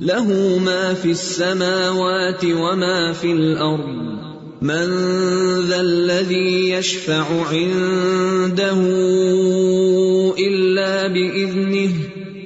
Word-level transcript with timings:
له 0.00 0.58
ما 0.58 0.94
في 0.94 1.10
السماوات 1.10 2.44
وما 2.44 3.12
في 3.12 3.32
الارض 3.32 4.18
من 4.62 4.88
ذا 5.68 5.80
الذي 5.80 6.70
يشفع 6.70 7.26
عنده 7.50 8.80
الا 10.38 11.06
باذنه 11.06 11.90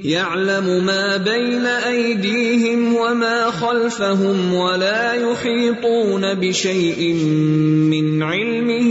يعلم 0.04 0.84
ما 0.84 1.16
بين 1.16 1.66
ايديهم 1.66 2.96
وما 2.96 3.50
خلفهم 3.50 4.54
ولا 4.54 5.12
يحيطون 5.12 6.34
بشيء 6.34 7.14
من 7.92 8.22
علمه 8.22 8.90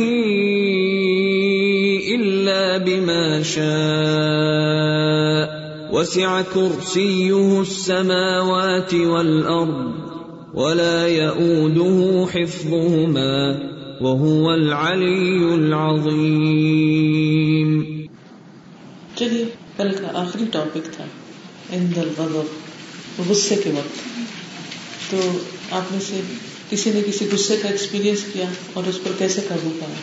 الا 2.16 2.78
بما 2.78 3.44
شاء. 3.44 4.81
وسع 5.92 6.42
كرسيه 6.54 7.60
السماوات 7.60 8.94
والارض 8.94 10.12
ولا 10.54 11.08
يئوده 11.08 12.28
حفظهما 12.34 13.60
وهو 14.02 14.50
العلي 14.50 15.54
العظيم. 15.54 17.82
چلیے 19.16 19.46
کل 19.78 19.92
کا 19.92 20.08
آخری 20.14 20.46
ٹاپک 20.52 20.92
تھا 20.92 21.06
عند 21.74 21.98
الغضب 21.98 22.46
غصے 23.30 23.56
کے 23.56 23.70
وقت۔ 23.70 24.20
تو 25.12 25.38
آپ 25.72 25.82
میں 25.92 26.00
سے 26.00 26.22
کسی 26.70 26.92
نے 26.92 27.02
کسی 27.06 27.30
غصے 27.34 27.58
کا 27.58 27.70
ایکسپیرینس 27.70 28.24
کیا 28.34 28.46
اور 28.74 28.84
اس 28.88 29.00
پر 29.04 29.12
کیسے 29.18 29.42
قابو 29.48 29.70
پایا۔ 29.80 29.96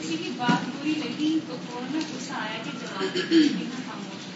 کسی 0.00 0.16
کی 0.24 0.30
بات 0.36 0.66
بری 0.66 0.90
لگی 0.90 1.38
تو 1.48 1.54
فوراً 1.66 1.94
غصہ 1.94 2.32
آیا 2.32 2.58
کہ 2.64 2.70
جواب 2.80 3.14
دے 3.14 3.20
دیا، 3.30 3.38
اتنا 3.38 3.80
خاموش 3.86 4.26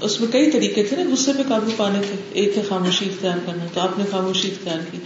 اس 0.00 0.20
میں 0.20 0.32
کئی 0.32 0.50
طریقے 0.50 0.82
تھے 0.82 0.96
نا، 0.96 1.10
غصے 1.12 1.32
پہ 1.36 1.42
قابو 1.48 1.70
پانے 1.76 1.98
کے 1.98 2.14
ایک 2.32 2.58
ہے 2.58 2.62
خاموشی 2.68 3.04
اختیار 3.04 3.38
کرنا، 3.46 3.64
تو 3.74 3.80
آپ 3.80 3.98
نے 3.98 4.04
خاموشی 4.10 4.50
اختیار 4.50 4.78
کی۔ 4.90 4.98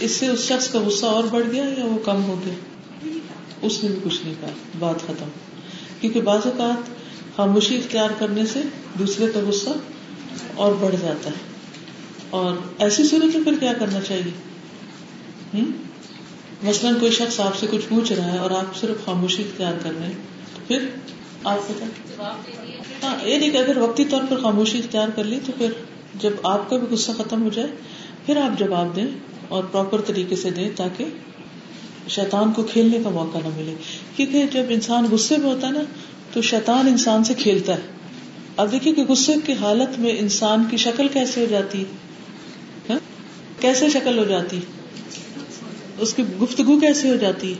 اس 0.00 0.10
سے 0.10 0.26
اس 0.26 0.40
شخص 0.40 0.68
کا 0.68 0.78
غصہ 0.80 1.06
اور 1.06 1.24
بڑھ 1.24 1.44
گیا 1.52 1.64
یا 1.78 1.84
وہ 1.84 1.98
کم 2.04 2.24
ہو 2.24 2.40
گیا؟ 2.46 2.54
اس 3.62 3.84
نے 3.84 3.90
بھی 3.90 3.98
کچھ 4.04 4.24
نہیں 4.24 4.34
کہا، 4.40 4.50
بات 4.78 5.02
ختم۔ 5.02 5.28
کیونکہ 6.00 6.20
بعض 6.20 6.40
اوقات 6.44 6.88
خاموشی 7.36 7.76
اختیار 7.76 8.10
کرنے 8.18 8.46
سے 8.46 8.60
دوسرے 8.98 9.26
کا 9.34 9.40
غصہ 9.48 9.70
اور 10.54 10.72
بڑھ 10.80 10.94
جاتا 11.02 11.30
ہے۔ 11.30 11.52
اور 12.30 12.54
ایسی 12.78 13.04
صورت 13.04 13.36
میں 13.36 13.44
پھر 13.44 13.54
کیا 13.60 13.72
کرنا 13.72 14.00
چاہیے؟ 14.00 14.32
ہم؟ 15.54 15.72
مثلاً 16.62 16.94
کوئی 16.94 17.12
شخص 17.12 17.40
آپ 17.40 17.58
سے 17.58 17.66
کچھ 17.70 17.84
پوچھ 17.88 18.12
رہا 18.12 18.32
ہے 18.32 18.38
اور 18.38 18.50
آپ 18.50 18.76
صرف 18.76 19.04
خاموشی 19.04 19.42
اختیار 19.42 19.74
کر 19.82 19.92
رہے 19.98 20.06
ہیں، 20.06 20.14
تو 20.54 20.60
پھر 20.66 20.88
آپ 21.44 21.58
بتائیں 21.68 21.90
دیا 22.16 23.08
ہاں 23.08 23.16
یہ 23.24 23.38
نہیں 23.38 23.50
کہ 23.50 23.56
اگر 23.56 23.76
وقتی 23.76 24.04
طور 24.04 24.20
پر 24.28 24.36
خاموشی 24.40 24.78
اختیار 24.78 25.08
کر 25.16 25.24
لی 25.24 25.38
تو 25.46 25.52
پھر 25.58 25.72
جب 26.14 26.30
آپ 26.42 26.70
کا 26.70 26.76
بھی 26.76 26.86
غصہ 26.90 27.12
ختم 27.12 27.42
ہو 27.42 27.48
جائے 27.48 27.68
پھر 28.26 28.36
آپ 28.36 28.58
جواب 28.58 28.96
دیں 28.96 29.06
اور 29.48 29.64
پراپر 29.64 30.00
طریقے 30.00 30.36
سے 30.36 30.50
دیں 30.50 30.70
تاکہ 30.76 31.04
شیطان 32.08 32.52
کو 32.52 32.62
کھیلنے 32.62 32.98
کا 33.04 33.10
موقع 33.10 33.38
نہ 33.38 33.48
ملے۔ 33.56 33.74
کیونکہ 34.16 34.44
جب 34.52 34.62
انسان 34.68 35.06
غصے 35.10 35.36
میں 35.36 35.46
ہوتا 35.46 35.66
ہے 35.66 35.72
نا 35.72 35.80
تو 36.32 36.42
شیطان 36.42 36.88
انسان 36.88 37.24
سے 37.24 37.34
کھیلتا 37.34 37.74
ہے۔ 37.74 37.80
اب 38.56 38.72
دیکھیے 38.72 38.94
کہ 38.94 39.04
غصے 39.04 39.32
کی 39.46 39.52
حالت 39.60 39.98
میں 39.98 40.12
انسان 40.18 40.64
کی 40.70 40.76
شکل 40.76 41.08
کیسے 41.08 41.40
ہو 41.40 41.46
جاتی۔ 41.50 41.78
ہے 41.78 42.92
ہاں؟ 42.92 42.98
کیسے 43.60 43.88
شکل 43.88 44.18
ہو 44.18 44.24
جاتی؟ 44.24 44.60
اس 45.98 46.14
کی 46.14 46.22
گفتگو 46.42 46.80
کیسے 46.80 47.10
ہو 47.10 47.16
جاتی؟ 47.16 47.54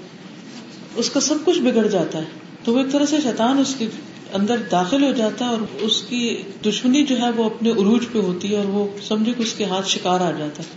اس 0.95 1.11
کا 1.11 1.21
سب 1.21 1.35
کچھ 1.45 1.59
بگڑ 1.59 1.87
جاتا 1.87 2.19
ہے۔ 2.19 2.42
تو 2.65 2.73
وہ 2.73 2.79
ایک 2.79 2.93
طرح 2.93 3.07
سے 3.07 3.17
شیطان 3.23 3.59
اس 3.59 3.75
کے 3.79 3.87
اندر 4.33 4.57
داخل 4.71 5.05
ہو 5.05 5.13
جاتا 5.13 5.45
ہے 5.45 5.51
اور 5.51 5.59
اس 5.81 6.03
کی 6.03 6.43
دشمنی 6.67 7.07
جو 7.07 7.19
ہے 7.21 7.31
وہ 7.31 7.45
اپنے 7.45 7.71
عروج 7.71 8.07
پہ 8.13 8.19
ہوتی 8.19 8.53
ہے 8.53 8.57
اور 8.57 8.65
وہ 8.65 8.87
سمجھے 9.03 9.33
کہ 9.33 9.43
اس 9.43 9.53
کے 9.53 9.65
ہاتھ 9.65 9.89
شکار 9.89 10.21
آ 10.21 10.31
جاتا 10.31 10.63
ہے۔ 10.63 10.69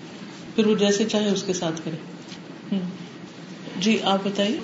پھر 0.56 0.66
وہ 0.66 0.76
جیسے 0.76 1.06
چاہے 1.06 1.30
اس 1.30 1.44
کے 1.44 1.54
ساتھ 1.54 1.82
کرے۔ 1.86 2.78
جی 3.80 3.98
آپ 4.04 4.20
بتائیے۔ 4.24 4.60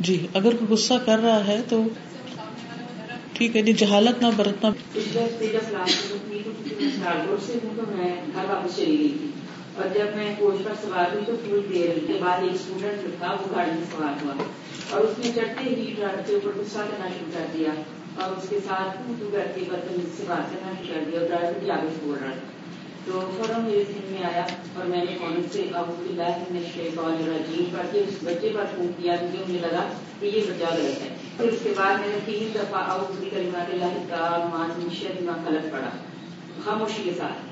جی 0.00 0.26
اگر 0.34 0.56
کوئی 0.56 0.66
غصہ 0.68 0.94
کر 1.06 1.18
رہا 1.18 1.46
ہے 1.46 1.62
تو 1.68 1.82
ٹھیک 3.32 3.56
ہے 3.56 3.62
نہیں 3.62 3.74
جہالت 3.74 4.22
نہ 4.22 4.26
برتنا۔ 4.36 4.70
اور 9.78 9.86
جب 9.94 10.16
میں 10.16 10.34
کوچ 10.38 10.64
پر 10.64 10.72
سوار 10.82 11.12
ہوئی 11.12 11.24
تو 11.26 11.32
تھوڑی 11.44 11.60
دیر 11.72 11.98
کے 12.06 12.18
بعد 12.20 12.42
ایک 12.42 12.54
اسٹوڈنٹ 12.54 13.02
جو 13.02 13.08
تھا 13.18 13.32
وہ 13.32 13.56
گاڑی 13.56 13.70
میں 13.70 13.84
سوار 13.90 14.24
ہوا 14.24 14.34
اور 14.90 15.00
اس 15.00 15.18
نے 15.18 15.30
چڑھتے 15.34 15.62
ہی 15.62 15.94
ڈرائیور 15.96 16.22
کے 16.26 16.34
اوپر 16.34 16.50
غصہ 16.56 16.78
کرنا 16.78 17.08
شروع 17.08 17.30
کر 17.34 17.46
دیا 17.54 17.70
اور 18.20 18.36
اس 18.36 18.48
کے 18.48 18.58
ساتھ 18.66 18.96
تو 19.18 19.28
کر 19.32 19.46
کے 19.54 19.60
بدتمیزی 19.68 20.16
سے 20.16 20.22
بات 20.26 20.52
کرنا 20.52 20.72
شروع 20.78 20.94
کر 20.94 21.10
دیا 21.10 21.20
اور 21.20 21.28
ڈرائیور 21.28 21.58
بھی 21.58 21.70
آگے 21.70 21.88
سے 21.94 22.00
بول 22.02 22.18
رہا 22.22 22.30
تھا۔ 22.30 22.46
تو 23.04 23.30
فوراً 23.36 23.64
میرے 23.64 23.84
ذہن 23.88 24.06
میں 24.10 24.24
آیا 24.24 24.44
اور 24.74 24.84
میں 24.84 25.04
نے 25.04 25.16
فون 25.18 25.42
سے 25.52 25.62
ابو 25.74 25.92
اللہ 26.08 26.42
میں 26.50 26.62
شیطان 26.74 27.04
الرجیم 27.04 27.64
پڑھ 27.76 27.86
کے 27.92 27.98
اس 27.98 28.14
بچے 28.22 28.50
پر 28.54 28.64
فون 28.76 28.92
کیا 28.96 29.16
کیونکہ 29.16 29.38
مجھے 29.48 29.58
لگا 29.58 29.88
کہ 30.20 30.26
یہ 30.26 30.40
بچہ 30.40 30.74
غلط 30.74 31.02
ہے۔ 31.02 31.16
پھر 31.36 31.44
اس 31.44 31.58
کے 31.62 31.72
بعد 31.76 31.94
میں 31.98 32.08
نے 32.08 32.18
تین 32.24 32.48
دفعہ 32.54 32.80
اعوذ 32.80 33.24
بکلمات 33.24 33.70
اللہ 33.70 33.84
التامات 33.84 34.78
من 34.78 34.88
شر 35.00 35.22
ما 35.22 35.32
خلق 35.44 35.72
پڑھا، 35.72 35.90
خاموشی 36.64 37.02
کے 37.04 37.10
ساتھ۔ 37.18 37.47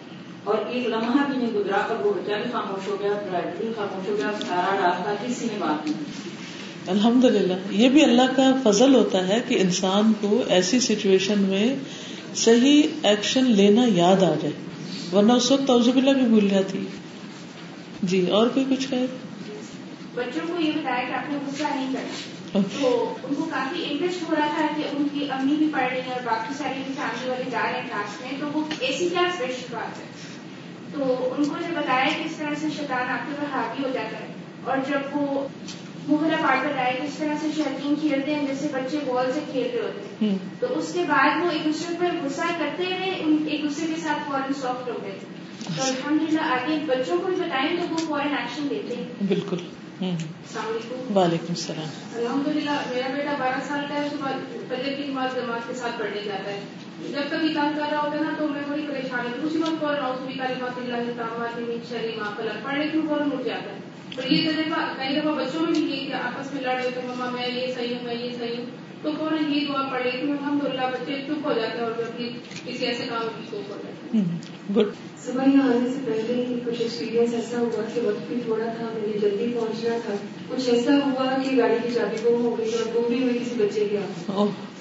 اور 0.46 0.58
ایک 0.68 0.86
لمحہ 0.86 1.24
بھی 1.30 1.36
نہیں 1.36 1.52
گزرا 1.54 1.76
اور 1.76 2.04
وہ 2.06 2.12
بچہ 2.12 2.32
بھی 2.32 2.50
خاموش 2.52 2.88
ہو 2.88 2.96
گیا 3.00 3.12
ڈرائیور 3.30 3.56
بھی 3.58 3.72
خاموش 3.76 4.08
ہو 4.08 4.16
گیا 4.16 4.30
سارا 4.48 4.76
راستہ 4.82 5.26
کسی 5.26 5.46
نے 5.52 5.58
بات 5.58 5.86
نہیں 5.86 6.02
الحمد 6.86 7.24
للہ 7.24 7.54
یہ 7.70 7.88
بھی 7.88 8.04
اللہ 8.04 8.36
کا 8.36 8.52
فضل 8.62 8.94
ہوتا 8.94 9.28
ہے 9.28 9.40
کہ 9.48 9.60
انسان 9.60 10.12
کو 10.20 10.42
ایسی 10.48 10.80
سچویشن 10.80 11.38
میں 11.38 11.74
صحیح 12.34 12.82
ایکشن 13.02 13.50
لینا 13.50 13.82
یاد 13.88 14.22
آ 14.22 14.34
جائے۔ 14.42 14.52
ورنہ 15.12 15.32
اس 15.32 15.50
وقت 15.50 15.66
توزب 15.66 15.94
باللہ 15.94 16.10
بھی 16.10 16.26
بھول 16.26 16.48
جاتی۔ 16.48 16.86
جی 18.02 18.26
اور 18.30 18.46
کوئی 18.46 18.66
کچھ 18.68 18.90
کہے 18.90 19.06
بچوں 20.14 20.46
کو 20.46 20.60
یہ 20.60 20.72
بتایا 20.72 21.04
کہ 21.08 21.12
آپ 21.12 21.30
نے 21.30 21.38
غصہ 21.46 21.74
نہیں 21.74 21.92
کرنا۔ 21.92 22.60
تو 22.80 23.14
ان 23.24 23.34
کو 23.34 23.44
کافی 23.44 23.84
انٹرسٹ 23.90 24.30
ہو 24.30 24.34
رہا 24.38 24.46
تھا 24.46 24.66
کہ 24.76 24.82
ان 24.96 25.06
کی 25.12 25.26
امی 25.30 25.56
بھی 25.56 25.68
پڑھ 25.72 25.88
رہی 25.92 26.00
ہیں 26.00 26.12
اور 26.12 26.24
باقی 26.24 26.54
ساری 26.58 26.82
بھی 26.86 26.94
فیملی 26.94 27.30
والے 27.30 27.50
جا 27.50 27.62
رہے 27.62 27.80
ہیں 27.80 27.88
کلاس 27.88 28.20
میں 28.20 28.40
تو 28.40 28.46
وہ 28.54 28.64
اے 28.78 28.92
سی 28.98 29.08
کلاس 29.08 29.40
بیسٹ 29.40 29.72
بات 29.72 29.98
ہے؟ 29.98 30.04
تو 30.92 31.34
ان 31.38 31.44
کو 31.44 31.54
یہ 31.60 31.76
بتایا 31.76 32.04
کہ 32.04 32.22
اس 32.24 32.36
طرح 32.36 32.54
سے 32.60 32.66
شیطان 32.76 33.08
آپ 33.08 33.26
کے 33.26 33.34
اوپر 33.38 33.56
حاوی 33.56 33.84
ہو 33.84 33.88
جاتا 33.92 34.18
ہے 34.18 34.26
اور 34.64 34.78
جب 34.88 35.16
وہ 35.16 35.48
محرا 36.08 36.36
پاٹ 36.36 36.58
بتایا 36.58 36.92
کہ 36.92 37.02
اس 37.02 37.14
طرح 37.14 37.34
سے 37.40 37.46
شیطین 37.56 37.94
کھیلتے 38.00 38.34
ہیں 38.34 38.46
جیسے 38.46 38.68
بچے 38.72 38.98
بال 39.06 39.32
سے 39.34 39.40
کھیل 39.52 39.66
رہے 39.72 39.80
ہوتے 39.80 40.24
ہیں 40.26 40.38
تو 40.60 40.66
اس 40.70 40.92
کے 40.92 41.04
بعد 41.08 41.44
وہ 41.44 41.50
ایک 41.50 41.64
دوسرے 41.64 41.94
پر 41.98 42.06
غصہ 42.24 42.42
کرتے 42.58 42.84
ہوئے 42.84 43.10
ایک 43.46 43.62
دوسرے 43.62 43.86
کے 43.94 44.00
ساتھ 44.00 44.18
فوراً 44.26 44.52
سافٹ 44.60 44.88
ہو 44.88 44.94
گئے۔ 45.02 45.18
تو 45.76 45.82
الحمد 45.82 46.22
للہ 46.22 46.40
آگے 46.40 46.78
بچوں 46.86 47.18
کو 47.18 47.26
بھی 47.26 47.36
بتائیں 47.36 47.76
تو 47.76 47.86
وہ 47.90 47.96
فوراً 47.96 48.28
ایکشن 48.28 48.66
لیتے 48.66 48.96
ہیں۔ 48.96 49.04
بالکل۔ 49.28 49.56
السلام 50.00 50.68
علیکم۔ 50.68 51.18
وعلیکم 51.18 51.46
السلام۔ 51.48 52.18
الحمد 52.18 52.48
للہ 52.48 52.70
میرا 52.70 53.08
بیٹا 53.16 53.32
بارہ 53.38 53.60
سال 53.68 53.84
کا 53.88 53.94
ہے 53.94 54.08
صبح 54.12 54.30
فجر 54.68 54.92
کی 54.92 55.02
نماز 55.06 55.36
جماعت 55.36 55.68
کے 55.68 55.74
ساتھ 55.74 55.98
پڑھنے 55.98 56.20
جاتا 56.24 56.50
ہے۔ 56.50 56.60
جب 57.00 57.30
کبھی 57.30 57.48
تنگ 57.48 57.78
کر 57.78 57.82
رہا 57.90 58.00
ہوتا 58.02 58.16
ہے 58.16 58.22
نا 58.22 58.30
تو 58.38 58.48
میں 58.48 58.62
بڑی 58.68 58.86
پریشانی 58.90 59.46
اسی 59.46 59.58
وقت 59.58 59.84
رہا 59.84 60.06
ہوں 60.06 60.26
بھی 60.26 60.34
کالی 60.34 60.54
بات 60.60 60.78
اللہ 60.78 61.10
تعالیٰ 61.16 61.68
شری 61.88 62.16
ماں 62.16 62.30
فلک 62.36 62.64
پڑھنے 62.64 62.88
کیوں 62.88 63.02
فوراً 63.08 63.28
اٹھ 63.32 63.44
جاتا 63.44 63.72
ہے۔ 63.72 63.78
پر 64.16 64.30
یہ 64.30 64.50
تجربہ 64.50 64.92
کئی 64.96 65.20
دفعہ 65.20 65.32
بچوں 65.32 65.60
میں 65.60 65.72
بھی 65.72 65.80
یہ 65.80 66.06
کہ 66.06 66.12
آپس 66.12 66.54
میں 66.54 66.62
لڑ 66.62 66.74
رہے 66.74 66.90
تو 66.94 67.00
مما 67.04 67.30
میں 67.30 67.48
یہ 67.48 67.74
صحیح 67.74 67.94
ہوں 67.94 68.04
میں 68.04 68.14
یہ 68.14 68.30
صحیح 68.38 68.56
ہوں۔ 68.58 68.85
تو 69.02 69.10
فوراً 69.18 69.52
یہ 69.52 69.66
دعا 69.66 69.88
پڑھ 69.90 70.02
رہی 70.02 70.26
تو 70.26 70.32
الحمد 70.32 70.64
للہ 70.64 70.80
بچے 70.92 71.12
چپ 71.26 71.46
ہو 71.46 71.52
جاتے 71.52 71.78
ہیں 71.78 71.84
اور 71.84 71.90
اپنی 71.90 72.28
کسی 72.64 72.86
ایسے 72.86 73.06
کام 73.08 73.22
ہو 73.52 73.60
جاتے 73.68 74.18
ہیں۔ 74.18 74.24
گڈ۔ 74.76 74.86
صبح 75.24 75.44
یہاں 75.54 75.68
آنے 75.68 75.88
سے 75.90 76.00
پہلے 76.04 76.44
ہی 76.48 76.60
کچھ 76.64 76.80
ایکسپیرینس 76.80 77.34
ایسا 77.34 77.58
ہوا 77.58 77.82
کہ 77.94 78.00
وقت 78.04 78.28
بھی 78.28 78.36
تھوڑا 78.44 78.64
تھا 78.64 78.88
مجھے 78.94 79.18
جلدی 79.18 79.52
پہنچنا 79.54 79.96
تھا۔ 80.06 80.14
کچھ 80.48 80.68
ایسا 80.68 80.90
ہوا 80.94 81.38
کہ 81.42 81.56
گاڑی 81.58 81.74
کی 81.82 81.88
چابی 81.94 82.16
گم 82.24 82.44
ہو 82.44 82.58
گئی 82.58 82.70
اور 82.72 82.96
گم 82.96 83.08
بھی 83.08 83.22
ہوئی 83.22 83.38
کسی 83.38 83.54
بچے 83.58 83.88
کے 83.90 83.96
ہاتھ 83.96 84.30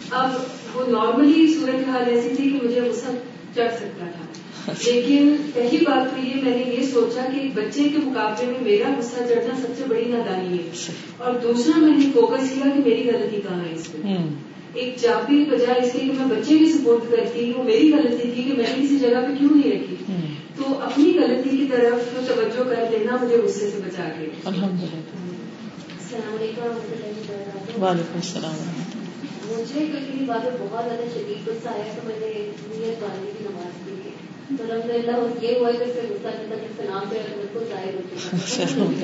اب 0.09 0.29
وہ 0.73 0.87
نارملی 0.87 1.53
صورت 1.53 1.89
حال 1.89 2.03
ایسی 2.07 2.35
تھی 2.35 2.49
کہ 2.49 2.59
مجھے 2.63 2.81
غصہ 2.81 3.07
چڑھ 3.55 3.73
سکتا 3.73 4.05
تھا۔ 4.05 4.44
لیکن 4.67 5.35
پہلی 5.53 5.77
بات 5.77 6.15
تو 6.15 6.27
یہ 6.27 6.41
میں 6.43 6.57
نے 6.57 6.63
یہ 6.77 6.83
سوچا 6.83 7.25
کہ 7.33 7.49
بچے 7.53 7.83
کے 7.83 7.97
مقابلے 8.03 8.45
میں 8.45 8.61
میرا 8.61 8.95
غصہ 8.99 9.23
چڑھنا 9.29 9.55
سب 9.61 9.67
سے 9.77 9.83
بڑی 9.87 10.05
نادانی 10.05 10.57
ہے۔ 10.57 10.69
اور 11.17 11.33
دوسرا 11.33 11.79
میں 11.79 11.97
نے 11.97 12.05
فوکس 12.13 12.49
کیا 12.49 12.71
کہ 12.75 12.89
میری 12.89 13.09
غلطی 13.13 13.41
کہاں 13.41 13.59
ہے 13.59 13.73
اس 13.75 13.95
میں 13.95 14.17
ایک 14.73 14.95
چابی 15.01 15.45
بجائے 15.45 15.85
اس 15.85 15.93
کے 15.93 15.99
کہ 15.99 16.05
میں 16.05 16.25
بچے 16.25 16.57
کی 16.57 16.73
سپورٹ 16.73 17.11
کرتی 17.11 17.51
وہ 17.57 17.63
میری 17.63 17.91
غلطی 17.93 18.31
تھی 18.31 18.43
کہ 18.43 18.97
جگہ 18.97 19.17
پہ 19.27 19.35
کیوں 19.39 19.49
نہیں 19.55 19.71
رکھی 19.71 19.95
تو 20.57 20.79
اپنی 20.79 21.19
غلطی 21.19 21.57
کی 21.57 21.67
طرف 21.71 22.27
توجہ 22.27 22.69
کر 22.69 22.83
لینا 22.91 23.17
مجھے 23.21 23.37
غصے 23.37 23.69
سے 23.69 23.79
بچا 23.85 24.03
کے۔ 24.19 24.27
الحمد 24.45 24.83
للہ 24.83 24.99
السلام 26.01 26.35
علیکم۔ 26.39 27.83
وعلیکم 27.83 28.15
السلام۔ 28.15 28.53
مجھے 29.47 29.79
کئی 29.79 30.25
بات 30.25 30.45
بہت 30.59 30.85
زیادہ 30.85 31.03
شدید 31.13 31.47
غصہ 31.47 31.67
آیا 31.67 31.83
تو 31.95 32.01
میں 32.03 32.15
نے 32.19 32.51
نیت 32.67 33.03
باندھی 33.03 33.31
کی 33.37 33.43
نماز 33.49 33.85
کی 33.85 34.09
تو 34.49 34.63
الحمد 34.63 34.89
للہ 34.89 35.11
یہ 35.41 35.59
ہوا 35.59 35.71
کہ 35.71 35.85
پھر 35.85 36.09
غصہ 36.09 36.83
نام 36.83 37.09
پہ 37.09 37.21
کو 37.53 37.63
ظاہر 37.69 37.93
ہوتی 37.93 38.95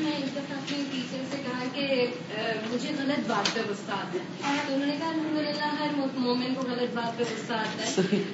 میں 0.00 0.12
ایک 0.12 0.30
دفعہ 0.32 0.56
اپنے 0.56 0.78
ٹیچر 0.92 1.16
سے 1.30 1.36
کہا 1.36 1.64
کہ 1.72 2.06
مجھے 2.70 2.88
غلط 2.98 3.30
بات 3.30 3.54
پہ 3.54 3.60
غصہ 3.68 3.90
آتا 3.90 4.18
ہے۔ 4.18 4.58
تو 4.66 4.74
انہوں 4.74 4.86
نے 4.86 4.96
کہا 4.98 5.08
الحمد 5.08 5.38
للہ 5.38 5.64
ہر 5.64 5.88
مومن 6.16 6.54
کو 6.54 6.62
غلط 6.62 6.94
بات 6.94 7.18
پہ 7.18 7.24
غصہ 7.30 7.52
آتا 7.52 7.86
ہے۔ 7.86 7.92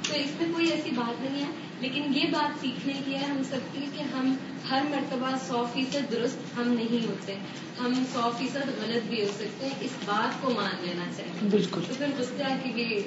تو 0.08 0.16
اس 0.16 0.40
میں 0.40 0.54
کوئی 0.54 0.70
ایسی 0.70 0.90
بات 0.90 1.22
نہیں 1.22 1.40
ہے۔ 1.40 1.50
لیکن 1.80 2.02
یہ 2.14 2.24
بات 2.32 2.60
سیکھنے 2.60 2.92
کی 3.04 3.14
ہے 3.14 3.24
ہم 3.24 3.42
سب 3.50 3.56
کی 3.72 3.86
کہ 3.96 4.02
ہم 4.02 4.36
ہر 4.70 4.82
مرتبہ 4.90 5.30
سو 5.46 5.66
فیصد 5.74 6.12
درست 6.12 6.58
ہم 6.58 6.72
نہیں 6.72 7.06
ہوتے۔ 7.06 7.34
ہم 7.80 8.04
سو 8.12 8.30
فیصد 8.38 8.56
غلط 8.56 9.06
بھی 9.08 9.22
ہو 9.22 9.28
سکتے 9.34 9.64
ہیں۔ 9.66 9.72
اس 9.80 9.90
بات 10.04 10.42
کو 10.42 10.50
مان 10.50 10.86
لینا 10.86 11.04
چاہیے۔ 11.16 11.48
بالکل۔ 11.50 11.80
تو 11.88 11.94
پھر 11.94 12.06
غصہ 12.18 12.42
کی 12.64 13.00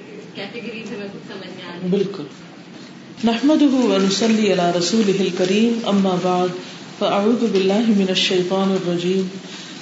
کچھ 1.13 1.27
سمجھ 1.27 1.55
میں 1.55 1.65
آ 1.65 1.77
رہی 1.81 1.89
بالکل۔ 1.89 2.23
اما 5.85 6.15
بعد۔ 6.21 6.47
فاعوذ 6.99 7.47
بالله 7.51 7.91
من 7.97 8.07
الشيطان 8.09 8.71
الرجيم 8.75 9.29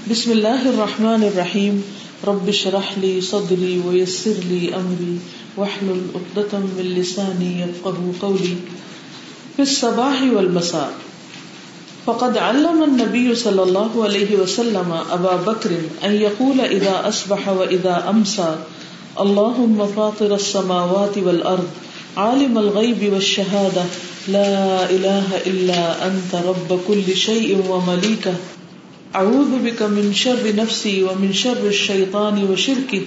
بسم 0.10 0.32
الله 0.32 0.70
الرحمن 0.70 1.24
الرحيم 1.24 1.84
رب 2.28 2.50
اشرح 2.50 2.98
لي 2.98 3.22
صدري 3.22 3.82
ويسر 3.86 4.38
لي 4.50 4.76
امري 4.76 5.16
واحلل 5.58 6.02
عقدة 6.16 6.60
من 6.60 6.94
لساني 6.98 7.62
يفقهوا 7.62 8.14
قولي 8.22 8.56
في 9.56 9.62
الصباح 9.62 10.22
والمساء۔ 10.22 10.92
فقد 12.06 12.38
علم 12.38 12.84
النبي 12.84 13.36
صلى 13.36 13.64
الله 13.64 14.04
عليه 14.04 14.36
وسلم 14.36 14.94
ابا 15.12 15.36
بكر 15.36 15.72
ان 16.06 16.14
يقول 16.14 16.62
اذا 16.62 17.08
اصبح 17.08 17.48
واذا 17.50 18.10
امسى 18.10 18.56
اللهم 19.20 19.88
فاطر 19.96 20.36
السماوات 20.36 21.18
والارض، 21.18 21.68
عالم 22.18 22.58
الغيب 22.58 23.14
والشهاده 23.14 23.86
لا 24.28 24.90
إله 24.90 25.38
إلا 25.46 26.08
أنت 26.08 26.36
رب 26.36 26.80
كل 26.88 27.16
شيء 27.16 27.64
ومليكه 27.70 28.36
أعوذ 29.16 29.52
بك 29.66 29.82
من 29.82 30.14
شر 30.14 30.56
نفسي 30.56 31.04
ومن 31.04 31.34
شر 31.34 31.68
الشيطان 31.68 32.44
وشركه، 32.52 33.02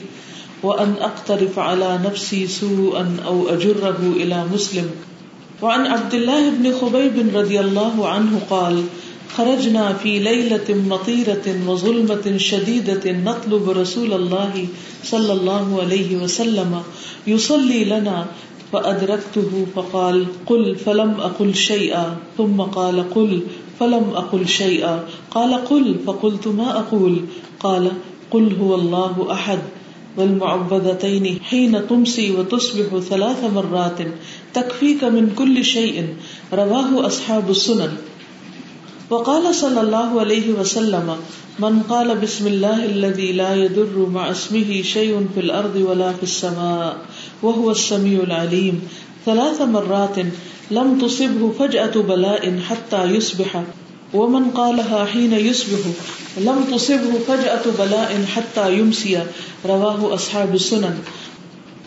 وأن 0.62 0.94
أقترف 1.00 1.58
على 1.58 2.00
نفسي 2.04 2.46
سوءا 2.46 3.16
أو 3.26 3.48
أجره 3.48 4.00
إلى 4.16 4.44
مسلم. 4.52 4.90
وعن 5.62 5.86
عبد 5.86 6.14
الله 6.14 6.50
بن 6.50 6.72
خبيب 6.72 7.36
رضي 7.36 7.60
الله 7.60 8.08
عنه 8.08 8.40
قال 8.50 8.84
خرجنا 9.36 9.92
في 9.92 10.18
ليلة 10.18 10.68
مطيرة 10.68 11.46
وظلمة 11.66 12.36
شديدة 12.36 13.12
نطلب 13.12 13.70
رسول 13.70 14.12
الله 14.12 14.66
صلى 15.04 15.32
الله 15.32 15.82
عليه 15.82 16.16
وسلم. 16.16 16.82
يصلي 17.26 17.84
لنا 17.84 18.26
فأدركته 18.72 19.66
فقال 19.74 20.26
قل 20.46 20.76
فلم 20.76 21.10
أقل 21.10 21.54
شيئا، 21.54 22.16
ثم 22.38 22.60
قال 22.60 23.10
قل 23.14 23.40
فلم 23.80 24.04
أقل 24.14 24.48
شيئا. 24.48 25.04
قال 25.30 25.54
قل، 25.54 25.94
فقلت 26.06 26.48
ما 26.48 26.78
أقول؟ 26.78 27.16
قال 27.60 27.90
قل 28.30 28.56
هو 28.60 28.74
الله 28.74 29.32
أحد. 29.32 29.58
والمعبدتين 30.16 31.40
حين 31.40 31.88
تمسي 31.88 32.30
وتصبح 32.30 32.98
ثلاث 32.98 33.44
مرات. 33.44 33.98
تكفيك 34.54 35.04
من 35.04 35.32
كل 35.38 35.64
شيء. 35.64 36.14
رواه 36.52 37.06
أصحاب 37.06 37.50
السنن. 37.50 38.09
وقال 39.10 39.54
صلى 39.54 39.80
الله 39.80 40.20
عليه 40.20 40.52
وسلم، 40.52 41.16
من 41.58 41.82
قال 41.82 42.18
بسم 42.18 42.46
الله 42.46 42.84
الذي 42.84 43.32
لا 43.32 43.54
يضر 43.54 44.06
مع 44.06 44.30
اسمه 44.30 44.82
شيء 44.82 45.26
في 45.34 45.40
الأرض 45.40 45.76
ولا 45.76 46.12
في 46.12 46.22
السماء، 46.22 46.96
وهو 47.42 47.70
السميع 47.70 48.22
العليم، 48.22 48.88
ثلاث 49.26 49.62
مرات 49.62 50.16
لم 50.70 50.98
تصبه 50.98 51.52
فجأة 51.58 51.94
بلاء 52.06 52.58
حتى 52.68 53.04
يصبح، 53.04 53.62
ومن 54.14 54.50
قالها 54.50 55.04
حين 55.04 55.32
يصبح 55.32 55.82
لم 56.38 56.58
تصبه 56.70 57.12
فجأة 57.28 57.64
بلاء 57.78 58.10
حتى 58.34 58.78
يمسي. 58.78 59.26
رواه 59.66 60.14
أصحاب 60.14 60.54
السنن. 60.54 60.98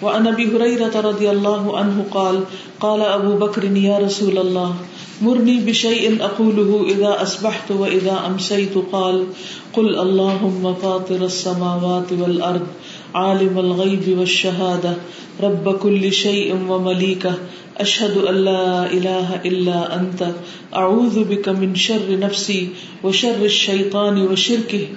وعن 0.02 0.28
ابي 0.28 0.52
هريره 0.52 0.92
رضي 0.92 1.32
الله 1.32 1.78
عنه 1.78 2.06
قال 2.12 2.44
قال 2.80 3.02
ابو 3.02 3.40
بكر، 3.40 3.64
يا 3.64 3.98
رسول 3.98 4.38
الله 4.38 4.76
مرني 5.24 5.60
بشيء 5.60 6.24
اقوله 6.24 6.86
اذا 6.90 7.22
اصبحت 7.22 7.72
واذا 7.72 8.24
امسيت 8.28 8.78
قال 8.92 9.26
قل 9.74 10.00
اللهم 10.00 10.74
فاطر 10.82 11.26
السماوات 11.26 12.12
والارض 12.12 12.68
عالم 13.16 13.60
الغيب 13.60 14.18
والشهاده 14.20 14.94
رب 15.42 15.78
كل 15.78 16.14
شيء 16.14 16.56
ومليكه 16.70 17.34
اشهد 17.78 18.18
ان 18.18 18.36
لا 18.36 18.92
اله 18.92 19.42
الا 19.46 19.96
انت 19.96 20.32
اعوذ 20.76 21.24
بك 21.24 21.50
من 21.50 21.76
شر 21.76 22.20
نفسي 22.20 22.70
وشر 23.04 23.46
الشيطان 23.46 24.22
وشركه 24.28 24.88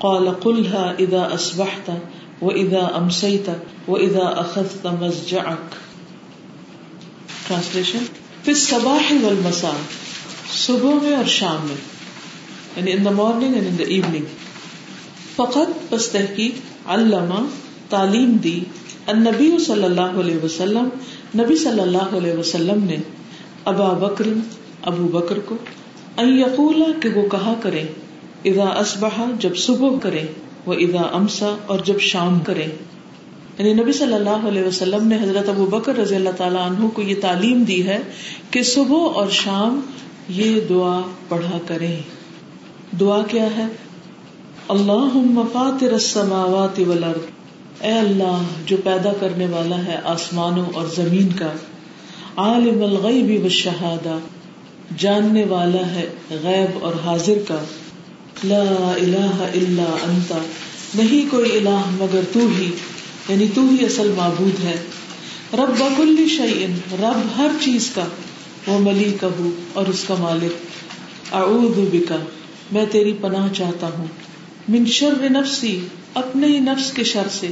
قال 0.00 0.40
قلها 0.40 0.94
اذا 0.98 1.34
اصبحت 1.34 1.90
واذا 2.42 2.96
امسيت 2.96 3.46
واذا 3.88 4.40
اخذت 4.40 4.86
مزجعك 4.86 5.68
ٹرانسلیشن 7.48 8.08
پھر 8.48 8.56
صباح 8.56 9.12
والمساء، 9.22 9.76
صبح 10.50 10.92
میں 11.02 11.14
اور 11.16 11.24
شام 11.24 11.66
میں 11.66 11.74
یعنی 12.76 12.92
in 12.92 13.04
the 13.04 13.10
morning 13.10 13.54
and 13.54 13.66
in 13.66 13.78
the 13.78 13.84
evening 13.84 14.24
فقط 15.36 15.92
بس 15.92 16.08
تحقیق 16.08 16.88
علامہ 16.90 17.40
تعلیم 17.88 18.30
دی 18.30 18.60
النبی 19.06 19.50
صلی 19.66 19.84
اللہ 19.84 20.16
علیہ 20.20 20.44
وسلم، 20.44 20.88
نبی 21.38 21.56
صلی 21.56 21.80
اللہ 21.80 22.16
علیہ 22.16 22.32
وسلم 22.32 22.84
نے 22.84 22.96
ابا 23.64 23.92
بکر، 23.92 24.24
ابو 24.82 25.08
بکر 25.08 25.38
کو 25.38 25.56
ان 26.16 26.38
یقولا 26.38 27.00
کہ 27.02 27.08
وہ 27.08 27.28
کہا 27.28 27.54
کریں، 27.62 27.84
اذا 28.44 28.64
اصبح 28.64 29.20
جب 29.38 29.56
صبح 29.56 29.98
کریں 30.02 30.26
وہ 30.66 30.74
اذا 30.74 31.02
امسا 31.12 31.56
اور 31.66 31.78
جب 31.78 32.00
شام 32.00 32.40
کریں۔ 32.40 32.66
یعنی 33.58 33.72
نبی 33.72 33.92
صلی 33.92 34.14
اللہ 34.14 34.48
علیہ 34.48 34.62
وسلم 34.62 35.08
نے 35.08 35.16
حضرت 35.16 35.48
ابو 35.48 35.66
بکر 35.66 35.96
رضی 35.96 36.14
اللہ 36.14 36.28
تعالیٰ 36.36 36.70
عنہ 36.70 36.88
کو 36.88 37.02
یہ 37.02 37.14
تعلیم 37.20 37.62
دی 37.62 37.86
ہے 37.86 37.98
کہ 38.50 38.62
صبح 38.62 39.14
اور 39.14 39.28
شام 39.30 39.80
یہ 40.28 40.60
دعا 40.68 41.00
پڑھا 41.28 41.58
کریں۔ 41.66 41.96
دعا 43.00 43.22
کیا 43.22 43.46
ہے؟ 43.56 43.66
اللہ 44.68 45.18
فاطر 45.52 45.92
السماوات 45.92 46.80
والارض۔ 46.86 47.20
اے 47.80 47.92
اللہ، 47.92 48.42
جو 48.66 48.76
پیدا 48.84 49.12
کرنے 49.20 49.46
والا 49.46 49.84
ہے 49.84 49.96
آسمانوں 50.04 50.66
اور 50.74 50.86
زمین 50.96 51.28
کا، 51.32 51.52
عالم 52.36 52.82
الغیب 52.82 53.40
والشہادہ، 53.40 54.18
جاننے 54.98 55.44
والا 55.44 55.86
ہے 55.90 56.06
غیب 56.30 56.84
اور 56.84 56.92
حاضر 57.04 57.38
کا۔ 57.48 57.58
لا 58.44 58.92
الہ 58.96 59.40
الا 59.40 59.96
انتا 60.08 60.38
نہیں 60.94 61.30
کوئی 61.30 61.56
الہ 61.56 61.80
مگر 61.90 62.20
تو 62.32 62.40
ہی۔ 62.58 62.70
یعنی 63.28 63.46
تو 63.54 63.60
ہی 63.60 63.84
اصل 63.84 64.12
معبود 64.16 64.64
ہے۔ 64.64 64.76
رب 65.52 65.78
بکل 65.78 66.28
شعین 66.28 66.78
رب 66.92 67.38
ہر 67.38 67.48
چیز 67.60 67.90
کا، 67.94 68.04
وہ 68.66 68.78
ملی 68.78 69.16
کا 69.20 69.28
ہوں 69.38 69.50
اور 69.72 69.86
اس 69.86 70.04
کا 70.08 70.14
مالک۔ 70.18 70.52
اعوذ 71.34 71.88
بکا، 71.92 72.16
میں 72.72 72.86
تیری 72.90 73.12
پناہ 73.20 73.52
چاہتا 73.52 73.88
ہوں۔ 73.98 74.06
من 74.68 74.86
شر 74.86 75.30
نفسی، 75.30 75.80
اپنے 76.14 76.46
ہی 76.46 76.60
نفس 76.60 76.92
کے 76.92 77.04
شر 77.04 77.28
سے۔ 77.30 77.48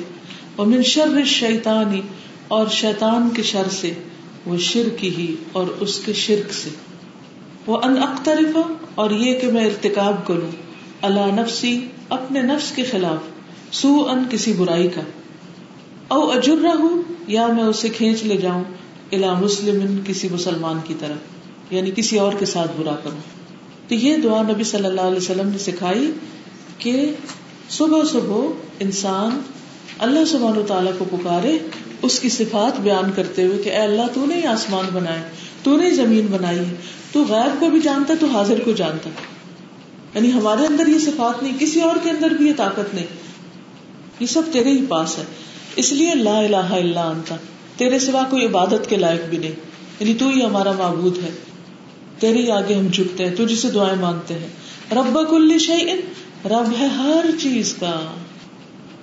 اور 0.57 0.67
من 0.67 0.83
شر 0.83 1.25
شیطانی 1.25 2.01
اور 2.49 2.67
شیطان 2.67 3.29
کے 3.37 3.43
شر 3.43 3.69
سے۔ 3.71 3.93
وہ 4.47 4.57
شرک 4.59 5.05
ہی 5.05 5.35
اور 5.53 5.67
اس 5.81 6.01
کے 6.05 6.13
شرک 6.13 6.53
سے۔ 6.53 6.69
وہ 7.67 7.79
ان 7.85 8.03
اخترفا 8.03 8.73
اور 8.95 9.11
یہ 9.11 9.41
کہ 9.41 9.47
میں 9.47 9.67
ارتکاب 9.67 10.27
کروں۔ 10.27 10.51
اللہ 11.03 11.41
نفسی 11.41 11.87
اپنے 12.09 12.43
نفس 12.43 12.73
کے 12.73 12.83
خلاف۔ 12.83 13.19
سو 13.75 14.09
ان 14.11 14.25
کسی 14.31 14.53
برائی 14.53 14.89
کا۔ 14.89 15.01
او 16.09 16.31
اجر 16.31 16.65
ہوں 16.79 17.03
یا 17.27 17.47
میں 17.47 17.63
اسے 17.63 17.89
کھینچ 17.89 18.23
لے 18.23 18.37
جاؤں 18.37 18.65
الا 19.13 19.33
مسلم، 19.33 19.99
کسی 20.07 20.29
مسلمان 20.33 20.79
کی 20.85 20.95
طرف 20.99 21.17
یعنی 21.73 21.91
کسی 21.97 22.19
اور 22.19 22.33
کے 22.33 22.47
ساتھ 22.47 22.71
برا 22.81 22.97
کروں۔ 23.05 23.19
تو 23.89 23.95
یہ 23.95 24.17
دعا 24.17 24.43
نبی 24.43 24.65
صلی 24.65 24.87
اللہ 24.87 25.01
علیہ 25.01 25.17
وسلم 25.17 25.49
نے 25.49 25.59
سکھائی 25.59 26.13
کہ 26.79 27.13
صبح 27.71 28.03
صبح 28.13 28.47
انسان 28.81 29.41
اللہ 29.99 30.25
سبحانہ 30.25 30.61
تعالیٰ 30.69 30.93
کو 30.99 31.05
پکارے، 31.11 31.59
اس 32.03 32.21
کی 32.21 32.29
صفات 32.29 32.81
بیان 32.81 33.11
کرتے 33.17 33.45
ہوئے 33.45 33.63
کہ 33.63 33.69
اے 33.69 33.77
اللہ، 33.77 34.03
تو 34.15 34.27
نے 34.27 34.47
آسمان 34.47 34.85
بنائے، 34.93 35.23
تو 35.63 35.77
نے 35.77 35.91
زمین 35.91 36.27
بنائی 36.27 36.59
ہے، 36.59 36.75
تو 37.13 37.25
غیر 37.29 37.49
کو 37.59 37.71
بھی 37.71 37.81
جانتا، 37.81 38.15
تو 38.21 38.27
حاضر 38.27 38.61
کو 38.65 38.73
جانتا۔ 38.73 39.11
یعنی 40.15 40.33
ہمارے 40.33 40.67
اندر 40.67 40.87
یہ 40.87 40.99
صفات 40.99 41.43
نہیں، 41.43 41.53
کسی 41.59 41.81
اور 41.81 41.97
کے 42.03 42.11
اندر 42.11 42.31
بھی 42.31 42.49
یہ 42.49 42.53
طاقت 42.57 42.95
نہیں۔ 42.95 43.07
یہ 44.21 44.27
سب 44.27 44.43
تیرے 44.53 44.71
ہی 44.71 44.87
پاس 44.89 45.19
ہے۔ 45.19 45.25
اس 45.77 45.93
لیے 45.93 46.15
لا 46.15 46.39
الہ 46.39 46.57
الا 46.57 47.09
انت، 47.09 47.33
تیرے 47.77 47.99
سوا 47.99 48.23
کوئی 48.31 48.47
عبادت 48.47 48.89
کے 48.89 48.97
لائق 48.97 49.21
بھی 49.31 49.39
نہیں۔ 49.39 49.53
یعنی 50.01 50.15
تو 50.15 50.29
ہی 50.29 50.45
ہمارا 50.45 50.73
معبود 50.73 51.19
ہے۔ 51.19 51.31
تیرے 52.19 52.53
آگے 52.53 52.75
ہم 52.75 52.87
جھکتے 52.87 53.29
ہیں 53.29 53.37
تجھ 53.37 53.59
سے 53.59 53.71
دعائیں 53.71 54.01
مانگتے 54.01 54.35
ہیں۔ 54.35 54.49
رب 54.93 55.19
کل 55.31 55.59
شعین 55.59 56.01
رب 56.45 56.81
ہے 56.81 56.87
ہر 56.87 57.25
چیز 57.43 57.75
کا۔ 57.81 58.01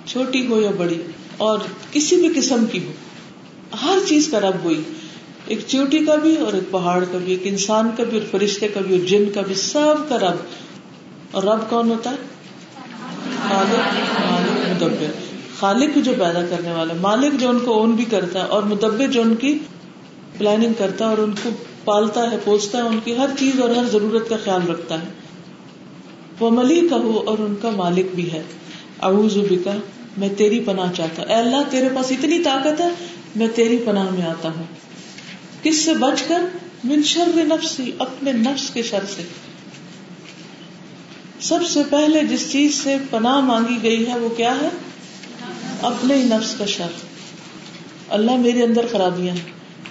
چھوٹی 0.06 0.46
ہو 0.46 0.60
یا 0.60 0.70
بڑی، 0.76 1.02
اور 1.36 1.58
کسی 1.92 2.16
بھی 2.16 2.40
قسم 2.40 2.66
کی 2.66 2.78
ہو۔ 2.84 2.92
ہر 3.82 3.98
چیز 4.08 4.28
کا 4.28 4.40
رب 4.40 4.54
ہوئی 4.64 4.82
ایک 5.46 5.58
چیوٹی 5.66 5.98
کا 5.98 6.14
بھی، 6.14 6.36
اور 6.36 6.52
ایک 6.52 6.70
پہاڑ 6.70 7.04
کا 7.12 7.18
بھی، 7.18 7.32
ایک 7.32 7.40
انسان 7.44 7.90
کا 7.96 8.04
بھی، 8.04 8.18
اور 8.18 8.26
فرشتے 8.30 8.68
کا 8.68 8.80
بھی، 8.80 8.98
اور 8.98 9.06
جن 9.06 9.24
کا 9.34 9.40
بھی، 9.40 9.54
سب 9.54 10.08
کا 10.08 10.18
رب۔ 10.18 10.36
اور 11.30 11.42
رب 11.42 11.70
کون 11.70 11.90
ہوتا 11.90 12.10
ہے؟ 12.10 12.16
مدبر۔ 14.72 15.33
خالق 15.60 15.98
جو 15.98 16.12
پیدا 16.18 16.46
کرنے 16.50 16.70
والا 16.70 16.94
مالک 17.00 17.40
جو 17.40 17.48
ان 17.48 17.58
کو 17.58 17.72
اون 17.72 17.90
بھی 17.90 18.04
کرتا 18.04 18.40
ہے 18.40 18.44
اور 18.44 18.62
مدبر 18.62 19.06
جو 19.06 19.22
ان 19.22 19.34
کی 19.34 19.58
پلاننگ 20.38 20.72
کرتا 20.78 21.04
ہے 21.04 21.10
اور 21.10 21.18
ان 21.18 21.32
کو 21.42 21.50
پالتا 21.84 22.30
ہے 22.30 22.36
پوستا 22.44 22.78
ہے، 22.78 22.82
ان 22.82 22.98
کی 23.04 23.18
ہر 23.18 23.28
چیز 23.38 23.60
اور 23.60 23.70
ہر 23.70 23.84
ضرورت 23.92 24.28
کا 24.28 24.36
خیال 24.44 24.68
رکھتا 24.68 25.02
ہے۔ 25.02 25.06
وہ 26.40 26.50
ملی 26.50 26.88
کا 26.88 26.96
ہو 26.96 27.22
اور 27.26 27.38
ان 27.38 27.54
کا 27.62 27.70
مالک 27.70 28.06
بھی 28.14 28.32
ہے۔ 28.32 28.42
اعوذ 29.02 29.38
بکا، 29.38 29.74
میں 30.16 30.28
تیری 30.36 30.60
پناہ 30.60 30.92
چاہتا 30.92 31.22
ہوں۔ 31.22 31.28
اے 31.28 31.36
اللہ، 31.36 31.56
تیرے 31.70 31.88
پاس 31.94 32.12
اتنی 32.12 32.38
طاقت 32.38 32.80
ہے، 32.80 32.88
میں 33.36 33.48
تیری 33.54 33.78
پناہ 33.84 34.10
میں 34.10 34.26
آتا 34.26 34.48
ہوں۔ 34.48 34.64
کس 35.62 35.84
سے 35.84 35.94
بچ 35.94 36.22
کر؟ 36.22 36.40
من 36.84 37.02
شر 37.02 37.28
نفسی، 37.34 37.90
اپنے 37.98 38.32
نفس 38.32 38.70
کے 38.70 38.82
شر 38.82 39.04
سے۔ 39.16 39.22
سب 41.40 41.58
سے 41.68 41.80
پہلے 41.90 42.20
جس 42.22 42.52
چیز 42.52 42.74
سے 42.74 42.96
پناہ 43.10 43.40
مانگی 43.40 43.82
گئی 43.82 44.06
ہے، 44.06 44.18
وہ 44.18 44.28
کیا 44.28 44.54
ہے؟ 44.62 44.68
اپنے 45.82 46.14
ہی 46.14 46.24
نفس 46.24 46.54
کا 46.58 46.66
شر۔ 46.66 46.88
اللہ 48.08 48.36
میرے 48.36 48.62
اندر 48.62 48.86
خرابیاں، 48.92 49.36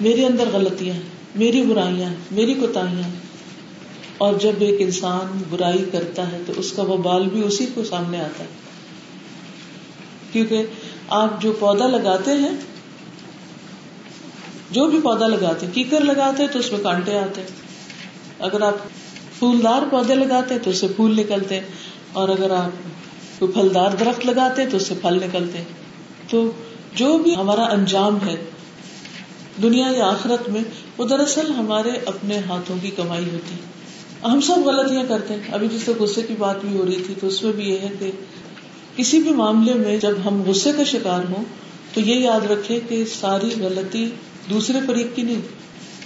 میرے 0.01 0.25
اندر 0.25 0.43
غلطیاں، 0.53 0.95
میری 1.35 1.61
برائیاں، 1.61 2.13
میری 2.31 2.53
کوتاہیاں۔ 2.53 3.09
اور 4.17 4.33
جب 4.33 4.51
ایک 4.59 4.75
انسان 4.79 5.41
برائی 5.49 5.85
کرتا 5.91 6.31
ہے 6.31 6.41
تو 6.45 6.53
اس 6.55 6.71
کا 6.71 6.83
وہ 6.83 6.97
بال 6.97 7.29
بھی 7.29 7.43
اسی 7.43 7.65
کو 7.73 7.83
سامنے 7.83 8.19
آتا 8.19 8.43
ہے۔ 8.43 8.49
کیونکہ 10.31 10.65
آپ 11.07 11.41
جو 11.41 11.53
پودا 11.59 11.87
لگاتے 11.87 12.31
ہیں، 12.31 12.57
جو 14.71 14.85
بھی 14.85 15.01
پودا 15.01 15.27
لگاتے 15.27 15.65
ہیں، 15.65 15.73
کیکر 15.73 15.99
لگاتے 15.99 16.43
ہیں 16.43 16.49
تو 16.53 16.59
اس 16.59 16.71
میں 16.71 16.79
کانٹے 16.79 17.19
آتے 17.19 17.41
ہیں۔ 17.41 17.47
اگر 18.39 18.61
آپ 18.61 18.75
پھولدار 19.39 19.81
پودے 19.91 20.15
لگاتے 20.15 20.53
ہیں 20.53 20.61
تو 20.61 20.69
اس 20.69 20.77
سے 20.77 20.87
پھول 20.87 21.19
نکلتے 21.19 21.55
ہیں۔ 21.55 21.67
اور 22.13 22.29
اگر 22.29 22.51
آپ 22.51 22.69
کوئی 23.39 23.51
پھلدار 23.51 23.91
درخت 23.91 24.25
لگاتے 24.25 24.63
ہیں 24.63 24.69
تو 24.69 24.77
اس 24.77 24.87
سے 24.87 24.93
پھل 25.01 25.15
نکلتے 25.15 25.57
ہیں۔ 25.57 25.65
تو 26.29 26.51
جو 26.95 27.17
بھی 27.17 27.35
ہمارا 27.35 27.63
انجام 27.63 28.17
ہے 28.25 28.35
دنیا 29.61 29.87
یا 29.97 30.05
آخرت 30.05 30.49
میں، 30.49 30.61
وہ 30.97 31.05
دراصل 31.05 31.51
ہمارے 31.51 31.89
اپنے 32.05 32.39
ہاتھوں 32.49 32.75
کی 32.81 32.89
کمائی 32.89 33.25
ہوتی 33.33 33.55
ہم 34.25 34.41
سب 34.41 34.57
غلطیاں 34.65 35.03
کرتے 35.07 35.33
ہیں۔ 35.33 35.41
ابھی 35.51 35.67
جس 35.67 35.81
سے 35.81 35.93
غصے 35.99 36.21
کی 36.21 36.33
بات 36.39 36.65
بھی 36.65 36.77
ہو 36.77 36.85
رہی 36.85 37.03
تھی، 37.05 37.13
تو 37.21 37.27
اس 37.27 37.43
میں 37.43 37.51
بھی 37.51 37.63
یہ 37.63 37.77
ہے 37.77 37.87
کہ 37.99 38.11
کسی 38.95 39.19
بھی 39.19 39.31
معاملے 39.31 39.73
میں 39.73 39.97
جب 39.97 40.11
ہم 40.25 40.41
غصے 40.41 40.71
کا 40.71 40.83
شکار 40.83 41.19
ہوں، 41.29 41.43
تو 41.93 42.01
یہ 42.01 42.15
یاد 42.15 42.51
رکھے 42.51 42.79
کہ 42.89 43.03
ساری 43.21 43.49
غلطی 43.59 44.09
دوسرے 44.49 44.79
فریق 44.87 45.15
کی 45.15 45.21
نہیں 45.21 45.41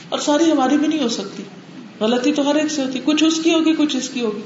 اور 0.10 0.20
ساری 0.20 0.52
ہماری 0.52 0.78
بھی 0.78 0.88
نہیں 0.88 1.04
ہو 1.04 1.10
سکتی۔ 1.10 1.44
غلطی 2.00 2.34
تو 2.34 2.50
ہر 2.50 2.56
ایک 2.56 2.72
سے 2.72 2.86
ہوتی، 2.86 3.00
کچھ 3.06 3.24
اس 3.24 3.40
کی 3.44 3.54
ہوگی، 3.54 3.74
کچھ 3.78 3.96
اس 3.96 4.10
کی 4.10 4.22
ہوگی۔ 4.22 4.42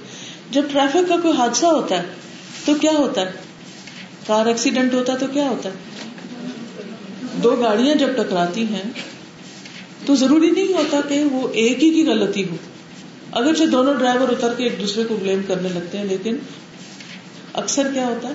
جب 0.51 0.61
ٹریفک 0.71 1.09
کا 1.09 1.15
کوئی 1.21 1.37
حادثہ 1.37 1.65
ہوتا 1.65 1.97
ہے 1.97 2.03
تو 2.65 2.73
کیا 2.73 2.91
ہوتا 2.91 3.21
ہے؟ 3.21 3.31
کار 4.27 4.45
ایکسیڈنٹ 4.45 4.93
ہوتا 4.93 5.13
ہے 5.13 5.17
تو 5.17 5.25
کیا 5.33 5.49
ہوتا 5.49 5.69
ہے؟ 5.69 5.73
دو 7.43 7.51
گاڑیاں 7.51 7.95
جب 7.95 8.07
ٹکراتی 8.15 8.63
ہیں، 8.63 8.83
تو 10.05 10.15
ضروری 10.15 10.51
نہیں 10.51 10.73
ہوتا 10.73 10.97
کہ 11.09 11.23
وہ 11.23 11.47
ایک 11.53 11.83
ہی 11.83 11.89
کی 11.89 12.05
غلطی 12.07 12.43
ہو۔ 12.43 12.55
اگرچہ 13.31 13.63
دونوں 13.63 13.93
ڈرائیور 13.93 14.29
اتر 14.29 14.53
کے 14.53 14.63
ایک 14.63 14.81
دوسرے 14.81 15.03
کو 15.03 15.15
بلیم 15.15 15.41
کرنے 15.47 15.69
لگتے 15.69 15.97
ہیں، 15.97 16.05
لیکن 16.05 16.37
اکثر 17.53 17.93
کیا 17.93 18.07
ہوتا 18.07 18.27
ہے؟ 18.27 18.33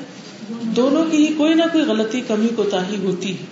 دونوں 0.63 1.05
کی 1.11 1.17
ہی 1.17 1.33
کوئی 1.33 1.55
نہ 1.55 1.63
کوئی 1.73 1.85
غلطی، 1.85 2.21
کمی 2.21 2.49
کو 2.57 2.63
تاہی 2.63 2.97
ہوتی 2.97 3.33
ہے۔ 3.33 3.45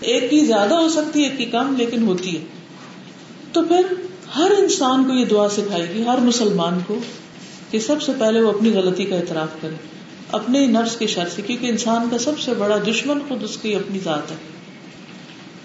ایک 0.00 0.30
کی 0.30 0.40
زیادہ 0.40 0.74
ہو 0.74 0.88
سکتی 0.88 1.24
ہے، 1.24 1.28
ایک 1.28 1.38
کی 1.38 1.44
کم، 1.44 1.74
لیکن 1.76 2.02
ہوتی 2.02 2.36
ہے۔ 2.36 2.44
تو 3.52 3.62
پھر 3.62 3.82
ہر 4.36 4.50
انسان 4.58 5.04
کو 5.04 5.12
یہ 5.12 5.24
دعا 5.24 5.48
سکھائے 5.48 5.94
گی 5.94 6.02
ہر 6.02 6.18
مسلمان 6.18 6.78
کو 6.86 6.98
کہ 7.74 7.80
سب 7.80 8.02
سے 8.02 8.12
پہلے 8.18 8.40
وہ 8.40 8.52
اپنی 8.52 8.70
غلطی 8.70 9.04
کا 9.04 9.16
اعتراف 9.16 9.48
کرے، 9.60 9.74
اپنے 10.32 10.66
نفس 10.66 10.96
کے 10.96 11.06
شر 11.06 11.28
سے، 11.28 11.42
کیونکہ 11.42 11.66
انسان 11.66 12.08
کا 12.10 12.18
سب 12.18 12.38
سے 12.38 12.54
بڑا 12.54 12.76
دشمن 12.90 13.18
خود 13.28 13.42
اس 13.42 13.56
کی 13.56 13.74
اپنی 13.74 13.98
ذات 14.04 14.30
ہے۔ 14.30 14.36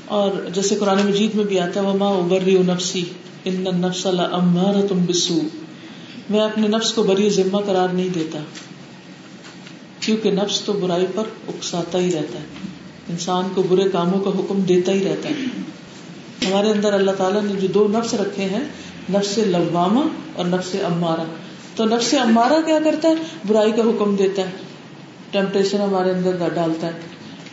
اور 0.05 0.31
جیسے 0.53 0.75
قرآن 0.75 0.97
مجید 1.05 1.35
میں 1.35 1.43
بھی 1.43 1.59
آتا 1.59 1.81
ہے، 1.81 1.85
وما 1.85 2.07
ابری 2.07 2.57
نفسی 2.57 3.03
ان 3.45 3.61
نفس 3.61 4.05
اللہ 4.05 4.87
تم 4.87 5.05
بسو 5.05 5.39
میں 6.29 6.39
اپنے 6.39 6.67
نفس 6.67 6.93
کو 6.93 7.03
بری 7.03 7.29
ذمہ 7.29 7.57
قرار 7.57 7.89
نہیں 7.89 8.09
دیتا، 8.09 8.39
کیونکہ 9.99 10.31
نفس 10.31 10.61
تو 10.61 10.73
برائی 10.73 11.05
پر 11.15 11.23
اکساتا 11.47 11.99
ہی 11.99 12.11
رہتا 12.11 12.39
ہے۔ 12.39 12.45
انسان 13.09 13.47
کو 13.55 13.63
برے 13.63 13.89
کاموں 13.89 14.19
کا 14.19 14.29
حکم 14.29 14.61
دیتا 14.61 14.91
ہی 14.91 15.03
رہتا 15.03 15.29
ہے۔ 15.29 15.33
ہمارے 16.49 16.69
اندر 16.69 16.93
اللہ 16.93 17.11
تعالیٰ 17.11 17.43
نے 17.43 17.59
جو 17.59 17.67
دو 17.67 17.87
نفس 17.87 18.13
رکھے 18.13 18.43
ہیں، 18.43 18.63
نفس 19.13 19.37
لواما 19.37 20.01
اور 20.33 20.45
نفس 20.45 20.75
امارا 20.83 21.23
تو 21.79 21.85
نفس 21.85 22.13
امارا 22.13 22.61
کیا 22.65 22.79
کرتا 22.83 23.09
ہے؟ 23.09 23.13
برائی 23.47 23.71
کا 23.71 23.81
حکم 23.81 24.15
دیتا 24.15 24.41
ہے۔ 24.41 24.51
ٹیمپٹیشن 25.31 25.81
ہمارے 25.81 26.11
اندر 26.11 26.35
ڈالتا 26.53 26.87
ہے۔ 26.87 26.91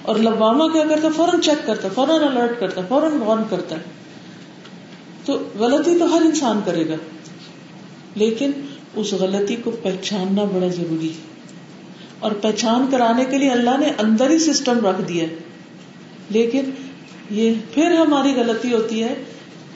اور 0.03 0.17
لواما 0.17 0.69
کیا 0.69 0.83
کرتا 0.89 1.09
ہے؟ 1.09 1.13
فوراً 1.13 1.41
چیک 1.41 1.67
کرتا 1.67 1.89
ہے، 1.89 1.93
فوراً 1.95 2.23
الرٹ 2.23 2.61
کرتا 2.61 2.81
ہے، 2.81 2.87
فوراً 2.89 3.13
وارن 3.13 3.43
کرتا 3.51 3.77
ہے۔ 3.77 3.81
تو 5.25 5.39
غلطی 5.59 5.99
تو 5.99 6.17
ہر 6.17 6.23
انسان 6.23 6.61
کرے 6.65 6.89
گا۔ 6.89 6.95
لیکن 8.15 8.51
اس 8.95 9.13
غلطی 9.13 9.57
کو 9.57 9.71
پہچاننا 9.71 10.45
بڑا 10.45 10.69
ضروری 10.69 11.09
ہے۔ 11.09 11.43
اور 12.19 12.33
پہچان 12.33 12.87
کرانے 12.91 13.25
کے 13.25 13.39
لیے 13.39 13.51
اللہ 13.51 13.79
نے 13.81 13.87
اندر 13.99 14.31
ہی 14.31 14.39
سسٹم 14.39 14.87
رکھ 14.87 15.09
دیا 15.09 15.25
لیکن 16.31 16.71
یہ 17.31 17.55
پھر 17.75 17.91
ہماری 17.91 18.35
غلطی 18.35 18.75
ہوتی 18.75 19.03
ہے 19.03 19.15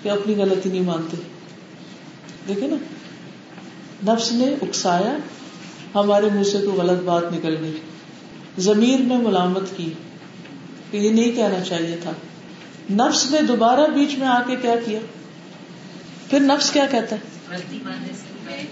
کہ 0.02 0.08
اپنی 0.08 0.34
غلطی 0.34 0.70
نہیں 0.70 0.82
مانتے۔ 0.82 1.16
دیکھے 2.48 2.66
نا۔ 2.66 2.76
نفس 4.06 4.32
نے 4.32 4.46
اکسایا، 4.62 5.16
ہمارے 5.94 6.26
منہ 6.34 6.42
سے 6.42 6.58
کوئی 6.58 6.76
غلط 6.76 7.02
بات 7.02 7.22
نکل 7.32 7.56
گئی۔ 7.60 7.76
زمیر 8.58 8.98
نے 8.98 9.16
ملامت 9.16 9.62
کی۔ 9.76 9.92
کہ 10.90 10.96
یہ 10.96 11.10
نہیں 11.10 11.32
کہنا 11.32 11.64
چاہیے 11.64 11.96
تھا۔ 12.02 12.12
نفس 12.90 13.30
نے 13.30 13.42
دوبارہ 13.42 13.80
بیچ 13.80 14.18
میں 14.18 14.26
آ 14.26 14.42
کے 14.46 14.56
کیا 14.56 14.74
کیا؟ 14.84 14.98
پھر 16.30 16.40
نفس 16.40 16.70
کیا 16.70 16.86
کہتا 16.90 17.16
ہے؟ 17.16 17.54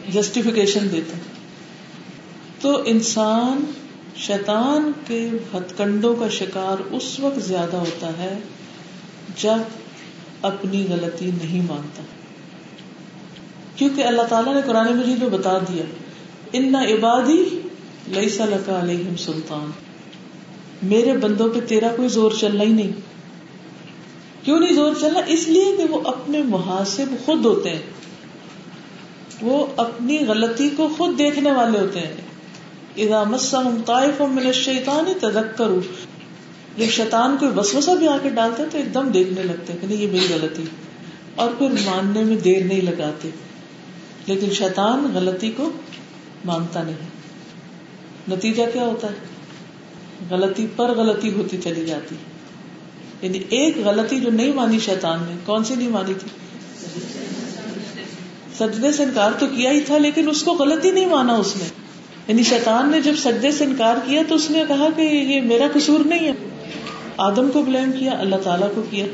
جسٹیفکیشن 0.08 0.88
دیتا۔ 0.92 1.18
تو 2.60 2.82
انسان 2.84 3.64
شیطان 4.16 4.92
کے 5.06 5.30
ہتھ 5.54 5.74
کنڈوں 5.76 6.16
کا 6.16 6.28
شکار 6.28 6.82
اس 6.90 7.20
وقت 7.20 7.40
زیادہ 7.40 7.76
ہوتا 7.76 8.08
ہے 8.08 8.38
جب 9.36 9.58
اپنی 10.42 10.86
غلطی 10.90 11.26
نہیں 11.26 11.62
مانتا۔ 11.68 12.02
کیونکہ 13.78 14.04
اللہ 14.04 14.22
تعالیٰ 14.22 14.54
نے 14.54 14.60
قرآن 14.66 14.96
مجید 14.96 15.22
میں 15.22 15.30
بتا 15.30 15.58
دیا، 15.58 15.82
ان 16.52 16.74
عبادی 16.74 17.60
لئی 18.08 18.28
صلاح 18.28 18.82
علیہم 18.82 19.16
سلطان. 19.16 19.70
میرے 20.82 21.12
بندوں 21.12 21.48
پہ 21.48 21.60
تیرا 21.60 21.88
کوئی 21.96 22.08
زور 22.08 22.30
چلنا 22.40 22.64
ہی 22.64 22.72
نہیں۔ 22.72 22.92
کیوں 24.44 24.60
نہیں 24.60 24.72
زور 24.72 24.92
چلنا؟ 25.00 25.20
اس 25.26 25.48
لیے 25.48 25.76
کہ 25.76 25.84
وہ 25.84 26.00
اپنے 26.04 26.42
محاسب 26.42 27.06
خود 27.24 27.44
ہوتے 27.44 27.70
ہیں۔ 27.70 27.82
وہ 29.42 29.66
اپنی 29.76 30.18
غلطی 30.28 30.68
کو 30.68 30.88
خود 30.96 31.18
دیکھنے 31.18 31.52
والے 31.52 31.78
ہوتے 31.78 32.00
ہیں۔ 32.00 32.14
اذا 32.96 33.24
مسهم 33.24 33.82
طائف 33.86 34.20
من 34.20 34.46
الشیطان 34.46 35.04
تذکروا 35.20 35.80
جب 36.76 36.90
شیطان 36.90 37.36
کوئی 37.40 37.50
وسوسہ 37.56 37.90
بھی 37.90 38.08
آ 38.08 38.16
کے 38.22 38.28
ڈالتے 38.28 38.62
تو 38.72 38.78
ایک 38.78 38.94
دم 38.94 39.08
دیکھنے 39.08 39.42
لگتے 39.42 39.72
ہیں 39.72 39.80
کہ 39.80 39.86
نہیں، 39.86 39.96
یہ 39.96 40.06
میری 40.06 40.34
غلطی۔ 40.34 40.64
اور 41.34 41.50
پھر 41.58 41.70
ماننے 41.70 42.24
میں 42.24 42.36
دیر 42.36 42.64
نہیں 42.64 42.80
لگاتے۔ 42.80 43.30
لیکن 44.28 44.50
شیطان 44.50 45.10
غلطی 45.14 45.52
کو 45.56 45.70
مانتا 46.44 46.82
نہیں 46.82 46.94
نتیجہ 48.30 48.62
کیا 48.72 48.82
ہوتا 48.82 49.08
ہے؟ 49.08 49.14
غلطی 50.30 50.66
پر 50.76 50.94
غلطی 50.94 51.32
ہوتی 51.32 51.56
چلی 51.64 51.86
جاتی 51.86 52.14
یعنی 53.22 53.38
ایک 53.48 53.76
غلطی 53.84 54.20
جو 54.20 54.30
نہیں 54.30 54.52
مانی 54.52 54.78
شیطان 54.78 55.18
نے، 55.28 55.36
کون 55.46 55.64
سی 55.64 55.74
نہیں 55.74 55.88
مانی 55.88 56.14
تھی؟ 56.14 56.28
سجدے 58.58 58.92
سے 58.92 59.02
انکار 59.02 59.30
تو 59.38 59.46
کیا 59.46 59.70
ہی 59.70 59.80
تھا، 59.80 59.98
لیکن 59.98 60.28
اس 60.28 60.42
کو 60.42 60.52
غلطی 60.52 60.90
نہیں 60.90 61.06
مانا 61.06 61.34
اس 61.34 61.56
نے۔ 61.56 61.64
یعنی 62.28 62.42
شیطان 62.42 62.90
نے 62.90 63.00
جب 63.00 63.12
سجدے 63.18 63.52
سے 63.52 63.64
انکار 63.64 63.96
کیا 64.06 64.22
تو 64.28 64.34
اس 64.34 64.50
نے 64.50 64.64
کہا 64.68 64.88
کہ 64.96 65.02
یہ 65.02 65.40
میرا 65.40 65.66
قصور 65.74 66.00
نہیں 66.04 66.26
ہے۔ 66.26 66.32
آدم 67.16 67.50
کو 67.50 67.62
بلیم 67.62 67.92
کیا، 67.92 68.10
اللہ 68.10 68.36
تعالیٰ 68.36 68.68
کو 68.74 68.82
کیا۔ 68.90 69.06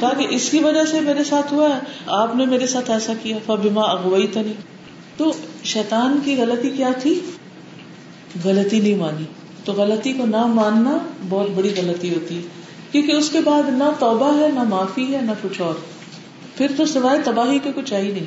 کہا 0.00 0.14
کہ 0.14 0.26
اس 0.30 0.50
کی 0.50 0.58
وجہ 0.58 0.84
سے 0.84 1.00
میرے 1.00 1.24
ساتھ 1.24 1.52
ہوا 1.52 1.74
ہے۔ 1.74 1.80
آپ 2.06 2.36
نے 2.36 2.46
میرے 2.46 2.66
ساتھ 2.66 2.90
ایسا 2.90 3.12
کیا۔ 3.22 3.36
فبیما 3.46 3.82
اغوئی 3.82 4.26
تنی 4.26 4.52
تو 5.16 5.32
شیطان 5.64 6.18
کی 6.24 6.36
غلطی 6.36 6.70
کیا 6.70 6.88
تھی؟ 7.02 7.20
غلطی 8.44 8.80
نہیں 8.80 8.94
مانی۔ 8.94 9.24
تو 9.64 9.72
غلطی 9.72 10.12
کو 10.12 10.26
نہ 10.26 10.46
ماننا 10.46 10.98
بہت 11.28 11.50
بڑی 11.54 11.74
غلطی 11.76 12.14
ہوتی۔ 12.14 12.36
ہے 12.36 12.42
کیونکہ 12.92 13.12
اس 13.12 13.30
کے 13.30 13.40
بعد 13.40 13.62
نہ 13.68 13.84
توبہ 13.98 14.38
ہے، 14.38 14.48
نہ 14.48 14.62
معافی 14.62 15.14
ہے، 15.14 15.20
نہ 15.22 15.30
کچھ 15.42 15.60
اور۔ 15.60 15.74
پھر 16.56 16.66
تو 16.76 16.86
سوائے 16.86 17.18
تباہی 17.24 17.58
کے 17.58 17.70
کچھ 17.74 17.94
آئی 17.94 18.10
نہیں۔ 18.10 18.26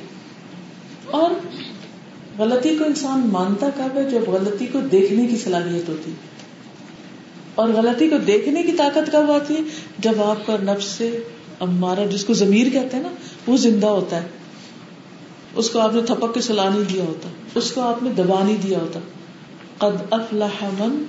اور 1.06 1.30
غلطی 2.40 2.76
کو 2.76 2.84
انسان 2.84 3.30
مانتا 3.32 3.70
کب 3.76 3.98
ہے؟ 3.98 4.04
جب 4.04 4.22
غلطی 4.30 4.66
کو 4.66 4.80
دیکھنے 4.80 5.28
کی 5.28 5.36
صلاحیت 5.36 5.90
ہوتی۔ 5.90 6.12
اور 7.56 7.70
غلطی 7.70 8.10
کو 8.10 8.18
دیکھنے 8.18 8.64
کی 8.64 8.72
طاقت 8.72 9.12
کب 9.12 9.32
آتی؟ 9.32 9.56
ہے 9.56 9.62
جب 10.00 10.22
آپ 10.22 10.46
کا 10.46 10.58
نفس 10.62 10.86
سے 10.86 11.24
امارا 11.60 12.06
جس 12.06 12.26
کو 12.26 12.34
ضمیر 12.34 12.70
کہتے 12.70 12.96
ہیں 12.96 13.04
نا، 13.04 13.10
وہ 13.48 13.58
زندہ 13.58 13.88
ہوتا 13.88 14.22
ہے۔ 14.22 14.28
اس 15.56 15.70
کو 15.70 15.80
آپ 15.80 15.94
نے 15.94 16.02
تھپک 16.02 16.34
کے 16.34 16.42
سلا 16.42 16.70
نہیں 16.70 16.94
دیا 16.94 17.04
ہوتا، 17.04 17.30
اس 17.56 17.72
کو 17.72 17.82
آپ 17.82 18.04
نے 18.04 18.10
دبا 18.10 18.44
نہیں 18.44 18.58
دیا 18.58 18.80
ہوتا۔ 18.80 19.00
قد 19.78 20.14
افلح 20.14 20.66
من 20.80 21.04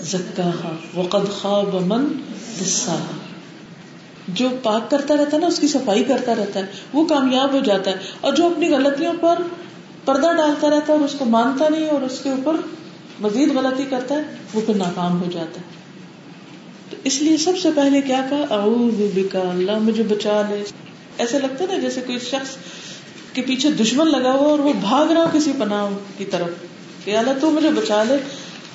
زکاہا، 0.00 0.74
وقد 0.94 1.32
خواب 1.32 1.74
من 1.74 2.08
دساہا۔ 2.60 3.16
جو 4.28 4.48
پاک 4.62 4.90
کرتا 4.90 5.14
رہتا 5.16 5.36
ہے 5.36 5.38
نا، 5.38 5.46
اس 5.46 5.58
کی 5.58 5.68
صفائی 5.68 6.04
کرتا 6.04 6.34
رہتا 6.34 6.60
ہے، 6.60 6.64
وہ 6.92 7.04
کامیاب 7.04 7.52
ہو 7.52 7.58
جاتا 7.58 7.90
ہے۔ 7.90 7.96
اور 8.20 8.32
جو 8.32 8.46
اپنی 8.46 8.70
غلطیوں 8.70 9.12
پر 9.20 9.42
پردہ 10.04 10.32
ڈالتا 10.36 10.70
رہتا 10.70 10.92
ہے 10.92 10.98
اور 10.98 11.04
اس 11.04 11.14
کو 11.18 11.24
مانتا 11.24 11.68
نہیں 11.68 11.88
اور 11.88 12.00
اس 12.00 12.20
کے 12.22 12.30
اوپر 12.30 12.56
مزید 13.20 13.56
غلطی 13.56 13.84
کرتا 13.90 14.14
ہے، 14.14 14.22
وہ 14.54 14.60
پھر 14.66 14.74
ناکام 14.74 15.22
ہو 15.22 15.30
جاتا 15.30 15.60
ہے۔ 15.60 15.85
تو 16.90 16.96
اس 17.04 17.22
لیے 17.22 17.36
سب 17.36 17.52
سے 17.62 17.68
پہلے 17.76 18.00
کیا 18.00 18.26
کہا؟ 18.30 18.54
اعوذ 18.54 19.00
بکا 19.14 19.38
اللہ 19.38 19.78
مجھے 19.78 20.02
بچا 20.02 20.42
لے۔ 20.48 20.64
ایسے 21.18 21.38
لگتا 21.38 21.64
ہے 21.64 21.72
نا 21.72 21.78
جیسے 21.78 22.00
کوئی 22.06 22.18
شخص 22.18 22.56
کے 23.32 23.42
پیچھے 23.42 23.70
دشمن 23.70 24.06
لگا 24.06 24.32
ہوا 24.32 24.50
اور 24.50 24.58
وہ 24.58 24.72
بھاگ 24.72 25.06
رہا 25.06 25.20
ہو 25.20 25.26
کسی 25.32 25.52
پناہ 25.58 25.88
کی 26.18 26.24
طرف۔ 26.24 26.48
کہ 27.04 27.16
اللہ 27.16 27.30
تو 27.40 27.50
مجھے 27.50 27.70
بچا 27.70 28.02
لے۔ 28.02 28.14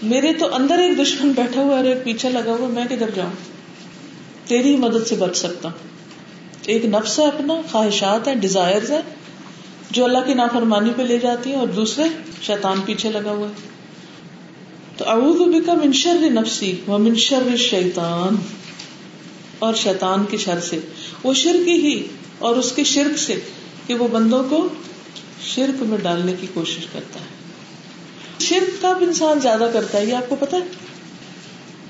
میرے 0.03 0.33
تو 0.33 0.55
اندر 0.55 0.79
ایک 0.79 0.97
دشمن 1.01 1.31
بیٹھا 1.31 1.61
ہوا 1.61 1.75
اور 1.75 1.83
ایک 1.83 2.03
پیچھے 2.03 2.29
لگا 2.29 2.55
ہوا 2.59 2.67
میں 2.67 2.85
کدھر 2.85 3.09
جاؤں؟ 3.15 3.31
تیری 4.47 4.75
مدد 4.75 5.07
سے 5.07 5.15
بچ 5.15 5.37
سکتا 5.37 5.69
ہوں۔ 5.69 5.87
ایک 6.65 6.85
نفس 6.85 7.19
ہے 7.19 7.25
اپنا، 7.25 7.53
خواہشات 7.71 8.27
ہے 8.27 8.35
ڈیزائر 8.35 8.91
ہے 8.91 8.99
جو 9.91 10.05
اللہ 10.05 10.17
کی 10.25 10.33
نافرمانی 10.33 10.89
پہ 10.95 11.01
لے 11.01 11.19
جاتی 11.19 11.51
ہیں 11.51 11.57
اور 11.57 11.67
دوسرے 11.67 12.03
شیطان 12.41 12.81
پیچھے 12.85 13.11
لگا 13.11 13.31
ہوا 13.31 13.47
ہے۔ 13.47 13.80
تو 14.97 15.09
اعوذ 15.09 15.55
بکا 15.55 15.73
من 15.73 15.91
شر 15.91 16.17
نفسی 16.29 16.75
و 16.87 16.97
من 16.97 17.15
شر 17.15 17.57
شیطان۔ 17.57 18.35
اور 19.59 19.73
شیطان 19.73 20.25
کی 20.25 20.37
شر 20.37 20.59
سے، 20.59 20.79
وہ 21.23 21.33
شرک 21.33 21.67
ہی 21.67 22.07
اور 22.39 22.55
اس 22.55 22.71
کے 22.71 22.83
شرک 22.83 23.17
سے 23.17 23.39
کہ 23.87 23.93
وہ 23.93 24.07
بندوں 24.07 24.43
کو 24.49 24.67
شرک 25.45 25.83
میں 25.83 25.97
ڈالنے 25.97 26.33
کی 26.41 26.47
کوشش 26.53 26.85
کرتا 26.93 27.19
ہے۔ 27.19 27.25
شرک 28.39 28.81
کب 28.81 28.97
انسان 29.01 29.39
زیادہ 29.39 29.69
کرتا 29.73 29.97
ہے، 29.97 30.05
یہ 30.05 30.13
آپ 30.13 30.29
کو 30.29 30.35
پتا 30.39 30.57
ہے؟ 30.57 30.61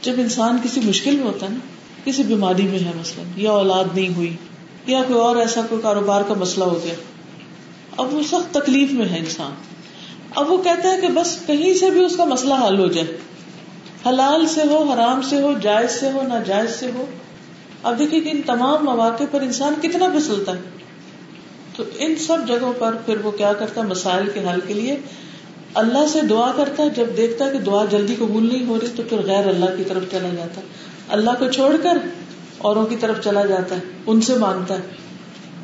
جب 0.01 0.13
انسان 0.17 0.58
کسی 0.63 0.81
مشکل 0.84 1.15
میں 1.15 1.24
ہوتا 1.24 1.46
ہے 1.46 1.51
نا، 1.51 1.60
کسی 2.05 2.24
بیماری 2.24 2.63
میں 2.63 2.79
ہے 2.79 2.91
مثلاً، 3.00 3.25
یا 3.38 3.51
اولاد 3.51 3.84
نہیں 3.93 4.15
ہوئی، 4.15 4.36
یا 4.88 5.03
کوئی 5.08 5.20
اور 5.20 5.36
ایسا 5.36 5.62
کوئی 5.70 5.81
کاروبار 5.81 6.22
کا 6.27 6.34
مسئلہ 6.34 6.65
ہو 6.65 6.79
گیا، 6.84 6.93
اب 7.98 8.13
وہ 8.13 8.22
سخت 8.24 8.53
تکلیف 8.53 8.91
میں 8.91 9.10
ہے 9.10 9.20
انسان۔ 9.20 9.70
اب 10.35 10.51
وہ 10.51 10.63
کہتا 10.63 10.91
ہے 10.91 11.01
کہ 11.01 11.07
بس 11.07 11.38
کہیں 11.45 11.73
سے 11.73 11.89
بھی 11.89 12.05
اس 12.05 12.17
کا 12.17 12.25
مسئلہ 12.25 12.53
حل 12.67 12.79
ہو 12.79 12.88
جائے۔ 12.88 13.17
حلال 14.05 14.47
سے 14.47 14.61
ہو، 14.69 14.91
حرام 14.91 15.21
سے 15.21 15.41
ہو، 15.41 15.53
جائز 15.61 15.91
سے 15.91 16.11
ہو، 16.11 16.21
ناجائز 16.27 16.69
سے 16.79 16.91
ہو۔ 16.93 17.05
اب 17.83 18.00
دیکھیے 18.00 18.19
کہ 18.19 18.29
ان 18.29 18.41
تمام 18.41 18.85
مواقع 18.85 19.23
پر 19.31 19.41
انسان 19.41 19.73
کتنا 19.81 20.09
پھسلتا 20.09 20.51
ہے۔ 20.51 20.61
تو 21.75 21.83
ان 21.97 22.15
سب 22.15 22.38
جگہوں 22.47 22.73
پر 22.79 22.95
پھر 23.05 23.17
وہ 23.23 23.31
کیا 23.31 23.53
کرتا 23.53 23.81
ہے؟ 23.81 23.85
مسائل 23.85 24.29
کے 24.33 24.39
حل 24.39 24.59
کے 24.67 24.73
لیے 24.73 24.97
اللہ 25.73 26.07
سے 26.07 26.21
دعا 26.21 26.51
کرتا 26.55 26.83
ہے۔ 26.83 26.89
جب 26.89 27.05
دیکھتا 27.17 27.45
ہے 27.45 27.51
کہ 27.51 27.57
دعا 27.57 27.85
جلدی 27.85 28.15
قبول 28.19 28.53
نہیں 28.53 28.65
ہو 28.65 28.79
رہی 28.79 28.88
تو 28.95 29.03
پھر 29.09 29.17
غیر 29.21 29.47
اللہ 29.47 29.77
کی 29.77 29.83
طرف 29.83 30.03
چلا 30.11 30.29
جاتا 30.38 30.61
ہے۔ 30.61 30.65
اللہ 31.09 31.31
کو 31.39 31.51
چھوڑ 31.51 31.75
کر 31.83 31.97
اوروں 32.57 32.85
کی 32.85 32.95
طرف 32.95 33.23
چلا 33.23 33.45
جاتا 33.45 33.75
ہے، 33.75 33.81
ان 34.07 34.21
سے 34.21 34.35
مانگتا 34.35 34.73
ہے۔ 34.73 34.81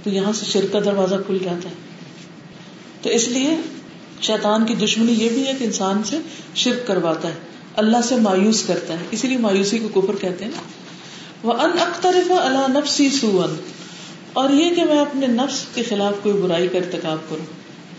تو 0.04 0.10
یہاں 0.10 0.34
سے 0.34 0.46
شرک 0.46 0.74
کا 0.74 0.80
دروازہ 0.80 1.16
کھل 1.26 1.38
جاتا 1.44 1.70
ہے۔ 1.70 1.74
تو 3.02 3.10
اس 3.10 3.28
لیے 3.28 3.58
شیطان 4.22 4.66
کی 4.66 4.76
دشمنی 4.76 5.12
یہ 5.12 5.30
بھی 5.30 5.48
ہے 5.48 5.54
کہ 5.54 5.64
انسان 5.64 6.04
سے 6.04 6.18
شرک 6.56 6.88
کرواتا 6.88 7.28
ہے، 7.28 7.34
اللہ 7.76 7.98
سے 8.04 8.16
مایوس 8.16 8.64
کرتا 8.64 8.94
ہے۔ 8.94 9.04
اسی 9.12 9.28
لیے 9.28 9.38
مایوسی 9.38 9.80
کو 9.80 10.02
کفر 10.02 10.16
کہتے 10.22 10.46
ہیں۔ 10.46 10.52
وہ 11.44 11.54
ان 11.54 11.72
اخترف 11.80 12.32
اللہ 12.32 12.80
نفسی 12.80 13.10
سون 13.10 13.56
اور 14.34 14.50
یہ 14.50 14.76
کہ 14.76 14.84
میں 14.84 15.00
اپنے 15.00 15.28
نفس 15.28 15.66
کے 15.74 15.84
خلاف 15.84 16.14
کوئی 16.24 16.42
برائی 16.42 16.68
کا 16.68 16.78
ارتکاب 16.78 17.18
کروں 17.30 17.46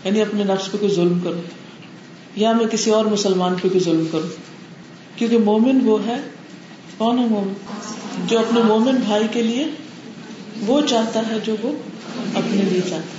یعنی 0.03 0.21
اپنے 0.21 0.43
نفس 0.43 0.71
پہ 0.71 0.77
کوئی 0.77 0.95
ظلم 0.95 1.19
کروں، 1.19 1.41
یا 2.35 2.51
میں 2.51 2.65
کسی 2.65 2.91
اور 2.91 3.05
مسلمان 3.05 3.55
پہ 3.61 3.67
کوئی 3.67 3.83
ظلم 3.83 4.05
کروں۔ 4.11 4.27
کیونکہ 5.15 5.37
مومن 5.37 5.79
وہ 5.83 5.97
ہے، 6.05 6.17
کون 6.97 7.19
ہے 7.19 7.25
مومن؟ 7.25 7.53
جو 8.25 8.39
اپنے 8.39 8.61
مومن 8.61 8.95
بھائی 8.95 9.23
کے 9.31 9.43
لیے 9.43 9.67
وہ 10.65 10.81
چاہتا 10.81 11.19
ہے، 11.19 11.37
جو 11.45 11.55
وہ 11.61 11.71
اپنے 12.35 12.61
لیے 12.61 12.81
چاہتا 12.81 13.18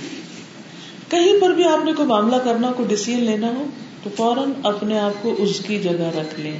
کہیں 1.11 1.41
پر 1.41 1.49
بھی 1.49 1.63
آپ 1.63 1.85
نے 1.85 1.93
کوئی 1.93 2.07
معاملہ 2.07 2.35
کرنا، 2.35 2.71
کوئی 2.71 2.95
ڈسیزن 2.95 3.23
لینا 3.23 3.47
ہو، 3.47 3.65
تو 4.03 4.09
فوراً 4.15 4.51
اپنے 4.63 4.99
آپ 4.99 5.11
کو 5.21 5.35
اس 5.37 5.59
کی 5.59 5.79
جگہ 5.79 6.19
رکھ 6.19 6.39
لیں۔ 6.39 6.59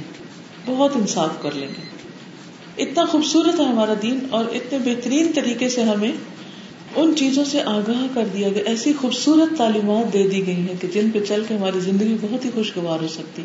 بہت 0.66 0.90
انصاف 0.94 1.30
کر 1.42 1.50
لیں 1.52 1.68
گے۔ 1.68 2.02
اتنا 2.82 3.04
خوبصورت 3.04 3.60
ہے 3.60 3.64
ہمارا 3.64 3.94
دین 4.02 4.18
اور 4.30 4.44
اتنے 4.44 4.78
بہترین 4.78 5.32
طریقے 5.34 5.68
سے 5.68 5.82
ہمیں 5.82 6.12
ان 6.96 7.12
چیزوں 7.16 7.44
سے 7.44 7.62
آگاہ 7.62 8.06
کر 8.14 8.24
دیا 8.32 8.48
گیا، 8.48 8.62
ایسی 8.66 8.92
خوبصورت 8.92 9.58
تعلیمات 9.58 10.12
دے 10.12 10.28
دی 10.28 10.46
گئی 10.46 10.56
ہیں 10.56 10.74
کہ 10.80 10.88
جن 10.88 11.10
پہ 11.10 11.18
چل 11.28 11.44
کے 11.48 11.54
ہماری 11.54 11.80
زندگی 11.80 12.16
بہت 12.20 12.44
ہی 12.44 12.50
خوشگوار 12.54 13.02
ہو 13.02 13.08
سکتی۔ 13.08 13.42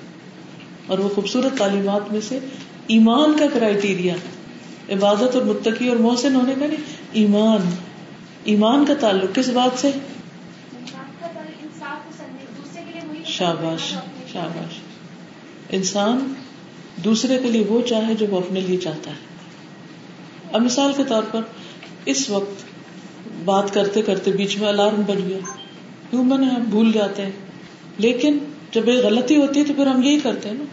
اور 0.88 1.00
وہ 1.00 1.10
خوبصورت 1.10 1.58
تعلیمات 1.58 2.12
میں 2.12 2.22
سے 2.22 2.40
ایمان 2.88 3.34
کا 3.40 3.46
کرائٹیریا 3.54 4.16
عبادت 4.90 5.36
اور 5.36 5.42
متقی 5.42 5.88
اور 5.88 5.98
محسن 5.98 6.36
ہونے 6.36 6.54
کا 6.60 6.68
نہیں، 6.68 6.84
ایمان 7.12 7.70
ایمان 8.44 8.86
کا 8.86 8.94
تعلق 8.94 9.36
کس 9.36 9.50
بات 9.50 9.82
سے؟ 9.82 9.92
شاباش 13.38 13.82
شاباش۔ 14.34 14.74
انسان 15.70 16.34
دوسرے 17.04 17.38
کے 17.38 17.52
لیے 17.52 17.64
وہ 17.64 17.82
چاہے 17.82 18.14
جو 18.16 18.26
وہ 18.30 18.38
اپنے 18.38 18.60
لیے 18.60 18.78
چاہتا 18.78 19.12
ہے۔ 19.12 19.16
اب 20.54 20.62
مثال 20.62 20.92
کے 20.98 21.04
طور 21.08 21.24
پر 21.32 21.42
اس 22.06 22.30
وقت 22.30 22.64
بات 23.46 23.74
کرتے 23.74 24.02
کرتے 24.02 24.32
بیچ 24.32 24.58
میں 24.58 24.68
الارم 24.68 25.02
بج 25.02 25.18
گیا۔ 25.28 25.38
ہیومن 26.14 26.44
ہے 26.44 26.50
ہم 26.50 26.62
بھول 26.62 26.92
جاتے 26.92 27.22
ہیں۔ 27.22 27.32
لیکن 27.98 28.38
جب 28.72 28.90
یہ 28.90 28.94
غلطی 28.94 29.38
ہوتی 29.38 29.60
ہے 29.60 29.66
تو 29.66 29.74
پھر 29.74 29.88
ہم 29.88 30.04
یہی 30.04 30.20
کرتے 30.20 30.50
ہیں 30.50 30.56
نا۔ 30.56 30.64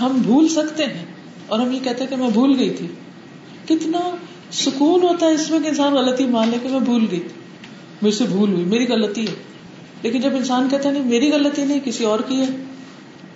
ہم 0.00 0.18
بھول 0.22 0.48
سکتے 0.48 0.84
ہیں 0.84 1.04
اور 1.46 1.60
ہم 1.60 1.72
یہ 1.72 1.80
کہتے 1.84 2.04
ہیں 2.04 2.10
کہ 2.10 2.16
میں 2.16 2.30
بھول 2.30 2.58
گئی 2.58 2.70
تھی۔ 2.70 2.86
کتنا 3.64 4.16
سکون 4.52 5.02
ہوتا 5.02 5.26
ہے 5.26 5.32
اس 5.32 5.50
میں 5.50 5.60
کہ 5.60 5.68
انسان 5.68 5.92
غلطی 5.92 6.26
مان 6.26 6.48
لے 6.48 6.56
کہ 6.62 6.68
میں 6.68 6.80
بھول 6.80 7.06
گئی۔ 7.10 7.22
مجھ 8.02 8.14
سے 8.14 8.24
بھول 8.24 8.52
ہوئی، 8.52 8.64
میری 8.64 8.88
غلطی 8.88 9.28
ہے۔ 9.28 9.34
لیکن 10.02 10.20
جب 10.20 10.36
انسان 10.36 10.68
کہتا 10.68 10.88
ہے 10.88 10.94
نہیں، 10.94 11.04
میری 11.04 11.32
غلطی 11.32 11.64
نہیں، 11.64 11.80
کسی 11.84 12.04
اور 12.04 12.20
کی 12.20 12.40
ہے، 12.40 12.46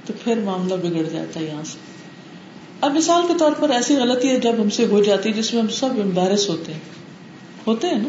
تو 0.07 0.13
پھر 0.25 0.41
معاملہ 0.41 0.75
بگڑ 0.75 1.03
جاتا 1.03 1.41
ہے 1.41 1.45
یہاں 1.45 1.65
سے۔ 1.65 1.79
اب 2.81 2.95
مثال 2.95 3.23
کے 3.29 3.35
طور 3.39 3.53
پر 3.53 3.71
ایسی 3.71 3.97
غلطی 3.97 4.29
ہے 4.29 4.41
جب 4.41 4.53
ہم 4.59 4.71
سے 4.71 4.87
ہو 4.87 5.03
جاتی 5.03 5.29
ہے 5.29 5.35
جس 5.35 5.55
میں 5.55 5.63
ہم 5.63 5.69
سب 5.69 5.89
امبیرس 6.05 6.49
ہوتے 6.49 6.73
ہیں۔ 6.73 6.81
ہوتے 7.67 7.87
ہیں 7.87 7.99
نا؟ 7.99 8.09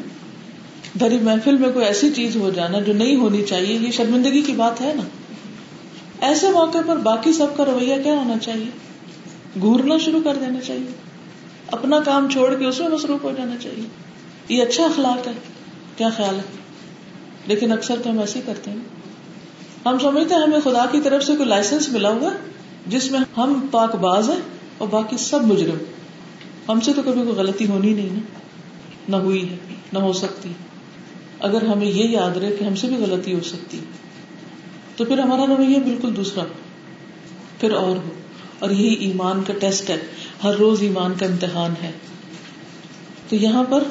بھری 0.95 1.19
محفل 1.19 1.57
میں 1.57 1.71
کوئی 1.71 1.85
ایسی 1.85 2.09
چیز 2.11 2.35
ہو 2.35 2.49
جانا 2.49 2.79
جو 2.79 2.93
نہیں 2.93 3.15
ہونی 3.15 3.43
چاہیے، 3.43 3.77
یہ 3.77 3.91
شرمندگی 3.91 4.41
کی 4.41 4.51
بات 4.51 4.81
ہے 4.81 4.93
نا۔ 4.95 5.01
ایسے 6.25 6.51
موقع 6.51 6.77
پر 6.87 6.97
باقی 6.97 7.33
سب 7.33 7.57
کا 7.57 7.65
رویہ 7.65 7.95
کیا 8.03 8.13
ہونا 8.13 8.37
چاہیے؟ 8.37 8.69
گورنا 9.61 9.97
شروع 9.97 10.19
کر 10.23 10.35
دینا 10.35 10.59
چاہیے۔ 10.61 10.91
اپنا 11.67 11.99
کام 11.99 12.29
چھوڑ 12.29 12.55
کے 12.55 12.65
اس 12.65 12.79
میں 12.79 12.89
مصروف 12.89 13.23
ہو 13.23 13.31
جانا 13.37 13.55
چاہیے۔ 13.61 13.85
یہ 14.49 14.63
اچھا 14.63 14.85
اخلاق 14.85 15.27
ہے۔ 15.27 15.31
کیا 15.97 16.09
خیال 16.09 16.35
ہے؟ 16.35 16.62
لیکن 17.47 17.71
اکثر 17.71 17.95
تو 18.03 18.09
ہم 18.09 18.19
ایسے 18.19 18.39
ہی 18.39 18.43
کرتے 18.45 18.71
ہیں۔ 18.71 18.77
ہم 19.85 19.99
سمجھتے 19.99 20.35
ہیں 20.35 20.41
ہمیں 20.41 20.59
خدا 20.63 20.85
کی 20.91 21.01
طرف 21.01 21.23
سے 21.23 21.35
کوئی 21.35 21.49
لائسنس 21.49 21.89
ملا 21.89 22.09
ہوا 22.09 22.29
جس 22.87 23.11
میں 23.11 23.19
ہم 23.37 23.67
پاک 23.71 23.95
باز 23.95 24.29
ہیں 24.29 24.39
اور 24.77 24.87
باقی 24.87 25.17
سب 25.17 25.43
مجرم۔ 25.43 25.77
ہم 26.69 26.81
سے 26.81 26.93
تو 26.93 27.01
کبھی 27.01 27.13
کوئی 27.13 27.35
غلطی 27.35 27.67
ہونی 27.67 27.93
نہیں 27.93 28.09
نا۔ 28.11 28.19
نہ 29.09 29.15
ہوئی 29.15 29.49
ہے، 29.49 29.55
نہ 29.93 29.99
ہو 29.99 30.13
سکتی۔ 30.13 30.49
اگر 31.39 31.63
ہمیں 31.63 31.87
یہ 31.87 32.09
یاد 32.09 32.37
رہے 32.37 32.55
کہ 32.59 32.63
ہم 32.63 32.75
سے 32.75 32.87
بھی 32.87 32.95
غلطی 32.95 33.33
ہو 33.33 33.39
سکتی۔ 33.41 33.79
تو 34.95 35.05
پھر 35.05 35.19
ہمارا 35.19 35.45
رویہ 35.45 35.79
بالکل 35.79 36.15
دوسرا۔ 36.15 36.43
پھر 37.59 37.71
اور 37.71 37.95
ہو۔ 37.95 38.09
اور 38.59 38.69
یہی 38.69 38.93
ایمان 38.93 39.43
کا 39.47 39.53
ٹیسٹ 39.53 39.89
ہے۔ 39.89 39.97
ہر 40.43 40.53
روز 40.53 40.81
ایمان 40.81 41.13
کا 41.19 41.25
امتحان 41.25 41.73
ہے۔ 41.83 41.91
تو 43.29 43.35
یہاں 43.35 43.63
پر، 43.63 43.83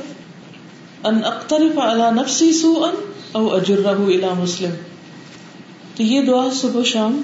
ان 1.04 1.24
اخترف 1.24 1.78
علی 1.78 2.20
نفسی 2.20 2.52
سو 2.52 2.84
ان 2.84 3.12
او 3.33 3.55
اجرہ 3.55 3.87
الى 3.87 4.27
مسلم۔ 4.38 4.71
تو 5.97 6.03
یہ 6.03 6.23
دعا 6.23 6.49
صبح 6.55 6.83
شام 6.83 7.23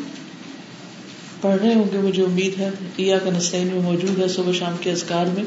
پڑھ 1.41 1.63
رہے 1.63 1.75
ہوں 1.75 1.85
گے، 1.93 1.99
مجھے 1.99 2.25
امید 2.25 2.59
ہے 2.59 2.71
عیا 2.99 3.19
کا 3.19 3.31
نسطین 3.31 3.67
میں 3.67 3.81
موجود 3.81 4.19
ہے 4.19 4.29
صبح 4.29 4.53
شام 4.53 4.77
کے 4.81 4.91
اذکار 4.91 5.27
میں۔ 5.27 5.45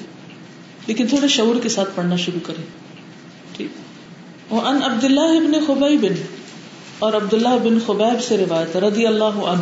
لیکن 0.88 1.08
تھوڑے 1.08 1.28
شعور 1.28 1.56
کے 1.63 1.69
ساتھ 1.69 1.89
پڑھنا 1.95 2.15
شروع 2.15 2.39
کریں۔ 2.43 2.63
ٹھیک۔ 3.58 3.67
وہ 4.54 4.62
ان 4.62 4.84
عبداللہ 4.84 5.19
ابن 5.19 5.54
خبئی 5.67 5.97
بن 5.97 6.13
اور 7.00 7.13
عبداللہ 7.13 7.50
بن 7.50 7.80
خبیب 7.86 8.24
سے 8.24 8.38
روایت 8.38 8.78
رضی 8.78 9.08
اللہ 9.08 9.24
عنہ۔ 9.24 9.62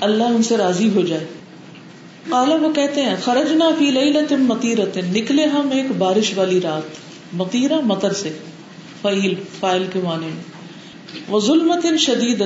اللہ 0.00 0.24
ان 0.24 0.42
سے 0.42 0.56
راضی 0.56 0.90
ہو 0.94 1.00
جائے۔ 1.00 1.26
کالا 2.30 2.54
وہ 2.54 2.72
کہتے 2.72 3.02
ہیں، 3.02 3.16
خرجنا 3.24 3.70
فی 3.78 3.90
لیلت 3.90 4.32
متیرت 4.32 4.96
نکلے 4.96 5.44
ہم 5.44 5.68
ایک 5.72 5.96
بارش 5.98 6.32
والی 6.38 6.60
رات 6.60 6.82
متیرا 7.32 7.80
متر 7.80 8.12
سے۔ 8.12 8.38
فعیل 9.04 9.34
فائل 9.60 9.86
کے 9.92 10.00
معنی 10.04 10.26
میں۔ 10.26 10.42
وہ 11.28 11.40
ظلمت 11.40 11.86
شدید 11.98 12.42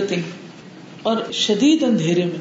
اور 1.02 1.32
شدید 1.32 1.82
اندھیرے 1.82 2.24
میں۔ 2.24 2.40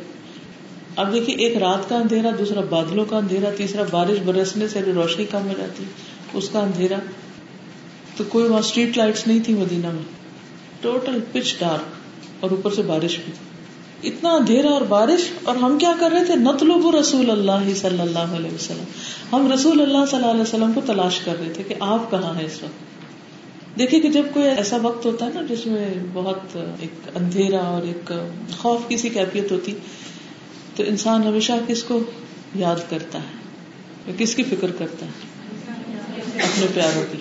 اب 0.95 1.13
دیکھیے، 1.13 1.35
ایک 1.35 1.57
رات 1.57 1.89
کا 1.89 1.95
اندھیرا، 1.95 2.29
دوسرا 2.39 2.61
بادلوں 2.69 3.05
کا 3.05 3.17
اندھیرا، 3.17 3.49
تیسرا 3.57 3.81
بارش 3.91 4.17
برسنے 4.25 4.67
سے 4.67 4.81
روشنی 4.81 5.25
کم 5.25 5.47
ہو 5.47 5.53
جاتی 5.57 5.83
اس 6.33 6.49
کا 6.49 6.59
اندھیرا۔ 6.59 6.97
تو 8.17 8.23
کوئی 8.29 8.47
وہاں 8.47 8.59
اسٹریٹ 8.59 8.97
لائٹس 8.97 9.27
نہیں 9.27 9.39
تھی 9.45 9.53
مدینہ 9.53 9.87
میں۔ 9.87 10.03
ٹوٹل 10.81 11.19
پچ 11.31 11.59
ڈارک 11.59 11.83
اور 12.39 12.51
اوپر 12.51 12.73
سے 12.73 12.81
بارش 12.81 13.19
بھی۔ 13.25 13.33
اتنا 14.09 14.29
اندھیرا 14.29 14.69
اور 14.69 14.81
بارش، 14.81 15.31
اور 15.43 15.55
ہم 15.55 15.77
کیا 15.77 15.93
کر 15.99 16.11
رہے 16.11 16.25
تھے؟ 16.25 16.35
نتلب 16.35 16.95
رسول 16.95 17.31
اللہ 17.31 17.75
صلی 17.75 18.01
اللہ 18.01 18.19
علیہ 18.19 18.51
وسلم۔ 18.51 18.83
ہم 19.35 19.51
رسول 19.51 19.81
اللہ 19.81 20.05
صلی 20.09 20.19
اللہ 20.19 20.31
علیہ 20.31 20.41
وسلم 20.41 20.71
کو 20.73 20.81
تلاش 20.85 21.19
کر 21.19 21.35
رہے 21.39 21.53
تھے 21.53 21.63
کہ 21.63 21.75
آپ 21.79 22.11
کہاں 22.11 22.35
ہیں 22.35 22.45
اس 22.45 22.63
وقت؟ 22.63 22.96
دیکھیے 23.79 23.99
کہ 23.99 24.09
جب 24.09 24.23
کوئی 24.33 24.45
ایسا 24.45 24.77
وقت 24.81 25.05
ہوتا 25.05 25.25
ہے 25.25 25.31
نا 25.33 25.41
جس 25.49 25.65
میں 25.65 25.87
بہت 26.13 26.57
ایک 26.79 27.17
اندھیرا 27.17 27.59
اور 27.59 27.81
ایک 27.81 28.11
خوف 28.57 28.81
کی 28.87 28.97
سی 28.97 29.09
کیفیت 29.09 29.51
ہوتی، 29.51 29.73
تو 30.75 30.83
انسان 30.87 31.23
ہمیشہ 31.23 31.51
کس 31.67 31.83
کو 31.83 31.99
یاد 32.55 32.75
کرتا 32.89 33.19
ہے؟ 33.19 34.11
کس 34.17 34.35
کی 34.35 34.43
فکر 34.43 34.71
کرتا 34.71 35.05
ہے؟ 35.05 35.11
اپنے 36.43 36.65
پیاروں 36.73 37.03
کی۔ 37.11 37.17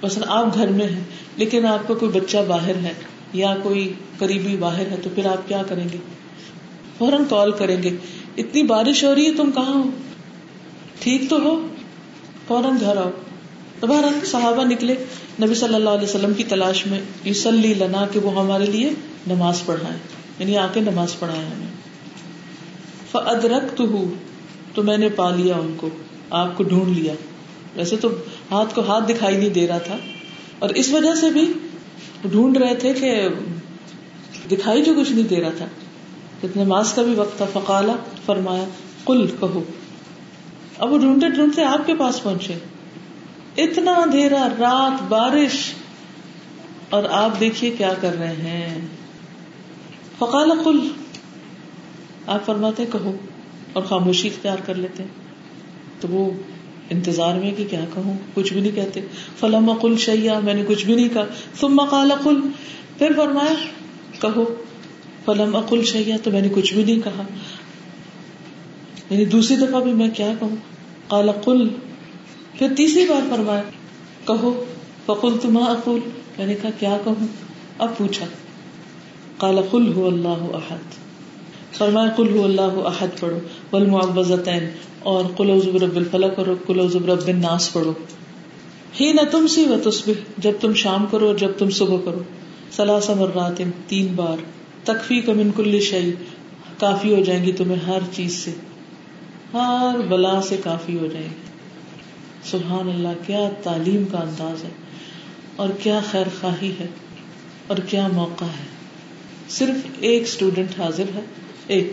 بس 0.00 0.18
آپ 0.26 0.54
گھر 0.54 0.66
میں 0.66 0.86
ہیں، 0.86 1.00
لیکن 1.36 1.66
آپ 1.66 1.88
کا 1.88 1.94
کوئی 1.94 2.20
بچہ 2.20 2.36
باہر 2.48 2.74
ہے 2.74 2.92
یا 3.32 3.56
کوئی 3.62 3.92
قریبی 4.18 4.56
باہر 4.56 4.86
ہے، 4.90 4.96
تو 5.02 5.10
پھر 5.14 5.26
آپ 5.26 5.48
کیا 5.48 5.62
کریں 5.68 5.88
گے؟ 5.92 5.96
فوراً 6.98 7.22
کال 7.28 7.52
کریں 7.52 7.82
گے، 7.82 7.90
اتنی 8.36 8.62
بارش 8.62 9.04
ہو 9.04 9.14
رہی 9.14 9.26
ہے، 9.26 9.34
تم 9.34 9.50
کہاں 9.54 9.74
ہو؟ 9.74 9.90
ٹھیک 11.00 11.22
تو 11.30 11.36
ہو، 11.36 11.66
فوراً 12.48 12.76
گھر 12.80 12.96
آؤ۔ 12.96 13.10
دوبارہ 13.80 14.24
صحابہ 14.24 14.64
نکلے، 14.64 14.94
نبی 15.42 15.54
صلی 15.54 15.74
اللہ 15.74 15.90
علیہ 15.90 16.08
وسلم 16.08 16.34
کی 16.34 16.44
تلاش 16.44 16.86
میں 16.86 17.00
یوسلی 17.24 17.74
لنا 17.74 18.06
کہ 18.12 18.20
وہ 18.20 18.40
ہمارے 18.40 18.66
لیے 18.66 18.90
نماز 19.26 19.62
پڑھائے 19.66 19.96
یعنی 20.38 20.56
آ 20.56 20.66
کے 20.72 20.80
نماز 20.80 21.18
پڑھائے 21.18 21.46
ہمیں۔ 21.46 21.66
فدرک 23.10 23.82
تو 24.74 24.82
میں 24.82 24.96
نے 24.96 25.08
پا 25.08 25.30
لیا 25.30 25.54
ان 25.54 25.74
کو، 25.76 25.88
آپ 26.30 26.56
کو 26.56 26.62
ڈھونڈ 26.62 26.98
لیا۔ 26.98 27.12
ویسے 27.76 27.96
تو 27.96 28.08
ہاتھ 28.50 28.74
کو 28.74 28.80
ہاتھ 28.80 29.08
دکھائی 29.08 29.36
نہیں 29.36 29.48
دے 29.48 29.68
رہا 29.68 29.78
تھا۔ 29.78 29.96
اور 30.58 30.68
اس 30.70 30.88
وجہ 30.88 31.14
سے 31.14 31.30
بھی 31.30 31.52
ڈھونڈ 32.22 32.56
رہے 32.56 32.74
تھے 32.74 32.92
کہ 32.92 33.28
دکھائی 34.50 34.82
جو 34.82 34.94
کچھ 35.00 35.12
نہیں 35.12 35.28
دے 35.28 35.42
رہا 35.42 35.50
تھا۔ 35.56 35.66
نماز 36.56 36.92
کا 36.92 37.02
بھی 37.02 37.14
وقت 37.14 37.36
تھا۔ 37.36 37.44
فقالا 37.52 37.96
فرمایا 38.26 38.64
کل 39.06 39.26
کہو۔ 39.40 39.62
اب 40.78 40.92
وہ 40.92 40.98
ڈھونڈتے 40.98 41.28
ڈھونڈتے 41.28 41.64
آپ 41.64 41.86
کے 41.86 41.94
پاس 41.94 42.22
پہنچے۔ 42.22 42.54
اتنا 43.58 43.92
اندھیرا 43.92 44.48
رات 44.58 45.02
بارش۔ 45.02 45.72
اور 46.90 47.02
آپ 47.10 47.40
دیکھیے 47.40 47.70
کیا 47.70 47.92
کر 48.00 48.18
رہے 48.18 48.32
ہیں۔ 48.32 48.78
فقال 50.18 50.50
کل 50.64 50.88
آپ 52.26 52.46
فرماتے 52.46 52.84
کہو۔ 52.92 53.16
اور 53.72 53.82
خاموشی 53.82 54.28
اختیار 54.28 54.56
کر 54.66 54.74
لیتے 54.74 55.04
تو 56.00 56.08
وہ 56.08 56.30
انتظار 56.90 57.38
میں 57.38 57.52
کہ 57.56 57.66
کیا 57.70 57.84
کہوں۔ 57.94 58.18
کچھ 58.34 58.52
بھی 58.52 58.60
نہیں 58.60 58.72
کہتے۔ 58.72 59.00
فلم 59.40 59.72
کل 59.82 59.96
شیا 59.98 60.38
میں 60.38 60.54
نے 60.54 60.64
کچھ 60.68 60.86
بھی 60.86 60.94
نہیں 60.94 61.08
کہا۔ 61.08 61.24
ثم 61.60 61.84
قال 61.90 62.12
کل 62.24 62.40
پھر 62.98 63.12
فرمایا، 63.16 63.54
کہو۔ 64.20 64.54
فلم 65.24 65.56
اقل 65.56 65.84
شیا 65.84 66.16
تو 66.22 66.30
میں 66.30 66.42
نے 66.42 66.48
کچھ 66.54 66.74
بھی 66.74 66.84
نہیں 66.84 67.00
کہا۔ 67.00 67.22
یعنی 69.10 69.24
دوسری 69.24 69.56
دفعہ 69.56 69.80
بھی 69.80 69.92
میں 69.92 70.08
کیا 70.08 70.32
کہوں۔ 70.40 70.56
قال 71.08 71.30
قل۔ 71.44 71.68
پھر 72.58 72.68
تیسری 72.76 73.04
بار 73.08 73.20
فرمایا، 73.30 73.62
کہو 74.26 74.64
فقل 75.06 75.38
تما 75.42 75.64
اقول۔ 75.64 76.00
میں 76.38 76.46
نے 76.46 76.54
کہا، 76.62 76.70
کیا 76.78 76.98
کہوں؟ 77.04 77.26
اب 77.78 77.98
پوچھا۔ 77.98 78.26
قال، 79.36 79.58
قل 79.70 79.92
هو 79.96 80.06
اللہ 80.06 80.56
احد۔ 80.56 80.94
فرمایا، 81.76 82.08
قل 82.16 82.38
هو 82.38 82.44
اللہ 82.44 82.86
احد 82.86 83.20
پڑھو۔ 83.20 83.38
والمعوذتین۔ 83.72 84.68
اور 85.00 85.24
قل 85.36 85.50
اعوذ 85.50 85.68
برب 85.68 85.96
الفلق 85.96 86.38
اور 86.38 86.46
قل 86.66 86.80
اعوذ 86.80 86.96
برب 86.96 87.28
الناس 87.28 87.72
پڑھو۔ 87.72 87.92
ہی 89.00 89.12
نہ 89.12 89.20
تم 89.30 89.46
سی 89.46 89.64
و 89.64 89.90
تصبح۔ 89.90 90.12
جب 90.38 90.52
تم 90.60 90.74
شام 90.74 91.06
کرو 91.10 91.26
اور 91.26 91.34
جب 91.34 91.50
تم 91.58 91.70
صبح 91.70 91.96
کرو۔ 92.04 92.18
سلاسا 92.70 93.14
مرات، 93.14 93.62
تین 93.86 94.06
بار۔ 94.16 94.36
تکفی 94.84 95.20
کا 95.20 95.32
من 95.32 95.50
کل 95.56 95.80
شعی 95.80 96.10
کافی 96.78 97.14
ہو 97.14 97.22
جائیں 97.22 97.44
گی 97.44 97.52
تمہیں 97.52 97.86
ہر 97.86 97.98
چیز 98.12 98.44
سے۔ 98.44 98.50
ہر 99.52 99.98
بلا 100.08 100.42
سے 100.42 100.56
کافی 100.64 100.98
ہو 100.98 101.06
جائیں 101.06 101.26
گی۔ 101.26 101.47
سبحان 102.50 102.88
اللہ، 102.88 103.08
کیا 103.26 103.50
تعلیم 103.62 104.04
کا 104.12 104.18
انداز 104.18 104.64
ہے 104.64 104.68
اور 105.56 105.68
کیا 105.82 106.00
خیر 106.10 106.26
خواہی 106.40 106.72
ہے 106.80 106.86
اور 107.66 107.76
کیا 107.76 108.08
موقع 108.08 108.44
ہے۔ 108.44 108.66
صرف 109.48 109.86
ایک 110.00 110.22
اسٹوڈینٹ 110.22 110.80
حاضر 110.80 111.04
ہے، 111.14 111.20
ایک 111.66 111.92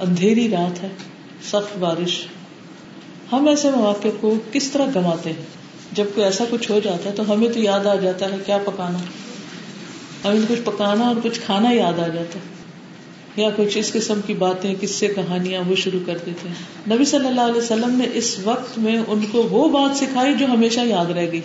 اندھیری 0.00 0.50
رات 0.50 0.82
ہے، 0.82 0.88
سخت 1.42 1.78
بارش۔ 1.78 2.26
ہم 3.32 3.48
ایسے 3.48 3.70
مواقع 3.70 4.08
کو 4.20 4.34
کس 4.52 4.70
طرح 4.70 4.86
گنواتے 4.94 5.30
ہیں؟ 5.30 5.46
جب 5.92 6.04
کوئی 6.14 6.26
ایسا 6.26 6.44
کچھ 6.50 6.70
ہو 6.70 6.80
جاتا 6.80 7.10
ہے 7.10 7.14
تو 7.14 7.32
ہمیں 7.32 7.48
تو 7.48 7.60
یاد 7.60 7.86
آ 7.86 7.94
جاتا 7.94 8.26
ہے، 8.26 8.36
کیا 8.46 8.58
پکانا۔ 8.58 8.98
ہمیں 10.24 10.40
کچھ 10.48 10.60
پکانا 10.64 11.04
اور 11.06 11.16
کچھ 11.22 11.40
کھانا 11.40 11.70
یاد 11.70 11.92
آ 11.92 12.08
جاتا 12.08 12.38
ہے۔ 12.38 12.61
یا 13.36 13.48
کچھ 13.56 13.78
اس 13.78 13.92
قسم 13.92 14.20
کی 14.26 14.34
باتیں 14.34 14.74
کس 14.80 14.90
سے 14.90 15.08
کہانیاں 15.08 15.62
وہ 15.66 15.74
شروع 15.74 16.00
کر 16.06 16.18
دیتے 16.26 16.48
ہیں۔ 16.48 16.94
نبی 16.94 17.04
صلی 17.04 17.26
اللہ 17.26 17.40
علیہ 17.40 17.62
وسلم 17.62 17.94
نے 17.94 18.06
اس 18.14 18.38
وقت 18.44 18.78
میں 18.78 19.00
ان 19.06 19.20
کو 19.32 19.42
وہ 19.42 19.68
بات 19.68 19.96
سکھائی 19.96 20.34
جو 20.34 20.46
ہمیشہ 20.46 20.80
یاد 20.80 21.10
رہ 21.10 21.26
گئی۔ 21.32 21.40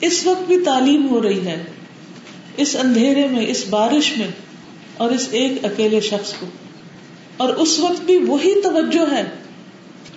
اس 0.00 0.26
وقت 0.26 0.42
بھی 0.42 0.64
تعلیم 0.64 1.08
ہو 1.08 1.22
رہی 1.22 1.46
ہے۔ 1.46 1.64
اس 2.56 2.76
اندھیرے 2.80 3.28
میں، 3.28 3.46
اس 3.48 3.64
بارش 3.70 4.18
میں 4.18 4.26
اور 4.96 5.10
اس 5.10 5.28
ایک 5.30 5.64
اکیلے 5.64 6.00
شخص 6.00 6.32
کو۔ 6.32 6.46
اور 7.36 7.48
اس 7.48 7.78
وقت 7.78 8.00
بھی 8.00 8.18
وہی 8.18 8.60
توجہ 8.60 9.12
ہے 9.12 9.24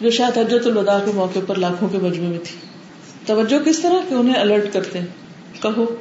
جو 0.02 0.10
شاید 0.10 0.38
حجت 0.38 0.68
الوداع 0.68 1.00
کے 1.06 1.12
موقع 1.16 1.40
پر 1.48 1.56
لاکھوں 1.56 1.90
کے 1.90 1.98
مجموعے 1.98 2.30
میں 2.30 2.40
تھی۔ 2.44 2.56
توجہ 3.26 3.64
کس 3.64 3.80
طرح؟ 3.80 4.10
کہ 4.10 4.14
انہیں 4.14 4.36
الرٹ 4.36 4.74
کرتے 4.74 5.00
ہیں۔ 5.00 5.06
کہو، 5.62 5.96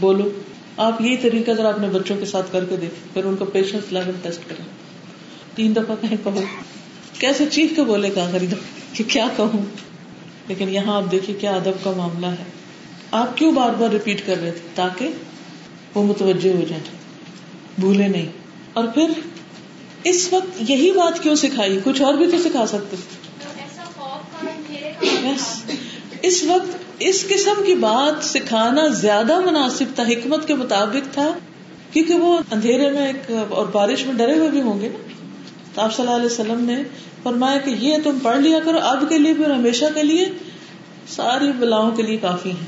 بولو۔ 0.00 0.30
آپ 0.78 1.00
یہی 1.00 1.16
طریقہ 1.16 1.50
ذرا 1.50 1.68
اپنے 1.68 1.88
بچوں 1.88 2.16
کے 2.16 2.24
ساتھ 2.24 2.52
کر 2.52 2.64
کے 2.64 2.76
دیکھیں 2.76 3.14
پھر 3.14 3.24
ان 3.24 3.36
کو 3.36 3.44
پیشنس 3.44 3.92
لیول 3.92 4.12
ٹیسٹ 4.22 4.50
کریں۔ 4.50 4.64
تین 5.54 5.76
دفعہ 5.76 5.96
کہیں 6.00 6.16
کہو۔ 6.24 6.40
کیسے 7.18 7.44
چیخ 7.50 7.70
کے 7.76 7.82
بولے 7.82 8.10
گا 8.16 8.28
خرید 8.32 8.54
کہ 8.92 9.04
کیا 9.08 9.26
کہوں؟ 9.36 9.62
لیکن 10.48 10.68
یہاں 10.68 10.96
آپ 10.96 11.10
دیکھیے 11.10 11.36
کیا 11.36 11.50
ادب 11.50 11.84
کا 11.84 11.92
معاملہ 11.96 12.26
ہے۔ 12.26 12.44
آپ 13.10 13.36
کیوں 13.36 13.52
بار 13.52 13.70
بار 13.70 13.90
ریپیٹ 13.90 14.26
کر 14.26 14.40
رہے 14.40 14.50
تھے؟ 14.50 14.68
تاکہ 14.74 15.08
وہ 15.94 16.04
متوجہ 16.04 16.56
ہو 16.56 16.64
جائیں۔ 16.68 16.84
بھولے 17.78 18.08
نہیں۔ 18.08 18.26
اور 18.72 18.84
پھر 18.94 19.10
اس 20.04 20.32
وقت 20.32 20.70
یہی 20.70 20.92
بات 20.92 21.22
کیوں 21.22 21.34
سکھائی؟ 21.34 21.80
کچھ 21.84 22.02
اور 22.02 22.14
بھی 22.14 22.30
تو 22.30 22.38
سکھا 22.38 22.66
سکتے۔ 22.66 22.96
اس 26.22 26.44
وقت 26.44 26.87
اس 26.98 27.28
قسم 27.28 27.62
کی 27.66 27.74
بات 27.74 28.24
سکھانا 28.24 28.86
زیادہ 28.86 29.40
مناسب 29.40 29.84
تھا، 29.94 30.02
حکمت 30.02 30.46
کے 30.46 30.54
مطابق 30.54 31.14
تھا، 31.14 31.32
کیونکہ 31.92 32.14
وہ 32.14 32.38
اندھیرے 32.50 32.90
میں 32.90 33.06
ایک 33.06 33.30
اور 33.48 33.66
بارش 33.66 34.06
میں 34.06 34.14
ڈرے 34.14 34.38
ہوئے 34.38 34.48
بھی 34.48 34.60
ہوں 34.60 34.80
گے 34.80 34.88
نا۔ 34.88 35.08
تو 35.74 35.80
آپ 35.80 35.94
صلی 35.94 36.06
اللہ 36.06 36.16
علیہ 36.16 36.26
وسلم 36.26 36.64
نے 36.64 36.82
فرمایا 37.22 37.58
کہ 37.58 37.70
یہ 37.70 37.96
تم 38.04 38.18
پڑھ 38.22 38.38
لیا 38.38 38.58
کرو، 38.64 38.78
اب 38.78 39.04
کے 39.08 39.18
لیے 39.18 39.34
پھر 39.34 39.50
ہمیشہ 39.50 39.84
کے 39.94 40.02
لیے 40.02 40.28
ساری 41.08 41.52
بلاؤں 41.52 41.90
کے 41.90 42.02
لیے 42.02 42.16
کافی 42.16 42.50
ہے 42.50 42.66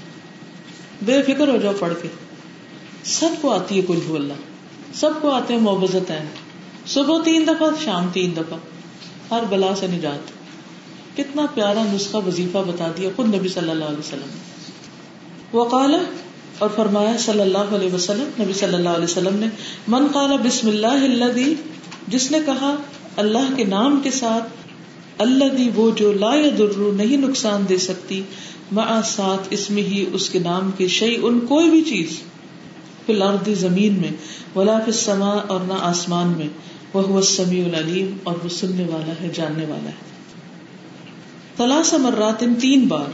بے 1.03 1.23
فکر 1.23 1.49
ہو 1.49 1.57
جاؤ 1.57 1.73
پڑھ 1.79 1.93
کے۔ 2.03 2.09
سب 3.05 3.29
کو 3.41 3.51
آتی 3.51 3.77
ہے 3.77 3.83
کل 3.83 3.99
اللہ، 4.09 4.35
سب 4.95 5.11
کو 5.21 5.31
آتے 5.31 5.55
ہیں 5.55 5.61
محبت 5.61 6.13
صبح 6.87 7.23
تین 7.25 7.47
دفعہ، 7.47 7.69
شام 7.85 8.09
تین 8.13 8.37
دفعہ، 8.37 8.59
ہر 9.31 9.45
بلا 9.49 9.75
سے 9.77 9.87
نجات۔ 9.87 10.40
کتنا 11.21 11.47
پیارا 11.55 11.83
نسخہ 11.93 12.27
وظیفہ 12.27 12.67
بتا 12.67 12.91
دیا 12.99 13.17
خود 13.17 13.35
نبی 13.35 13.49
صلی 13.49 13.71
اللہ 13.71 13.85
علیہ 13.85 13.99
وسلم 13.99 15.57
وقال 15.57 15.95
اور 16.59 16.71
فرمایا 16.77 17.17
صلی 17.19 17.41
اللہ 17.41 17.75
علیہ 17.75 17.93
وسلم، 17.95 18.29
نبی 18.41 18.53
صلی 18.53 18.75
اللہ 18.75 18.89
علیہ 18.89 19.05
وسلم 19.05 19.37
نے، 19.39 19.47
من 19.89 20.07
قال 20.13 20.37
بسم 20.43 20.69
اللہ 20.69 21.05
اللہ 21.05 21.33
دی 21.35 21.53
جس 22.09 22.31
نے 22.31 22.39
کہا 22.47 22.75
اللہ 23.17 23.55
کے 23.57 23.65
نام 23.65 24.01
کے 24.03 24.11
ساتھ 24.11 24.59
اللہ 25.23 25.55
دی 25.57 25.69
وہ 25.75 25.91
جو 25.97 26.13
لا 26.13 26.33
در 26.59 26.77
نہیں 26.97 27.17
نقصان 27.17 27.65
دے 27.69 27.79
سکتی، 27.79 28.21
مع 28.73 28.85
ساتھ 29.07 29.49
اس 29.51 29.71
میں 29.71 29.83
ہی 29.83 30.05
اس 30.13 30.29
کے 30.29 30.39
نام 30.39 30.71
کے 30.77 30.89
شعی 30.89 31.17
ان 31.23 31.41
کوئی 31.49 31.71
بھی 31.71 31.83
چیز، 31.83 32.19
فی 33.07 33.13
الارض، 33.13 33.49
زمین 33.61 33.99
میں، 34.01 34.11
ولا 34.57 34.79
فی 34.79 34.91
السماء 34.91 35.39
اور 35.47 35.61
نہ 35.69 35.81
آسمان 35.89 36.35
میں، 36.37 36.49
وہ 36.93 37.17
السمیع 37.17 37.65
العلیم 37.65 38.17
اور 38.23 38.45
وہ 38.45 38.49
سننے 38.49 38.87
والا 38.91 39.21
ہے، 39.23 39.31
جاننے 39.35 39.67
والا 39.69 39.91
ہے۔ 39.91 40.10
تلاسا 41.61 41.97
مرات 41.97 42.45
تین 42.61 42.87
بار۔ 42.87 43.11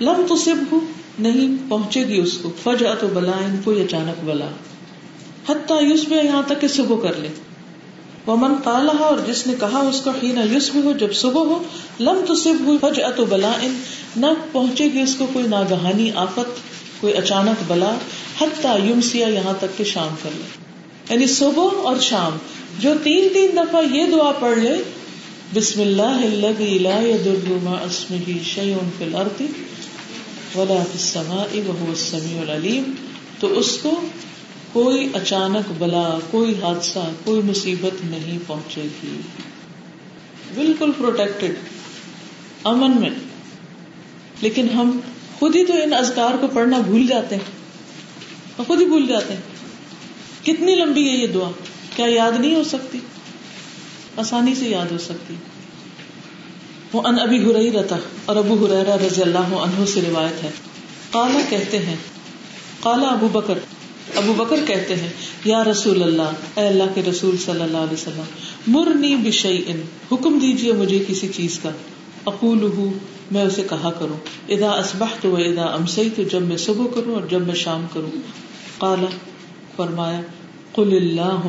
لم 0.00 0.22
تو 0.28 0.36
سب 0.36 0.74
نہیں، 1.18 1.70
پہنچے 1.70 2.08
گی 2.08 2.20
اس 2.20 2.38
کو۔ 2.42 2.52
فجا 2.62 2.94
تو 2.94 3.06
بلا 3.06 3.32
کوئی 3.64 3.82
اچانک 3.82 4.24
بلا۔ 4.24 4.46
حتیٰ 5.48 5.82
یوس 5.82 6.08
میں 6.08 6.24
یہاں 6.24 6.42
تک 6.46 6.60
کہ 6.60 6.68
صبح 6.68 7.08
کر 7.08 7.14
لے۔ 7.18 7.28
وہ 8.26 8.36
من 8.36 8.54
کالہ 8.64 8.90
اور 8.90 9.18
جس 9.26 9.46
نے 9.46 9.54
کہا 9.60 9.78
اس 9.78 10.00
کو 10.00 10.10
ہی 10.22 10.32
نہ 10.32 10.40
یوسف 10.52 10.76
ہو 10.84 10.92
جب 10.92 11.12
صبح 11.12 11.40
ہو، 11.40 11.62
لم 12.00 12.20
تو 12.28 12.34
سب 12.34 12.54
ہوئی 12.64 12.78
فج 12.80 13.02
ات 13.02 13.20
بلا 13.20 13.52
ان 13.62 13.80
نہ 14.16 14.26
پہنچے 14.52 14.84
گی 14.84 15.00
اس 15.00 15.14
کو 15.14 15.26
کوئی 15.32 15.48
ناگہانی، 15.48 16.10
آفت، 16.14 16.60
کوئی 17.00 17.12
اچانک 17.12 17.62
بلا۔ 17.66 17.94
حتیٰ 18.40 18.90
یمسیا 18.90 19.28
یہاں 19.28 19.54
تک 19.60 19.78
کہ 19.78 19.84
شام 19.84 20.14
کر 20.22 20.30
لے۔ 20.36 20.42
یعنی 21.10 21.26
صبح 21.26 21.68
اور 21.82 21.96
شام۔ 22.00 22.36
جو 22.78 22.94
تین 23.02 23.28
تین 23.32 23.56
دفعہ 23.56 23.82
یہ 23.94 24.06
دعا 24.06 24.32
پڑھ 24.40 24.58
لے 24.58 24.76
بسم 25.54 25.80
اللہ 25.80 26.02
الذي 26.02 26.78
لا 26.78 27.00
يضر 27.00 27.52
مع 27.62 27.76
اسمه 27.82 28.32
شيء 28.44 28.76
في 28.98 29.04
الارض 29.04 29.42
ولا 30.54 30.82
في 30.82 30.94
السماء 30.94 31.68
وهو 31.68 31.86
السميع 31.88 32.40
العليم 32.40 32.92
تو 33.40 33.58
اس 33.58 33.78
کو 33.82 34.00
کوئی 34.72 35.08
اچانک 35.14 35.72
بلا، 35.78 36.18
کوئی 36.30 36.54
حادثہ، 36.62 37.10
کوئی 37.24 37.42
مصیبت 37.42 38.04
نہیں 38.04 38.38
پہنچے 38.46 38.82
گی۔ 38.82 39.20
بالکل 40.54 40.92
پروٹیکٹڈ 40.98 41.54
امن 42.64 43.00
میں۔ 43.00 43.10
لیکن 44.40 44.68
ہم 44.70 45.00
خود 45.38 45.56
ہی 45.56 45.66
تو 45.66 45.72
ان 45.82 45.94
ازکار 45.94 46.36
کو 46.40 46.46
پڑھنا 46.46 46.78
بھول 46.78 47.06
جاتے 47.06 47.36
ہیں۔ 47.36 48.64
خود 48.66 48.80
ہی 48.80 48.86
بھول 48.86 49.06
جاتے 49.06 49.34
ہیں۔ 49.34 49.40
کتنی 50.46 50.74
لمبی 50.74 51.08
ہے 51.08 51.16
یہ 51.16 51.26
دعا۔ 51.26 51.50
کیا 51.96 52.06
یاد 52.06 52.32
نہیں 52.40 52.54
ہو 52.54 52.64
سکتی؟ 52.64 52.98
آسانی 54.18 54.54
سے 54.54 54.68
یاد 54.68 54.92
ہو 54.92 54.98
سکتی۔ 54.98 55.34
وہ 56.92 57.02
ان 57.04 57.18
ابھی 57.18 57.44
ہرئی 57.44 57.72
رہتا 57.72 57.96
اور 58.24 58.36
ابو 58.36 58.66
ہریرا 58.66 58.96
رضی 58.96 59.22
اللہ 59.22 59.38
عنہ 59.38 59.84
سے 59.84 60.00
روایت 60.08 60.44
ہے۔ 60.44 60.50
کالا 61.10 61.40
کہتے 61.48 61.78
ہیں 61.78 61.96
کالا 62.80 63.08
ابو 63.08 63.28
بکر 63.28 63.58
ابو 64.14 64.32
بکر 64.32 64.56
کہتے 64.66 64.96
ہیں، 64.96 65.08
یا 65.44 65.64
رسول 65.64 66.02
اللہ، 66.02 66.60
اے 66.60 66.66
اللہ 66.66 66.82
کے 66.94 67.02
رسول 67.02 67.36
صلی 67.36 67.62
اللہ 67.62 67.76
علیہ 67.76 67.92
وسلم، 67.92 68.22
مرنی 68.66 69.16
بشئی 69.16 69.64
ان 69.66 69.80
حکم 70.12 70.38
دیجیے 70.38 70.72
مجھے 70.72 71.04
کسی 71.08 71.28
چیز 71.28 71.58
کا۔ 71.58 71.70
اقول 72.26 72.70
میں 73.30 73.42
اسے 73.42 73.62
کہا 73.70 73.90
کروں۔ 73.90 74.16
ادا 74.48 74.70
اسبح 74.70 75.06
تو 75.20 75.36
ادا 75.36 75.62
امسئی 75.62 76.10
تو 76.16 76.22
جب 76.22 76.42
میں 76.42 76.56
صبح 76.56 76.86
کروں 76.94 77.14
اور 77.14 77.22
جب 77.30 77.40
میں 77.40 77.54
شام 77.54 77.86
کروں۔ 77.92 78.10
کالا 78.78 79.06
فرمایا، 79.76 80.20
قل 80.72 80.96
اللہ 80.96 81.46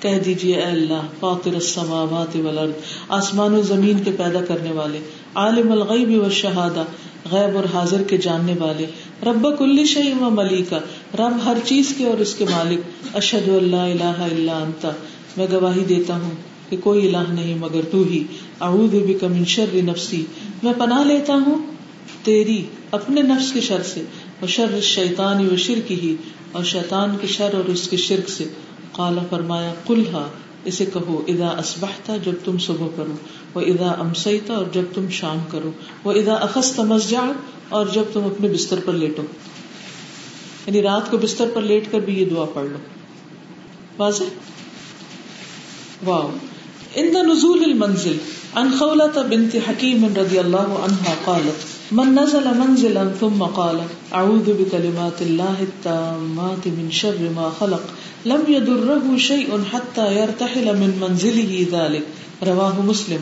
کہہ 0.00 0.18
دیجیے 0.24 0.54
اے 0.56 0.62
اللہ، 0.62 1.06
فاطر 1.20 1.54
السماوات 1.54 2.36
والارض، 2.36 2.94
آسمان 3.08 3.54
و 3.54 3.62
زمین 3.62 4.02
کے 4.04 4.10
پیدا 4.16 4.44
کرنے 4.44 4.72
والے، 4.72 4.98
عالم 5.34 5.72
الغیب 5.72 6.10
و 6.26 6.30
شہادہ، 6.30 6.84
غیب 7.30 7.56
اور 7.56 7.64
حاضر 7.74 8.02
کے 8.02 8.16
جاننے 8.16 8.54
والے، 8.58 8.86
رب 9.26 9.46
کل 9.58 9.84
شعی 9.84 10.12
و 10.20 10.30
ملیکا 10.30 10.78
رب 11.18 11.38
ہر 11.44 11.58
چیز 11.64 11.94
کے 11.98 12.04
اور 12.04 12.18
اس 12.18 12.34
کے 12.34 12.44
مالک 12.50 13.16
اشد 13.16 13.48
اللہ 13.48 13.86
الہ 13.86 14.18
الا 14.24 14.58
انتا 14.58 14.90
میں 15.36 15.46
گواہی 15.52 15.84
دیتا 15.84 16.16
ہوں 16.16 16.34
کہ 16.70 16.76
کوئی 16.76 17.06
الہ 17.06 17.30
نہیں 17.30 17.54
مگر 17.54 17.88
تو 17.90 18.02
ہی۔ 18.10 18.22
اعوذ 18.60 18.94
بک 19.06 19.24
من 19.24 19.44
شر 19.44 19.74
نفسی۔ 19.84 20.24
میں 20.62 20.72
پناہ 20.78 21.04
لیتا 21.04 21.34
ہوں 21.46 21.66
تیری 22.22 22.62
اپنے 22.90 23.22
نفس 23.22 23.52
کے 23.52 23.60
شر 23.60 23.82
سے 23.82 24.02
اور 24.40 24.48
شر 24.48 24.80
شیطان 24.82 25.46
و 25.48 25.56
شرک 25.56 25.92
ہی، 25.92 26.14
اور 26.52 26.64
شیطان 26.64 27.16
کے 27.20 27.26
شر 27.26 27.54
اور 27.54 27.68
اس 27.68 27.88
کے 27.88 27.96
شرک 27.96 28.30
سے۔ 28.30 28.44
قالا 28.96 29.22
فرمایا 29.30 29.74
کلہا 29.86 30.28
اسے 30.64 30.86
کہو 30.86 31.22
ادا 31.28 31.48
اسبحتا 31.48 32.16
جب 32.16 32.32
تم 32.44 32.58
صبح 32.58 32.86
کرو 32.96 33.12
وہ 33.54 33.60
ادا 33.60 33.90
امسیتا 33.90 34.54
اور 34.54 34.64
جب 34.72 34.82
تم 34.94 35.08
شام 35.10 35.38
کرو 35.50 35.70
وہ 36.04 36.12
ادا 36.12 36.34
اخست 36.34 36.80
مسجع 36.80 37.20
اور 37.68 37.86
جب 37.86 38.02
تم 38.12 38.24
اپنے 38.24 38.48
بستر 38.48 38.80
پر 38.84 38.92
لیٹو۔ 38.92 39.22
یعنی 40.66 40.82
رات 40.82 41.10
کو 41.10 41.18
بستر 41.18 41.48
پر 41.54 41.62
لیٹ 41.62 41.92
کر 41.92 41.98
بھی 41.98 42.20
یہ 42.20 42.24
دعا 42.24 42.44
پڑھ 42.44 42.66
لو۔ 42.66 42.78
واضح؟ 43.98 44.24
واو۔ 46.04 46.30
ان 46.94 47.14
دا 47.14 47.22
نزول 47.22 47.64
المنزل 47.64 48.16
ان 48.54 48.70
خولة 48.78 49.26
بنت 49.30 49.56
حکیم 49.70 50.06
رضی 50.16 50.38
اللہ 50.38 50.56
عنہا 50.56 51.14
قالت 51.24 51.75
من 51.92 52.14
نزل 52.14 52.58
منزلا 52.58 53.08
ثم 53.20 53.42
قال 53.42 53.78
اعوذ 54.14 54.52
بكلمات 54.58 55.22
الله 55.22 55.56
التامات 55.62 56.66
من 56.66 56.88
شر 56.90 57.18
ما 57.36 57.52
خلق، 57.60 57.82
لم 58.26 58.40
يضره 58.48 59.16
شيء 59.16 59.64
حتى 59.72 60.20
يرتحل 60.20 60.76
من 60.76 60.98
منزله 61.00 61.66
ذلك. 61.72 62.02
رواه 62.42 62.82
مسلم. 62.82 63.20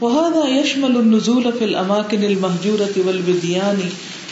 وهذا 0.00 0.60
يشمل 0.60 0.96
النزول 0.96 1.52
في 1.52 1.64
الاماكن 1.64 2.24
المهجورة 2.24 2.94
والبديان 3.06 3.78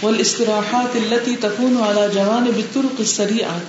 والاستراحات 0.03 0.97
التي 0.97 1.37
تكون 1.37 1.77
على 1.77 2.11
جوانب 2.15 2.59
الطرق 2.59 2.97
السريعة 3.01 3.61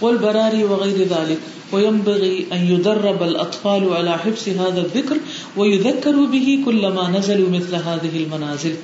والبراري 0.00 0.64
وغير 0.64 1.08
ذلك. 1.08 1.38
وينبغي 1.72 2.46
ان 2.52 2.66
يدرب 2.66 3.22
الاطفال 3.22 3.92
على 3.92 4.18
حفظ 4.18 4.48
هذا 4.48 4.80
الذكر 4.80 5.16
ويذكروا 5.56 6.26
به 6.26 6.62
كلما 6.64 7.10
نزلوا 7.10 7.50
مثل 7.50 7.74
هذه 7.74 8.24
المنازل. 8.24 8.74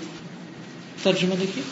ترجمہ 1.02 1.34
دیکھیے 1.40 1.64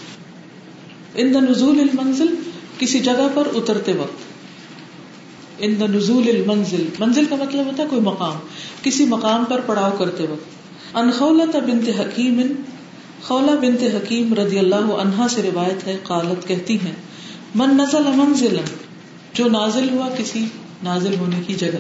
ان 1.15 1.35
دا 1.35 1.41
نزول 1.41 1.81
المنزل 1.81 2.35
کسی 2.79 2.99
جگہ 3.01 3.29
پر 3.35 3.49
اترتے 3.55 3.93
وقت 3.93 4.25
ان 5.59 5.75
دا 5.81 5.87
نزول 5.87 6.29
المنزل 6.29 6.85
منزل 6.99 7.25
کا 7.29 7.37
مطلب 7.37 7.67
ہوتا 7.67 7.83
ہے 7.83 7.89
کوئی 7.89 8.03
مقام، 8.03 8.39
کسی 8.83 9.07
مقام 9.07 9.45
پر 9.45 9.61
پڑاؤ 9.67 9.91
کرتے 9.99 10.27
وقت 10.31 10.97
ان 10.97 11.11
خولت 11.11 11.57
بنت 11.57 11.89
حکیم 12.01 12.41
خولا 13.23 13.55
بنت 13.61 13.83
حکیم 13.95 14.35
رضی 14.35 14.59
اللہ 14.59 14.93
عنہا 14.95 15.29
سے 15.29 15.43
روایت 15.43 15.87
ہے، 15.87 15.97
قالت 16.03 16.47
کہتی 16.49 16.77
ہیں، 16.85 16.93
من 17.55 17.77
نزل 17.77 18.11
منزل 18.17 18.57
جو 19.35 19.49
نازل 19.49 19.89
ہوا 19.91 20.09
کسی 20.19 20.45
نازل 20.83 21.15
ہونے 21.19 21.41
کی 21.47 21.55
جگہ، 21.55 21.79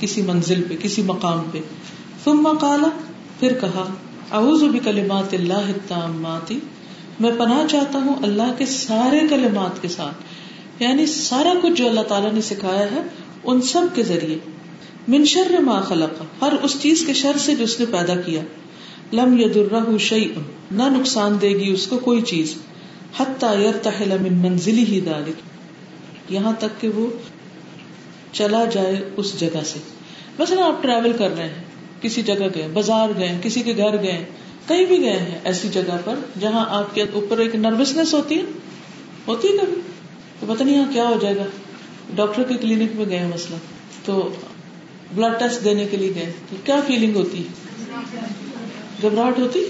کسی 0.00 0.22
منزل 0.22 0.62
پہ، 0.68 0.76
کسی 0.80 1.02
مقام 1.02 1.42
پہ 1.52 1.60
ثم 2.24 2.48
قال، 2.60 2.84
پھر 3.40 3.52
کہا، 3.60 3.84
اعوذ 4.30 4.62
بکلمات 4.72 5.34
اللہ 5.34 5.70
التامات 5.70 6.52
میں 7.20 7.30
پناہ 7.38 7.66
چاہتا 7.70 7.98
ہوں 7.98 8.14
اللہ 8.22 8.52
کے 8.58 8.66
سارے 8.66 9.20
کلمات 9.30 9.82
کے 9.82 9.88
ساتھ 9.88 10.14
یعنی 10.82 11.06
سارا 11.06 11.52
کچھ 11.62 11.72
جو 11.72 11.88
اللہ 11.88 12.00
تعالیٰ 12.00 12.32
نے 12.32 12.40
سکھایا 12.40 12.90
ہے، 12.90 13.00
ان 13.44 13.62
سب 13.62 13.82
کے 13.94 14.02
ذریعے۔ 14.02 14.38
من 15.08 15.24
شر 15.24 15.60
ما 15.60 15.80
خلق، 15.80 16.42
ہر 16.42 16.52
اس 16.62 16.76
چیز 16.80 17.04
کے 17.06 17.12
شر 17.12 17.38
سے 17.38 17.54
جو 17.54 17.64
اس 17.64 17.80
نے 17.80 17.86
پیدا 17.86 18.14
کیا۔ 18.14 18.40
لم 19.12 19.38
يدره 19.38 19.96
شيء 19.98 20.32
نہ 20.70 20.82
نقصان 20.82 21.36
دے 21.40 21.48
گی 21.48 21.72
اس 21.72 21.86
کو 21.86 21.98
کوئی 21.98 22.20
چیز۔ 22.20 22.54
حتى 23.18 23.46
يرتحل 23.60 24.16
من 24.20 24.38
منزله 24.38 24.98
ذلك 25.04 25.34
یہاں 26.28 26.52
تک 26.58 26.80
کہ 26.80 26.88
وہ 26.88 27.06
چلا 28.32 28.64
جائے 28.64 29.10
اس 29.16 29.40
جگہ 29.40 29.60
سے۔ 29.64 29.78
مثلا 30.38 30.66
آپ 30.66 30.82
ٹریول 30.82 31.12
کر 31.18 31.36
رہے 31.36 31.48
ہیں، 31.48 31.64
کسی 32.00 32.22
جگہ 32.22 32.46
گئے، 32.54 32.68
بازار 32.72 33.08
گئے، 33.18 33.38
کسی 33.42 33.62
کے 33.62 33.76
گھر 33.76 34.02
گئے 34.02 34.24
کہیں 34.68 34.84
بھی 34.84 35.00
گئے 35.00 35.18
ہیں 35.18 35.38
ایسی 35.44 35.68
جگہ 35.68 35.96
پر 36.04 36.14
جہاں 36.40 36.64
آپ 36.68 36.94
کے 36.94 37.04
اوپر 37.12 37.38
ایک 37.38 37.54
نروسنیس 37.54 38.14
ہوتی 38.14 38.38
ہے 38.38 38.42
ہوتی 39.28 39.48
ہے 39.48 39.58
کبھی؟ 39.58 39.80
تو 40.40 40.54
پتہ 40.54 40.62
نہیں 40.62 40.82
یہاں 40.82 40.92
کیا 40.92 41.04
ہو 41.04 41.18
جائے 41.22 41.36
گا۔ 41.36 41.42
ڈاکٹر 42.14 42.42
کے 42.42 42.54
کلینک 42.54 42.90
میں 42.94 43.06
گئے 43.06 43.26
مسئلہ۔ 43.34 43.56
تو 44.04 44.34
بلڈ 45.14 45.38
ٹیسٹ 45.38 45.64
دینے 45.64 45.84
کے 45.84 45.96
لیے 45.96 46.14
گئے 46.14 46.32
تو 46.50 46.56
کیا 46.64 46.76
فیلنگ 46.86 47.16
ہوتی؟ 47.16 47.42
گھبراہٹ 49.02 49.38
ہوتی؟ 49.38 49.64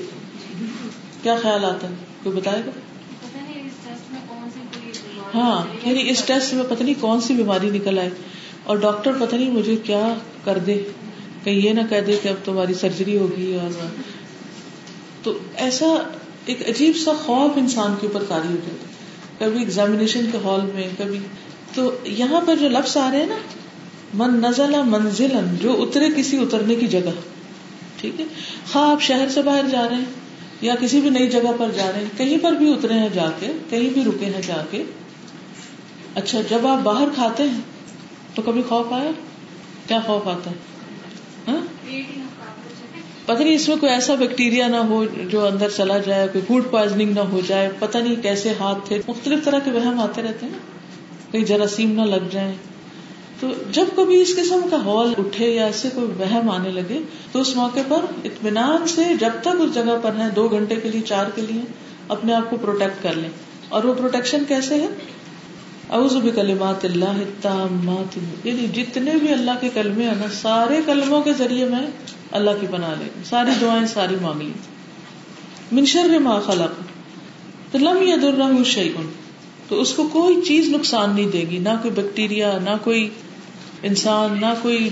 کیا 1.22 1.36
خیال 1.42 1.64
آتا؟ 1.64 1.88
ہے 1.88 1.94
کوئی 2.22 2.36
بتائے 2.36 2.62
گا؟ 2.66 2.70
ہاں 5.34 5.64
یعنی 5.86 6.10
اس 6.10 6.22
ٹیسٹ 6.26 6.54
میں 6.54 6.64
پتہ 6.68 6.82
نہیں 6.82 6.94
کون 7.00 7.20
سی 7.20 7.34
بیماری 7.34 7.70
نکل 7.70 7.98
آئے۔ 7.98 8.10
اور 8.64 8.76
ڈاکٹر 8.76 9.12
پتہ 9.20 9.36
نہیں 9.36 9.50
مجھے 9.50 9.76
کیا 9.76 10.14
کر 10.44 10.58
دے۔ 10.58 10.82
کہیں 11.44 11.56
یہ 11.56 11.70
نہ 11.70 11.80
کہہ 11.90 12.00
دے 12.00 12.16
کہ 12.22 12.28
اب 12.28 12.34
تمہاری 12.44 12.74
سرجری 12.74 13.16
ہوگی 13.18 13.58
اور 13.62 13.70
تو 15.22 15.38
ایسا 15.56 15.86
ایک 16.46 16.68
عجیب 16.68 16.96
سا 16.96 17.12
خوف 17.24 17.50
انسان 17.56 17.94
کے 18.00 18.06
اوپر 18.06 18.24
کاری 18.28 18.48
ہو 18.48 18.56
جاتا 18.66 18.86
کبھی 19.38 19.58
ایگزامیشن 19.58 20.26
کے 20.32 20.38
ہال 20.44 20.60
میں، 20.74 20.88
کبھی 20.98 21.18
تو 21.74 21.90
یہاں 22.04 22.40
پر 22.46 22.56
جو 22.56 22.68
لفظ 22.68 22.96
آ 22.96 23.10
رہے 23.10 23.18
ہیں 23.18 23.26
نا، 23.26 23.34
من 24.14 24.40
نزلہ 24.40 24.82
منزل 24.82 25.36
جو 25.62 25.82
اترے 25.82 26.08
کسی 26.16 26.38
اترنے 26.38 26.74
کی 26.74 26.86
جگہ۔ 26.86 27.10
ٹھیک 28.00 28.20
ہے؟ 28.20 28.24
ہاں 28.74 28.90
آپ 28.90 29.02
شہر 29.02 29.28
سے 29.28 29.42
باہر 29.42 29.68
جا 29.70 29.88
رہے 29.88 29.96
ہیں، 29.96 30.04
یا 30.60 30.74
کسی 30.80 31.00
بھی 31.00 31.10
نئی 31.10 31.26
جگہ 31.26 31.52
پر 31.58 31.68
جا 31.76 31.92
رہے 31.92 32.00
ہیں، 32.00 32.18
کہیں 32.18 32.38
پر 32.42 32.52
بھی 32.52 32.72
اترے 32.72 32.94
ہیں 32.94 33.08
جا 33.12 33.30
کے، 33.40 33.52
کہیں 33.70 33.90
بھی 33.90 34.04
رکے 34.04 34.26
ہیں 34.26 34.42
جا 34.46 34.62
کے۔ 34.70 34.82
اچھا 36.14 36.40
جب 36.50 36.66
آپ 36.66 36.78
باہر 36.82 37.08
کھاتے 37.14 37.42
ہیں، 37.42 37.60
تو 38.34 38.42
کبھی 38.42 38.62
خوف 38.68 38.92
آیا؟ 38.92 39.10
کیا 39.86 40.00
خوف 40.06 40.28
آتا 40.28 40.50
ہے؟ 40.50 40.56
ہاں؟ 41.48 41.66
پتہ 43.26 43.42
نہیں 43.42 43.54
اس 43.54 43.68
میں 43.68 43.76
کوئی 43.76 43.92
ایسا 43.92 44.14
بیکٹیریا 44.14 44.68
نہ 44.68 44.76
ہو 44.76 45.04
جو 45.04 45.46
اندر 45.46 45.68
چلا 45.76 45.98
جائے، 45.98 46.28
کوئی 46.28 46.44
فوڈ 46.48 46.70
پوائزنگ 46.70 47.12
نہ 47.14 47.20
ہو 47.20 47.40
جائے، 47.46 47.68
پتہ 47.78 47.98
نہیں 47.98 48.16
کیسے 48.16 48.52
ہاتھ 48.60 48.88
تھے۔ 48.88 48.98
مختلف 49.08 49.44
طرح 49.44 49.58
کے 49.58 49.70
وہم 49.70 50.00
آتے 50.00 50.22
رہتے 50.22 50.46
ہیں۔ 50.46 50.58
کہیں 51.32 51.44
جراثیم 51.44 51.92
نہ 51.92 52.02
لگ 52.02 52.28
جائیں۔ 52.30 52.54
تو 53.40 53.48
جب 53.72 53.84
کبھی 53.96 54.20
اس 54.20 54.36
قسم 54.36 54.68
کا 54.70 54.76
ہال 54.76 55.14
اٹھے 55.18 55.50
یا 55.50 55.66
ایسے 55.66 55.88
کوئی 55.94 56.06
وہم 56.06 56.50
آنے 56.50 56.70
لگے، 56.70 56.98
تو 57.32 57.40
اس 57.40 57.56
موقع 57.56 57.80
پر 57.88 58.04
اطمینان 58.24 58.86
سے 58.86 59.02
جب 59.20 59.30
تک 59.40 59.48
اس 59.58 59.74
جگہ 59.74 59.98
پر 60.02 60.10
ہیں، 60.16 60.28
دو 60.28 60.48
گھنٹے 60.48 60.76
کے 60.76 60.88
لیے، 60.88 61.00
چار 61.00 61.24
کے 61.34 61.42
لیے، 61.42 61.62
اپنے 62.08 62.34
آپ 62.34 62.50
کو 62.50 62.56
پروٹیکٹ 62.56 63.02
کر 63.02 63.12
لیں۔ 63.14 63.30
اور 63.68 63.84
وہ 63.84 63.94
پروٹیکشن 63.94 64.42
کیسے 64.48 64.74
ہے؟ 64.74 64.86
اعوذ 65.90 66.16
بکلمات 66.16 66.84
اللہ 66.84 67.04
التامات۔ 67.04 68.18
یعنی 68.46 68.66
جتنے 68.66 69.10
بھی 69.14 69.32
اللہ 69.32 69.50
کے 69.60 69.68
کلمے 69.74 70.04
ہیں 70.04 70.14
نا، 70.14 70.26
سارے 70.42 70.80
کلموں 70.86 71.22
کے 71.22 71.32
ذریعے 71.38 71.64
میں 71.64 71.86
اللہ 72.32 72.50
کی 72.60 72.66
پناہ 72.70 72.94
لے. 72.98 73.08
ساری 73.24 73.50
دعائیں، 73.60 73.86
ساری 73.86 74.16
مانگ 74.20 74.40
لی 74.40 74.52
من 75.72 75.84
شر 75.84 76.18
ما 76.18 76.38
خلق. 76.38 76.80
تو 77.72 77.78
لم 77.78 78.02
یضرہ 78.02 78.62
شیئن. 78.64 79.08
تو 79.68 79.80
اس 79.80 79.92
کو 79.92 80.08
کوئی 80.12 80.42
چیز 80.42 80.68
نقصان 80.68 81.14
نہیں 81.14 81.28
دے 81.28 81.44
گی. 81.50 81.58
نہ 81.58 81.68
کوئی 81.82 81.94
بیکٹیریا 81.94 82.58
نہ 82.58 82.70
کوئی 82.84 83.08
انسان، 83.82 84.40
نہ 84.40 84.54
کوئی 84.62 84.88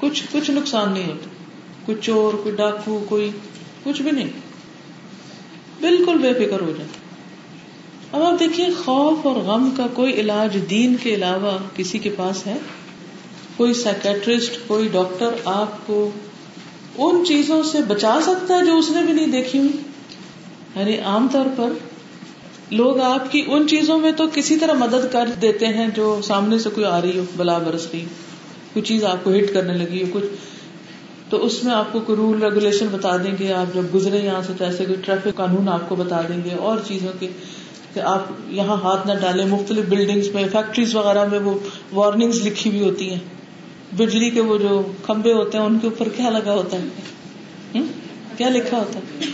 کچھ 0.00 0.22
کچھ 0.32 0.50
نقصان 0.50 0.92
نہیں 0.92 1.06
ہوتا. 1.06 1.28
کوئی 1.86 1.98
چور، 2.02 2.34
کوئی 2.42 2.54
ڈاکو، 2.54 3.04
کوئی 3.08 3.30
کچھ 3.84 4.02
بھی 4.02 4.10
نہیں. 4.10 4.28
بالکل 5.80 6.18
بے 6.18 6.32
فکر 6.32 6.60
ہو 6.60 6.72
جائے 6.78 6.88
اب 8.12 8.22
آپ 8.22 8.40
دیکھیے، 8.40 8.66
خوف 8.84 9.26
اور 9.26 9.36
غم 9.36 9.70
کا 9.76 9.86
کوئی 9.94 10.12
علاج 10.12 10.56
دین 10.70 10.96
کے 11.02 11.14
علاوہ 11.14 11.58
کسی 11.76 11.98
کے 11.98 12.10
پاس 12.10 12.46
ہے؟ 12.46 12.56
کوئی 13.56 13.74
سائکٹرسٹ 13.74 14.58
کوئی 14.66 14.88
ڈاکٹر 14.92 15.28
آپ 15.44 15.86
کو 15.86 16.10
ان 16.98 17.24
چیزوں 17.26 17.62
سے 17.62 17.78
بچا 17.88 18.18
سکتا 18.22 18.54
ہے 18.54 18.66
جو 18.66 18.78
اس 18.78 18.90
نے 18.90 19.02
بھی 19.02 19.12
نہیں 19.12 19.26
دیکھی 19.26 19.58
ہوئی؟ 19.58 19.72
یعنی 20.76 20.98
عام 20.98 21.28
طور 21.32 21.46
پر 21.56 21.72
لوگ 22.70 23.00
آپ 23.00 23.32
کی 23.32 23.44
ان 23.46 23.68
چیزوں 23.68 23.98
میں 23.98 24.12
تو 24.12 24.24
کسی 24.34 24.56
طرح 24.56 24.72
مدد 24.72 25.12
کر 25.12 25.28
دیتے 25.42 25.66
ہیں 25.66 25.88
جو 25.94 26.20
سامنے 26.22 26.58
سے 26.58 26.70
کوئی 26.74 26.86
آ 26.86 27.00
رہی 27.00 27.18
ہو، 27.18 27.24
بلا 27.36 27.58
برس 27.58 27.86
رہی 27.92 28.00
کوئی 28.72 28.82
چیز 28.82 29.04
آپ 29.04 29.24
کو 29.24 29.30
ہٹ 29.30 29.54
کرنے 29.54 29.74
لگی 29.74 30.02
ہو، 30.02 30.06
کچھ۔ 30.12 30.24
تو 31.30 31.44
اس 31.44 31.64
میں 31.64 31.74
آپ 31.74 31.92
کو 31.92 32.00
کوئی 32.00 32.16
رول 32.16 32.42
ریگولیشن 32.42 32.86
بتا 32.92 33.16
دیں 33.16 33.34
گے۔ 33.38 33.52
آپ 33.52 33.74
جب 33.74 33.82
گزرے 33.94 34.18
یہاں 34.18 34.42
سے 34.42 34.52
جیسے 34.58 34.84
کوئی 34.84 35.02
ٹریفک 35.04 35.36
قانون 35.36 35.68
آپ 35.68 35.88
کو 35.88 35.94
بتا 35.94 36.20
دیں 36.28 36.44
گے 36.44 36.54
اور 36.54 36.78
چیزوں 36.86 37.12
کے 37.20 37.28
کہ 37.94 38.00
آپ 38.00 38.24
یہاں 38.48 38.76
ہاتھ 38.76 39.06
نہ 39.06 39.12
ڈالیں۔ 39.20 39.46
مختلف 39.46 39.84
بلڈنگس 39.88 40.26
میں 40.34 40.44
فیکٹریز 40.52 40.96
وغیرہ 40.96 41.28
میں 41.28 41.38
وہ 41.38 41.58
وارننگز 41.92 42.46
لکھی 42.46 42.70
ہوئی 42.70 42.82
ہوتی 42.82 43.10
ہیں۔ 43.10 43.18
بجلی 43.92 44.30
کے 44.30 44.40
وہ 44.40 44.58
جو 44.58 44.92
کھمبے 45.02 45.32
ہوتے 45.32 45.58
ہیں، 45.58 45.64
ان 45.64 45.78
کے 45.78 45.86
اوپر 45.86 46.08
کیا 46.08 46.30
لگا 46.30 46.52
ہوتا 46.52 46.76
ہے؟ 46.76 47.80
کیا 48.36 48.48
لکھا 48.48 48.78
ہوتا 48.78 48.98
ہے؟ 48.98 49.26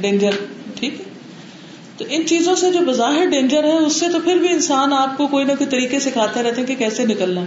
ڈینجر، 0.00 0.30
ٹھیک 0.74 0.94
تو 1.96 2.04
ان 2.08 2.26
چیزوں 2.26 2.54
سے 2.54 2.70
جو 2.70 2.78
بظاہر 2.80 3.26
ڈینجر 3.30 3.64
ہے، 3.64 3.78
اس 3.78 4.00
سے 4.00 4.08
تو 4.08 4.20
پھر 4.20 4.36
بھی 4.36 4.48
انسان 4.48 4.92
آپ 4.92 5.16
کو 5.16 5.26
کوئی 5.26 5.44
نہ 5.44 5.52
کوئی 5.58 5.70
طریقے 5.70 6.00
سکھاتے 6.00 6.42
رہتے 6.42 6.60
ہیں 6.60 6.68
کہ 6.68 6.74
کیسے 6.74 7.04
نکلنا 7.04 7.40
ہے۔ 7.40 7.46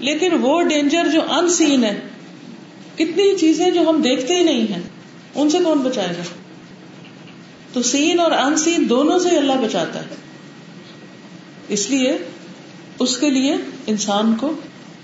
لیکن 0.00 0.28
وہ 0.40 0.62
ڈینجر 0.62 1.08
جو 1.12 1.20
ان 1.30 1.48
سین 1.48 1.84
ہے، 1.84 2.00
کتنی 2.94 3.38
چیزیں 3.38 3.70
جو 3.70 3.80
ہم 3.80 4.02
دیکھتے 4.02 4.34
ہی 4.34 4.42
نہیں 4.42 4.72
ہیں، 4.72 4.82
ان 5.34 5.50
سے 5.50 5.58
کون 5.64 5.78
بچائے 5.78 6.08
گا؟ 6.08 6.22
تو 7.72 7.82
سین 7.82 8.20
اور 8.20 8.30
ان 8.30 8.56
سین 8.56 8.88
دونوں 8.88 9.18
سے 9.18 9.28
اللہ 9.28 9.52
بچاتا 9.52 10.00
ہے۔ 10.00 10.14
اس 11.68 11.90
لیے 11.90 12.18
اس 12.98 13.16
کے 13.16 13.30
لیے 13.30 13.54
انسان 13.86 14.34
کو 14.40 14.52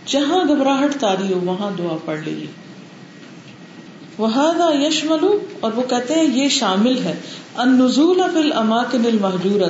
جہاں 0.07 0.49
گھبراہٹ 0.49 1.01
تاری 1.01 1.33
ہو، 1.33 1.41
وہاں 1.41 1.71
دعا 1.79 1.97
پڑھ 2.05 2.21
لی 2.21 2.47
وہ 4.19 4.29
یشمل 4.75 5.27
اور 5.61 5.73
وہ 5.73 5.83
کہتے 5.83 6.15
ہیں 6.15 6.37
یہ 6.37 6.49
شامل 6.49 6.99
ہے۔ 7.05 7.15
ان 7.57 7.79
نزول 7.79 8.21
فل 8.35 8.53
اماکن 8.53 9.07
المحجور 9.07 9.61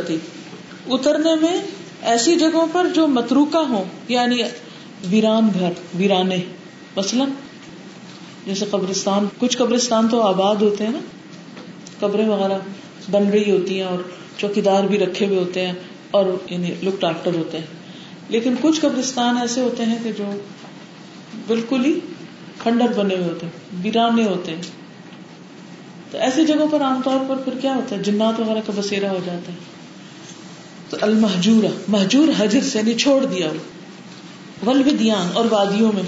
اترنے 0.86 1.34
میں 1.34 1.60
ایسی 2.02 2.36
جگہوں 2.36 2.66
پر 2.72 2.86
جو 2.94 3.06
متروکا 3.06 3.58
ہو 3.58 3.84
یعنی 4.08 4.42
ویران 5.10 5.48
گھر، 5.58 5.70
ویرانے۔ 5.94 6.36
مثلاً، 6.96 7.28
جیسے 8.46 8.64
قبرستان، 8.70 9.26
کچھ 9.38 9.58
قبرستان 9.58 10.08
تو 10.08 10.20
آباد 10.20 10.56
ہوتے 10.56 10.84
ہیں 10.84 10.92
نا۔ 10.92 10.98
قبریں 12.00 12.28
وغیرہ 12.28 12.58
بن 13.10 13.26
رہی 13.26 13.50
ہوتی 13.50 13.76
ہیں 13.76 13.86
اور 13.86 13.98
چوکیدار 14.38 14.84
بھی 14.84 14.98
رکھے 14.98 15.26
ہوئے 15.26 15.38
ہوتے 15.38 15.66
ہیں 15.66 15.72
اور 16.10 16.24
یعنی 16.50 16.70
لک 16.82 17.00
ڈاکٹر 17.00 17.34
ہوتے 17.34 17.58
ہیں۔ 17.58 17.77
لیکن 18.28 18.54
کچھ 18.60 18.80
قبرستان 18.80 19.36
ایسے 19.36 19.60
ہوتے 19.60 19.84
ہیں 19.84 19.98
کہ 20.02 20.12
جو 20.12 20.30
بالکل 21.46 21.84
ہی 21.84 22.00
کھنڈر 22.58 22.88
بنے 22.96 23.14
ہوئے 23.14 23.28
ہوتے 23.28 23.46
ہیں، 23.46 23.82
ویرانے 23.82 24.24
ہوتے 24.24 24.54
ہیں۔ 24.54 24.62
تو 26.10 26.18
ایسی 26.18 26.44
جگہوں 26.44 26.68
پر 26.68 26.82
عام 26.82 27.00
طور 27.04 27.18
پر 27.28 27.36
پھر 27.36 27.52
کیا 27.60 27.74
ہوتا 27.74 27.96
ہے؟ 27.96 28.02
جنات 28.02 28.40
وغیرہ 28.40 28.58
کا 28.66 28.72
بسیرا 28.76 29.10
ہو 29.10 29.18
جاتا 29.26 29.52
ہے۔ 29.52 29.56
تو 30.90 30.96
المحجور 31.00 31.64
محجور 31.88 32.28
حجر 32.38 32.60
سے 32.60 32.78
یعنی 32.78 32.94
چھوڑ 32.94 33.24
دیا 33.24 33.46
وہ۔ 33.46 34.68
ولودیان 34.68 35.28
اور 35.34 35.44
وادیوں 35.50 35.92
میں 35.92 36.02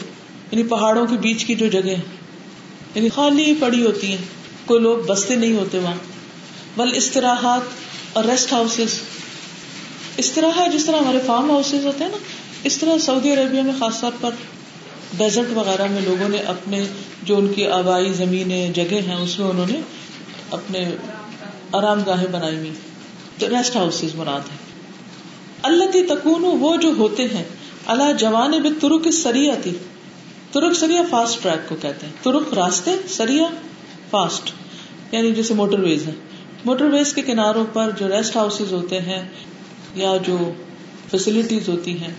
یعنی 0.51 0.63
پہاڑوں 0.63 1.07
کے 1.07 1.17
بیچ 1.17 1.45
کی 1.45 1.55
جو 1.55 1.67
جگہ 1.67 1.95
یعنی 2.95 3.09
خالی 3.09 3.55
پڑی 3.61 3.87
ہوتی 3.87 4.07
ہیں۔ 4.07 4.17
کوئی 4.65 4.83
لوگ 4.83 4.99
بستے 5.07 5.37
نہیں 5.37 5.53
ہوتے 5.53 5.79
وہاں۔ 5.79 5.95
ول 6.77 6.93
استراحات 6.95 7.61
اور 8.13 8.25
ریسٹ 8.25 8.53
ہاؤسز 8.53 9.01
استراحا 10.21 10.67
جس 10.67 10.85
طرح 10.85 10.97
ہمارے 10.97 11.19
فارم 11.27 11.51
ہاؤسز 11.51 11.87
ہوتے 11.87 12.05
ہیں 12.05 12.11
نا، 12.11 12.17
اس 12.65 12.79
طرح 12.79 12.99
سعودی 12.99 13.33
عربیہ 13.33 13.63
میں 13.63 13.73
خاص 13.79 14.01
طور 14.01 14.13
پر 14.21 14.31
ڈیزرٹ 15.17 15.47
وغیرہ 15.55 15.87
میں 15.91 16.01
لوگوں 16.03 16.29
نے 16.29 16.39
اپنے 16.39 16.85
جو 17.23 17.37
ان 17.37 17.53
کی 17.53 17.67
آبائی 17.67 18.13
زمینیں، 18.13 18.71
جگہ 18.71 19.01
ہیں، 19.07 19.15
اس 19.15 19.39
میں 19.39 19.49
انہوں 19.49 19.67
نے 19.71 19.81
اپنے 20.51 20.91
آرام 21.73 22.03
گاہیں 22.07 22.27
بنائی 22.27 22.57
ہوئی۔ 22.57 22.71
تو 23.39 23.49
ریسٹ 23.49 23.77
ہاؤسز 23.77 24.15
مراد 24.15 24.41
ہے 24.41 24.57
اللہ 25.63 25.85
کی 25.85 26.03
تکون 26.03 26.45
وہ 26.45 26.77
جو 26.77 26.93
ہوتے 26.99 27.25
ہیں۔ 27.25 27.45
اللہ 27.87 28.13
جوان 28.19 28.51
بے 28.51 28.69
ترک 28.81 29.11
سریا 29.11 29.55
تھی 29.63 29.73
ترک 30.53 30.75
سریا 30.75 31.03
فاسٹ 31.11 31.43
ٹریک 31.43 31.69
کو 31.69 31.77
کہتے 31.83 32.07
ہیں۔ 32.07 32.13
ترک 32.23 32.55
راستے 32.55 32.91
سریا 33.09 33.47
فاسٹ 34.11 34.51
یعنی 35.13 35.33
جیسے 35.33 35.55
موٹر 35.55 35.79
ویز 35.79 36.07
ہے 36.07 36.13
موٹر 36.65 36.85
ویز 36.85 37.13
کے 37.15 37.23
کناروں 37.23 37.65
پر 37.73 37.91
جو 37.91 38.09
ریسٹ 38.09 38.37
ہاؤس 38.37 38.61
ہوتے 38.71 39.01
ہیں 39.01 39.29
یا 39.95 40.17
جو 40.27 40.53
فیسلٹیز 41.11 41.69
ہوتی 41.69 42.01
ہیں 42.01 42.15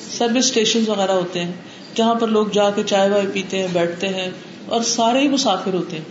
سروس 0.00 0.44
اسٹیشن 0.44 0.84
وغیرہ 0.86 1.12
ہوتے 1.12 1.44
ہیں، 1.44 1.52
جہاں 1.94 2.14
پر 2.14 2.28
لوگ 2.28 2.46
جا 2.52 2.70
کے 2.70 2.82
چائے 2.86 3.10
وائے 3.10 3.24
پیتے 3.32 3.58
ہیں، 3.58 3.68
بیٹھتے 3.72 4.08
ہیں 4.08 4.30
اور 4.66 4.82
سارے 4.82 5.20
ہی 5.20 5.28
مسافر 5.28 5.74
ہوتے 5.74 5.96
ہیں۔ 5.96 6.04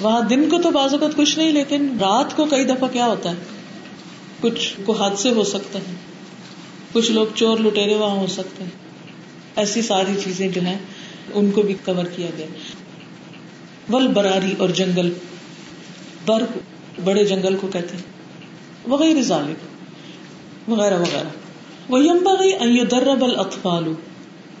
وہاں 0.00 0.20
دن 0.20 0.48
کو 0.48 0.58
تو 0.62 0.70
بعض 0.70 0.92
اوقات 0.92 1.16
کچھ 1.16 1.38
نہیں، 1.38 1.52
لیکن 1.52 1.88
رات 2.00 2.36
کو 2.36 2.44
کئی 2.44 2.64
دفعہ 2.64 2.88
کیا 2.88 3.06
ہوتا 3.06 3.30
ہے؟ 3.30 3.34
کچھ 4.40 4.74
کو 4.84 4.92
حادثے 4.92 5.30
ہو 5.30 5.44
سکتے 5.44 5.78
ہیں، 5.78 5.94
کچھ 6.92 7.10
لوگ 7.10 7.26
چور 7.34 7.58
لٹیرے 7.58 7.94
وہاں 7.94 8.16
ہو 8.16 8.26
سکتے 8.26 8.64
ہیں۔ 8.64 8.70
ایسی 9.56 9.82
ساری 9.82 10.12
چیزیں 10.24 10.48
جو 10.48 10.60
ہیں، 10.60 10.78
ان 11.34 11.50
کو 11.50 11.62
بھی 11.62 11.74
کور 11.84 12.04
کیا 12.04 12.26
گیا۔ 12.38 12.46
ول 13.92 14.06
براری 14.06 14.54
اور 14.58 14.68
جنگل 14.68 15.12
بر 16.26 16.42
بڑے 17.04 17.24
جنگل 17.24 17.56
کو 17.56 17.66
کہتے 17.66 17.96
ہیں۔ 17.96 18.13
وغیرہ 18.88 19.22
ظالب 19.22 19.54
وغیرہ 20.70 20.98
وغیرہ۔ 20.98 21.28
وہ 21.88 22.04
یمبا 22.04 22.34
گئی 22.34 22.84
درب 22.84 23.24
الطفال 23.24 23.92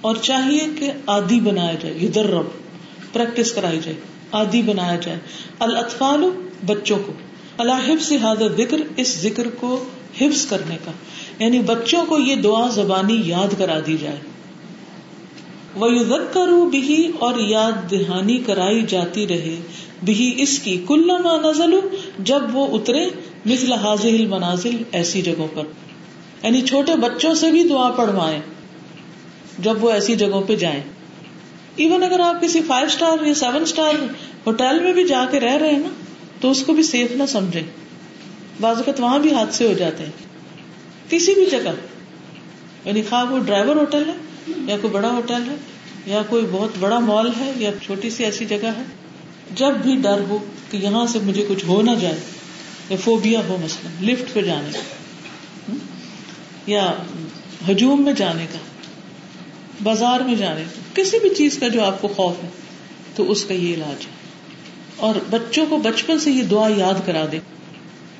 اور 0.00 0.16
چاہیے 0.16 0.60
کہ 0.78 0.92
آدی 1.06 1.40
بنایا 1.40 1.74
جائے 1.74 1.94
یو 1.98 2.08
درب 2.08 2.46
پریکٹس 3.12 3.52
کرائی 3.52 3.80
جائے 3.84 3.96
آدی 4.32 4.62
بنایا 4.62 4.96
جائے۔ 4.96 5.18
الطفال 5.58 6.24
بچوں 6.66 6.98
کو۔ 7.06 7.12
اللہ 7.58 7.88
حفظ 7.88 8.12
حاضر 8.12 8.52
ذکر 8.56 8.76
اس 8.96 9.20
ذکر 9.22 9.48
کو 9.48 9.84
حفظ 10.20 10.46
کرنے 10.46 10.76
کا۔ 10.84 10.90
یعنی 11.38 11.58
بچوں 11.58 12.06
کو 12.06 12.18
یہ 12.18 12.36
دعا 12.36 12.68
زبانی 12.68 13.22
یاد 13.24 13.58
کرا 13.58 13.78
دی 13.86 13.96
جائے۔ 14.00 14.16
وہ 15.74 15.88
کروں 16.32 16.70
بھی 16.70 17.10
اور 17.18 17.38
یاد 17.38 17.90
دہانی 17.90 18.38
کرائی 18.38 18.82
جاتی 18.82 19.28
رہے۔ 19.28 19.56
بھی 20.04 20.34
اس 20.36 20.58
کی 20.58 20.84
کل 20.88 21.10
نزل 21.44 21.74
جب 22.18 22.40
وہ 22.52 22.78
اترے 22.78 23.06
مثل 23.46 23.72
حاضل 23.72 24.26
منازل 24.26 24.82
ایسی 24.92 25.22
جگہوں 25.22 25.48
پر۔ 25.54 25.62
یعنی 26.42 26.62
چھوٹے 26.62 26.96
بچوں 26.96 27.34
سے 27.34 27.50
بھی 27.50 27.68
دعا 27.68 27.90
پڑھوائے 27.90 28.40
جب 29.58 29.84
وہ 29.84 29.90
ایسی 29.90 30.16
جگہوں 30.16 30.42
پہ 30.42 30.56
جائیں۔ 30.56 30.80
ایون 31.76 32.02
اگر 32.02 32.20
آپ 32.20 32.42
کسی 32.42 32.60
فائیو 32.66 32.86
اسٹار 32.86 33.24
یا 33.24 33.34
سیون 33.34 33.62
اسٹار 33.62 34.04
ہوٹل 34.46 34.80
میں 34.82 34.92
بھی 34.92 35.06
جا 35.06 35.24
کے 35.30 35.40
رہ 35.40 35.56
رہے 35.56 35.70
ہیں 35.70 35.78
نا، 35.78 35.88
تو 36.40 36.50
اس 36.50 36.62
کو 36.62 36.72
بھی 36.72 36.82
سیف 36.82 37.12
نہ 37.12 37.22
سمجھے 37.28 37.62
بعض 38.60 38.76
اوقات 38.76 39.00
وہاں 39.00 39.18
بھی 39.18 39.34
حادثے 39.34 39.68
ہو 39.68 39.72
جاتے 39.72 40.04
ہیں۔ 40.04 40.12
کسی 41.10 41.34
بھی 41.34 41.46
جگہ۔ 41.46 41.70
یعنی 42.84 43.02
خواہ 43.02 43.24
وہ 43.24 43.38
ڈرائیور 43.38 43.76
ہوٹل 43.76 44.02
ہے، 44.08 44.14
یا 44.48 44.76
کوئی 44.80 44.92
بڑا 44.92 45.08
ہوٹل 45.08 45.42
ہے، 45.50 45.54
یا 46.06 46.22
کوئی 46.28 46.46
بہت 46.52 46.70
بڑا 46.80 46.98
مال 46.98 47.30
ہے، 47.40 47.52
یا 47.56 47.70
چھوٹی 47.82 48.10
سی 48.10 48.24
ایسی 48.24 48.44
جگہ 48.44 48.66
ہے۔ 48.66 48.82
جب 49.54 49.70
بھی 49.70 49.96
ڈر 49.96 50.20
ہو 50.28 50.38
کہ 50.70 50.76
یہاں 50.76 51.06
سے 51.06 51.18
مجھے 51.22 51.44
کچھ 51.48 51.64
ہو 51.64 51.82
نہ 51.82 51.90
جائے 52.00 52.16
یا 52.90 52.96
فوبیا 53.04 53.40
ہو 53.48 53.56
مثلاً، 53.64 54.08
لفٹ 54.08 54.34
پہ 54.34 54.42
جانے 54.42 54.70
کا 54.72 54.80
یا 56.66 56.92
ہجوم 57.70 58.02
میں 58.02 58.12
جانے 58.12 58.46
کا، 58.52 58.58
بازار 59.82 60.20
میں 60.20 60.34
جانے 60.34 60.60
کا، 60.60 60.80
کسی 60.94 61.18
بھی 61.18 61.30
چیز 61.34 61.58
کا 61.58 61.68
جو 61.68 61.84
آپ 61.84 62.02
کو 62.02 62.08
خوف 62.08 62.44
ہے، 62.44 62.48
تو 63.14 63.30
اس 63.30 63.44
کا 63.44 63.54
یہ 63.54 63.74
علاج 63.74 64.06
ہے۔ 64.06 64.24
اور 64.96 65.14
بچوں 65.30 65.66
کو 65.68 65.76
بچپن 65.76 66.18
سے 66.18 66.30
یہ 66.30 66.42
دعا 66.42 66.68
یاد 66.76 67.06
کرا 67.06 67.26
دے۔ 67.32 67.38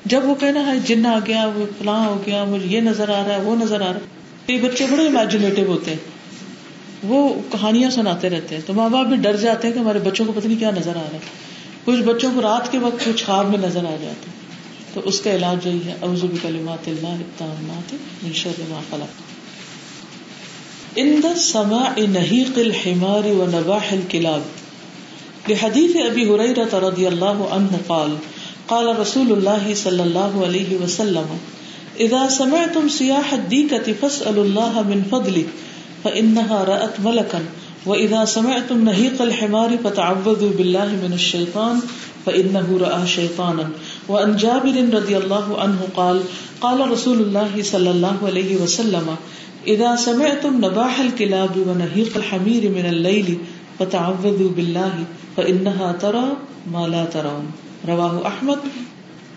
جب 0.05 0.21
وہ 0.23 0.35
کہنا 0.35 0.67
ہے 0.67 0.79
جن 0.79 1.05
آ 1.05 1.19
گیا، 1.27 1.45
وہ 1.55 1.65
فلاں 1.79 2.05
ہو 2.05 2.23
گیا، 2.25 2.43
مجھے 2.43 2.67
یہ 2.67 2.81
نظر 2.81 3.09
آ 3.09 3.27
رہا 3.27 3.35
ہے، 3.35 3.41
وہ 3.41 3.55
نظر 3.55 3.81
آ 3.81 3.93
رہا 3.93 3.99
ہے۔ 3.99 4.53
یہ 4.53 4.61
بچے 4.61 4.85
بڑے 4.85 5.07
امیجنیٹو 5.07 5.63
ہوتے 5.63 5.91
ہیں۔ 5.91 5.97
وہ 7.03 7.41
کہانیاں 7.51 7.89
سناتے 7.89 8.29
رہتے 8.29 8.55
ہیں۔ 8.55 8.61
تو 8.65 8.73
ماں 8.73 8.89
باپ 8.89 9.05
بھی 9.05 9.15
ڈر 9.15 9.35
جاتے 9.35 9.67
ہیں 9.67 9.73
کہ 9.73 9.79
ہمارے 9.79 9.99
بچوں 9.99 10.25
کو 10.25 10.31
پتہ 10.31 10.47
نہیں 10.47 10.59
کیا 10.59 10.71
نظر 10.71 10.91
آ 10.91 10.99
رہا 10.99 11.13
ہے۔ 11.13 11.17
کچھ 11.85 11.99
بچوں 11.99 12.31
کو 12.33 12.41
رات 12.41 12.71
کے 12.71 12.77
وقت 12.77 13.05
کچھ 13.05 13.23
خواب 13.23 13.49
میں 13.49 13.57
نظر 13.57 13.79
آ 13.79 13.95
جاتے 14.01 14.44
تو 14.95 15.01
اس 15.05 15.21
کا 15.21 15.35
علاج 15.35 15.65
یہی 15.67 15.79
ہے 15.85 15.95
اوزب 15.99 16.35
کلمات 16.41 16.87
اللہ 16.87 17.15
التامات 17.21 17.93
من 18.23 18.33
شر 18.33 18.61
ما 18.69 18.81
خلق. 18.89 19.23
ان 20.95 21.21
سماع 21.37 21.89
نهيق 22.11 22.59
الحمار 22.59 23.25
ونباح 23.39 23.91
الكلاب. 23.93 24.41
لحديث 25.49 25.95
ابي 25.95 26.23
هريره 26.29 26.79
رضي 26.83 27.07
الله 27.07 27.49
عنه 27.51 27.79
قال 27.87 28.13
قال 28.67 28.99
رسول 28.99 29.31
الله 29.31 29.73
صلى 29.75 30.03
الله 30.03 30.45
عليه 30.45 30.77
وسلم 30.83 31.27
اذا 31.99 32.21
سمعتم 32.29 32.89
سياح 32.89 33.33
الديكه 33.33 33.93
فاسالوا 34.01 34.43
الله 34.43 34.81
من 34.81 35.03
فضله 35.11 35.43
فانها 36.03 36.63
رات 36.63 36.99
ملكا. 37.03 37.43
واذا 37.85 38.25
سمعتم 38.25 38.83
نهيق 38.85 39.21
الحمار 39.21 39.77
فتعوذوا 39.83 40.51
بالله 40.57 40.85
من 40.85 41.13
الشيطان 41.13 41.81
فانه 42.25 42.77
راى 42.81 43.07
شيطانا. 43.07 43.69
وان 44.09 44.35
جابر 44.37 44.93
رضي 44.95 45.17
الله 45.17 45.61
عنه 45.61 45.87
قال 45.95 46.19
قال 46.59 46.91
رسول 46.91 47.21
الله 47.21 47.61
صلى 47.61 47.89
الله 47.89 48.25
عليه 48.25 48.61
وسلم، 48.61 49.15
اذا 49.67 49.95
سمعتم 49.95 50.65
نباح 50.65 50.99
الكلاب 50.99 51.57
ونهيق 51.57 52.17
الحمير 52.17 52.69
من 52.69 52.85
الليل 52.85 53.35
فتعوذوا 53.77 54.49
بالله 54.55 55.03
فانها 55.35 55.91
ترى 55.99 56.33
ما 56.67 56.87
لا 56.87 57.05
ترون. 57.11 57.45
رواه 57.87 58.19
احمد 58.25 58.57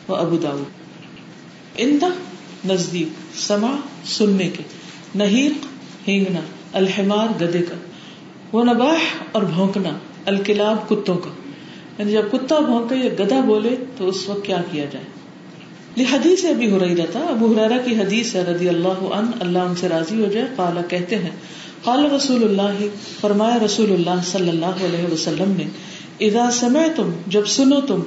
وابو 0.09 0.37
داود. 0.37 0.65
ان 1.77 1.99
نزدیک 2.65 3.09
سما 3.35 3.77
سننے 4.05 4.49
کے، 4.49 4.63
نہیق، 5.15 5.67
ہینگنا، 6.09 6.41
الحمار، 6.73 7.45
گدے 7.45 7.59
کا 7.59 7.75
وہ 8.53 8.65
نباح 8.65 8.99
اور 9.33 9.43
بھونکنا، 9.43 9.91
الکلاب، 10.27 10.89
کتوں 10.89 11.17
کا۔ 11.17 11.31
یعنی 11.99 12.13
جب 12.13 12.23
کتا 12.33 12.59
بھونکے 12.61 12.95
یا 12.95 13.11
گدا 13.19 13.41
بولے 13.41 13.75
تو 13.97 14.09
اس 14.09 14.29
وقت 14.29 14.45
کیا 14.47 14.63
کیا 14.71 14.85
جائے؟ 14.93 15.05
یہ 15.97 16.05
حدیث 16.13 16.45
ابھی 16.45 16.71
ہو 16.71 16.79
رہی 16.79 16.97
رہتا 16.97 17.19
ابو 17.21 17.47
حرارا 17.53 17.77
کی 17.85 17.95
حدیث 17.95 18.35
ہے 18.37 18.43
رضی 18.43 18.69
اللہ 18.69 19.01
عنہ، 19.13 19.31
اللہ 19.41 19.59
ان 19.59 19.75
سے 19.77 19.89
راضی 19.89 20.25
ہو 20.25 20.29
جائے 20.33 20.47
قالا 20.57 20.83
کہتے 20.83 21.19
ہیں، 21.19 21.31
قال 21.83 22.05
رسول 22.13 22.45
اللہ، 22.45 22.85
فرمایا 23.21 23.59
رسول 23.65 23.93
اللہ 23.93 24.23
صلی 24.25 24.49
اللہ 24.49 24.85
علیہ 24.85 25.13
وسلم 25.13 25.53
نے، 25.57 25.65
اذا 26.21 26.51
سمعتم، 26.51 27.11
جب 27.27 27.47
سنو 27.47 27.81
تم، 27.81 28.01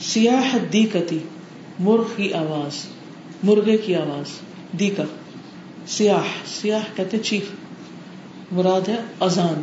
سیاح 0.00 0.56
دی 0.72 0.84
کتی 0.92 1.18
مرغ 1.78 2.04
کی 2.16 2.32
آواز، 2.32 2.84
مرغے 3.42 3.76
کی 3.76 3.94
آواز 3.94 4.38
دی 4.78 4.90
کا 4.90 5.02
سیاح 5.86 6.28
سیاح 6.46 6.80
کہتے 6.96 7.18
چیخ، 7.18 7.42
مراد 8.52 8.88
ہے 8.88 8.96
اذان، 9.20 9.62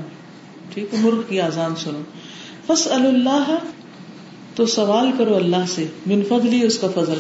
ٹھیک 0.74 0.94
ہے، 0.94 1.00
مرغ 1.00 1.22
کی 1.30 1.42
آزان 1.42 1.76
سنو۔ 1.76 2.02
فس 2.68 2.88
اللہ 2.92 3.56
تو 4.56 4.66
سوال 4.66 5.12
کرو 5.18 5.36
اللہ 5.36 5.66
سے، 5.68 5.86
من 6.06 6.22
فضلی 6.30 6.66
اس 6.66 6.78
کا 6.78 6.88
فضل، 6.96 7.20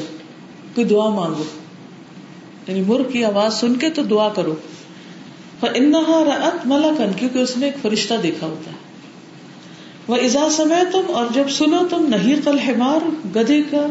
کوئی 0.75 0.87
دعا 0.87 1.09
مانگو۔ 1.09 1.43
یعنی 2.67 2.81
مرغ 2.81 3.11
کی 3.11 3.25
آواز 3.25 3.53
سن 3.53 3.75
کے 3.75 3.89
تو 3.89 4.03
دعا 4.03 4.29
کرو۔ 4.29 4.55
انہا 5.61 6.23
رت 6.25 6.67
ملکن 6.67 7.11
کیونکہ 7.15 7.39
اس 7.39 7.57
نے 7.57 7.65
ایک 7.65 7.75
فرشتہ 7.81 8.13
دیکھا 8.23 8.47
ہوتا 8.47 8.71
ہے۔ 8.71 8.77
وہ 10.07 10.15
ازا 10.15 10.49
سمے 10.51 10.83
تم 10.91 11.01
اور 11.13 11.25
جب 11.33 11.49
سنو 11.49 11.87
تم 11.89 12.05
نہیں 12.09 12.35
کل 12.45 12.59
ہمار 12.59 13.09
گدے 13.35 13.61
کا 13.71 13.85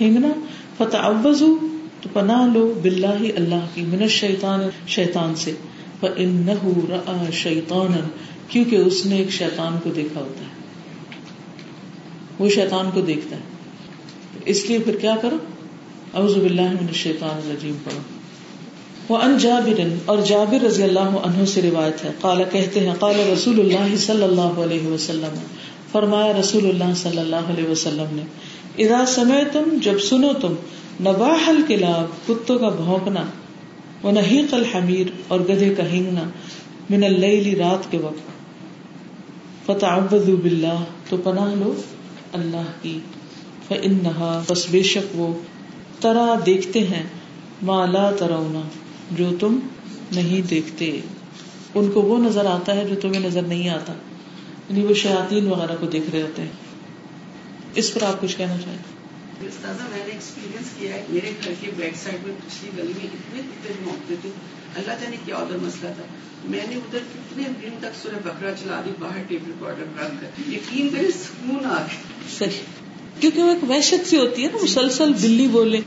ہنگنا 0.00 0.28
فتح 0.76 1.10
تو 2.00 2.08
پناہ 2.12 2.46
لو 2.54 2.74
بلّہ 2.82 3.32
اللہ 3.36 3.66
کی، 3.74 3.82
من 3.82 4.08
شیطان 4.08 4.60
شیطان 4.88 5.34
سے۔ 5.34 5.52
شیطان 7.32 8.08
کیونکہ 8.48 8.76
اس 8.76 9.06
نے 9.06 9.16
ایک 9.16 9.30
شیطان 9.30 9.78
کو 9.82 9.90
دیکھا 9.90 10.20
ہوتا 10.20 10.44
ہے۔ 10.44 10.63
وہ 12.44 12.50
شیطان 12.50 12.90
کو 12.94 13.00
دیکھتا 13.00 13.36
ہے۔ 13.36 13.40
اس 14.44 14.66
لیے 14.66 14.78
پھر 14.78 14.96
کیا 14.96 15.16
کرو؟ 15.22 15.36
اعوذ 16.14 16.34
باللہ 16.34 16.70
من 16.70 16.86
الشیطان 16.88 17.40
الرجیم 17.44 17.76
پڑھو۔ 17.84 17.98
وہ 19.08 19.18
ان 19.18 19.38
جابر 19.38 19.80
اور 20.04 20.18
جابر 20.26 20.64
رضی 20.64 20.82
اللہ 20.82 21.00
عنہ 21.00 21.44
سے 21.44 21.62
روایت 21.62 22.04
ہے۔ 22.04 22.10
قال، 22.20 22.42
کہتے 22.52 22.80
ہیں، 22.80 22.94
قال 22.98 23.14
رسول 23.32 23.60
اللہ 23.60 23.96
صلی 23.96 24.22
اللہ 24.22 24.40
علیہ 24.40 24.86
وسلم۔ 24.86 25.38
فرمایا 25.92 26.32
رسول 26.40 26.68
اللہ 26.68 26.94
صلی 26.96 27.18
اللہ 27.18 27.36
علیہ 27.36 27.70
وسلم 27.70 28.06
نے، 28.12 28.22
اذا 28.84 29.04
سمے 29.06 29.42
تم 29.52 29.78
جب 29.82 29.98
سنو 29.98 30.32
تم، 30.32 30.54
نباح 31.00 31.48
الکلاب، 31.48 32.28
کتوں 32.28 32.58
کا 32.58 32.68
بھونکنا، 32.68 33.24
وہ 34.02 34.10
نہیں 34.10 34.54
الحمیر 34.54 35.06
اور 35.28 35.40
گدھے 35.40 35.74
کا 35.74 35.92
ہنگنا، 35.92 36.22
من 36.90 37.04
اللیلی 37.04 37.56
رات 37.56 37.92
کے 37.92 37.98
وقت۔ 37.98 38.34
فتعوذوا 39.66 40.36
باللہ، 40.42 40.84
تو 41.08 41.16
پناہ 41.16 41.54
لو۔ 41.54 41.74
اللہ 42.34 42.82
کی۔ 42.82 42.98
فانہا 43.68 44.42
بس 44.48 44.66
بے 44.70 44.82
شک 44.82 45.06
وہ 45.14 45.38
ترا 46.00 46.34
دیکھتے 46.46 46.80
ہیں، 46.80 47.02
ما 47.62 47.86
لا 47.86 48.10
ترونا، 48.10 48.60
جو 49.10 49.30
تم 49.40 49.58
نہیں 50.12 50.42
دیکھتے۔ 50.42 51.00
ان 51.74 51.90
کو 51.90 52.02
وہ 52.02 52.18
نظر 52.18 52.44
آتا 52.44 52.76
ہے 52.76 52.84
جو 52.84 52.94
تمہیں 52.94 53.20
نظر 53.20 53.42
نہیں 53.42 53.68
آتا۔ 53.68 53.92
یعنی 54.68 54.86
وہ 54.86 54.94
شیاطین 54.94 55.46
وغیرہ 55.48 55.76
کو 55.80 55.86
دیکھ 55.86 56.10
رہے 56.10 56.22
ہوتے 56.22 56.42
ہیں۔ 56.42 56.48
اس 57.74 57.94
پر 57.94 58.02
آپ 58.02 58.20
کچھ 58.20 58.36
کہنا 58.36 58.56
چاہیں؟ 58.64 58.78
میں 59.40 60.06
نے 60.06 60.12
ایکسپیرینس 60.12 60.66
کیا 60.78 60.94
ہے، 60.94 61.04
میرے 61.08 61.30
گھر 61.44 61.52
کے 61.60 61.70
بیک 61.76 61.96
سائڈ 61.96 62.26
میں 62.26 62.34
پچھلی 62.46 62.70
گلی 62.78 62.92
میں 62.96 63.06
اتنے 63.06 63.42
کتے 63.42 63.74
موقع 63.84 64.14
تھے۔ 64.22 64.30
اللہ 64.76 64.92
جانے 65.00 65.16
کیا 65.24 65.36
ادھر 65.36 65.56
مسئلہ 65.56 65.92
تھا۔ 65.96 66.04
میں 66.44 66.60
نے 66.68 66.74
ادھر 66.74 66.98
کتنے 66.98 67.44
دن 67.62 67.68
تک 67.80 68.02
سورہ 68.02 68.18
بکرا 68.24 68.50
چلا 68.52 68.80
دی، 68.84 68.90
باہر 68.98 69.22
ٹیپ 69.28 69.40
ریکارڈر 69.46 70.02
رکھ 70.02 70.14
کر۔ 70.20 70.52
یقین 70.52 70.88
کرے 70.88 71.10
سکون 71.10 71.66
آ 71.66 71.74
گیا۔ 71.74 71.86
صحیح۔ 72.38 72.58
کیونکہ 73.20 73.42
وہ 73.42 73.50
ایک 73.50 73.70
وحشت 73.70 74.08
سی 74.08 74.18
ہوتی 74.18 74.44
ہے 74.44 74.48
نا، 74.52 74.58
مسلسل 74.62 75.12
بلی 75.12 75.48
بولے۔ 75.48 75.80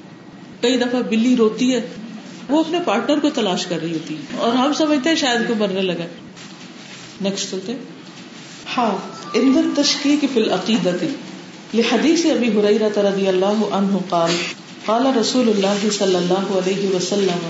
کئی 0.61 0.77
دفعہ 0.77 1.01
بلی 1.01 1.35
روتی 1.35 1.75
ہے۔ 1.75 1.87
وہ 2.49 2.59
اپنے 2.59 2.79
پارٹنر 2.85 3.19
کو 3.19 3.29
تلاش 3.29 3.65
کر 3.65 3.79
رہی 3.81 3.93
ہوتی 3.93 4.15
ہے۔ 4.15 4.37
اور 4.37 4.53
ہم 4.53 4.73
سمجھتے 4.73 5.09
ہیں 5.09 5.15
شاید 5.15 5.47
کو 5.47 5.55
مرنے 5.55 5.81
لگا 5.81 6.05
نیکسٹ 7.21 7.51
چلتے 7.51 7.75
ہاں 8.77 8.97
اندر 9.33 9.81
تشکیق 9.81 10.25
فی 10.33 10.41
العقیدت 10.41 11.03
لحدیث 11.75 12.25
ابی 12.25 12.59
حریرہ 12.59 12.99
رضی 12.99 13.27
اللہ 13.27 13.65
عنہ 13.71 13.97
قال 14.09 14.31
قال 14.85 15.17
رسول 15.17 15.49
اللہ 15.49 15.89
صلی 15.89 16.15
اللہ 16.15 16.57
علیہ 16.57 16.95
وسلم 16.95 17.49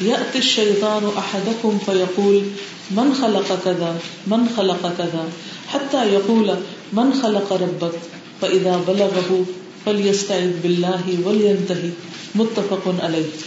يأتي 0.00 0.38
الشيطان 0.38 1.10
أحدكم 1.18 1.78
فيقول 1.86 2.42
من 2.90 3.14
خلق 3.14 3.58
كذا 3.64 4.00
من 4.26 4.48
خلق 4.56 4.92
كذا 4.98 5.24
حتى 5.68 6.04
يقول 6.12 6.54
من 6.92 7.12
خلق 7.22 7.52
ربك 7.52 7.98
فإذا 8.40 8.80
بلغه 8.86 9.44
فليستعذ 9.84 10.52
بالله 10.62 11.18
ولينتهي 11.24 11.90
متفق 12.34 12.88
علیہ 13.02 13.46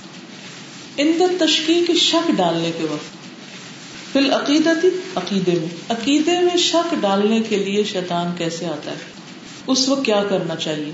اندر 0.98 1.36
تشکیق 1.40 1.92
شک 1.96 2.32
ڈالنے 2.36 2.72
کے 2.78 2.84
وقت 2.84 3.20
فی 4.14 4.20
العقیدتی 4.20 4.88
عقیدے 5.16 5.52
میں 5.52 5.68
عقیدے 5.90 6.40
میں 6.40 6.58
شک 6.58 6.96
ڈالنے 7.02 7.40
کے 7.50 7.58
لیے 7.58 7.84
شیطان 7.84 8.32
کیسے 8.38 8.66
آتا 8.66 8.92
ہے؟ 8.92 8.98
اس 9.68 9.90
وقت 9.90 10.06
کیا 10.06 10.24
کرنا 10.30 10.56
چاہیے؟ 10.56 10.92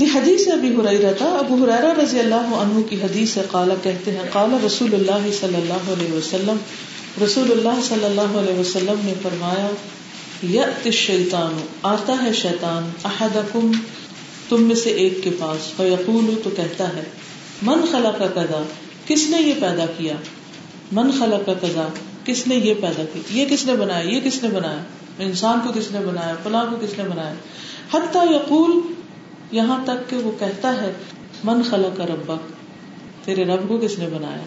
حدیث 0.00 0.48
ابھی 0.48 0.76
ہرائی 0.76 0.98
رہتا 0.98 1.24
ابو 1.24 1.54
حرارا 1.54 1.92
رضی 2.02 2.18
اللہ 2.18 2.54
عنہ 2.58 2.82
کی 2.88 2.96
حدیث 3.02 3.38
قالا 3.50 3.74
کہتے 3.82 4.10
ہیں، 4.10 4.22
قالا 4.32 4.56
رسول 4.66 4.94
اللہ 4.94 5.26
صلی 5.40 5.56
اللہ 5.56 5.90
علیہ 5.92 6.12
وسلم، 6.12 6.56
رسول 7.24 7.50
اللہ 7.50 7.80
صلی 7.88 8.04
اللہ 8.04 8.38
علیہ 8.38 8.58
وسلم 8.58 9.00
نے 9.04 9.12
فرمایا 9.22 9.68
یت 10.52 10.88
شیطان 10.92 11.60
آتا 11.82 12.16
ہے 12.22 12.32
شیطان 12.32 12.90
احدکم، 13.04 13.70
تم 14.48 14.62
میں 14.62 14.74
سے 14.74 14.90
ایک 14.90 15.22
کے 15.24 15.30
پاس۔ 15.38 15.66
فیقول، 15.76 16.34
تو 16.44 16.50
کہتا 16.56 16.88
ہے، 16.96 17.02
من 17.62 17.84
خلا 17.90 18.10
کا 18.18 18.26
کدا 18.26 18.62
کس 19.06 19.26
نے 19.28 19.40
یہ 19.40 19.54
پیدا 19.60 19.84
کیا؟ 19.98 20.14
من 20.92 21.10
خلا 21.18 21.38
کا 21.46 21.52
کدا 21.62 21.88
کس 22.24 22.46
نے 22.46 22.54
یہ 22.54 22.74
پیدا 22.80 23.02
کیا؟ 23.12 23.22
یہ 23.30 23.46
کس 23.50 23.66
نے 23.66 23.72
بنایا؟ 23.72 24.10
یہ 24.10 24.20
کس 24.24 24.42
نے 24.42 24.48
بنایا؟ 24.48 24.82
انسان 25.18 25.60
کو 25.64 25.72
کس 25.80 25.90
نے 25.90 26.00
بنایا؟ 26.06 26.34
فلاں 26.42 26.64
کو 26.70 26.76
کس 26.86 26.98
نے 26.98 27.04
بنایا؟ 27.04 27.34
حتیٰ 27.94 28.24
یقول 28.30 28.80
یہاں 29.52 29.78
تک 29.84 30.10
کہ 30.10 30.16
وہ 30.16 30.32
کہتا 30.38 30.82
ہے، 30.82 30.92
من 31.44 31.62
خلا 31.62 31.88
کا 31.96 32.06
ربا 32.06 32.34
تیرے 33.24 33.44
رب 33.44 33.68
کو 33.68 33.78
کس 33.78 33.98
نے 33.98 34.06
بنایا؟ 34.06 34.42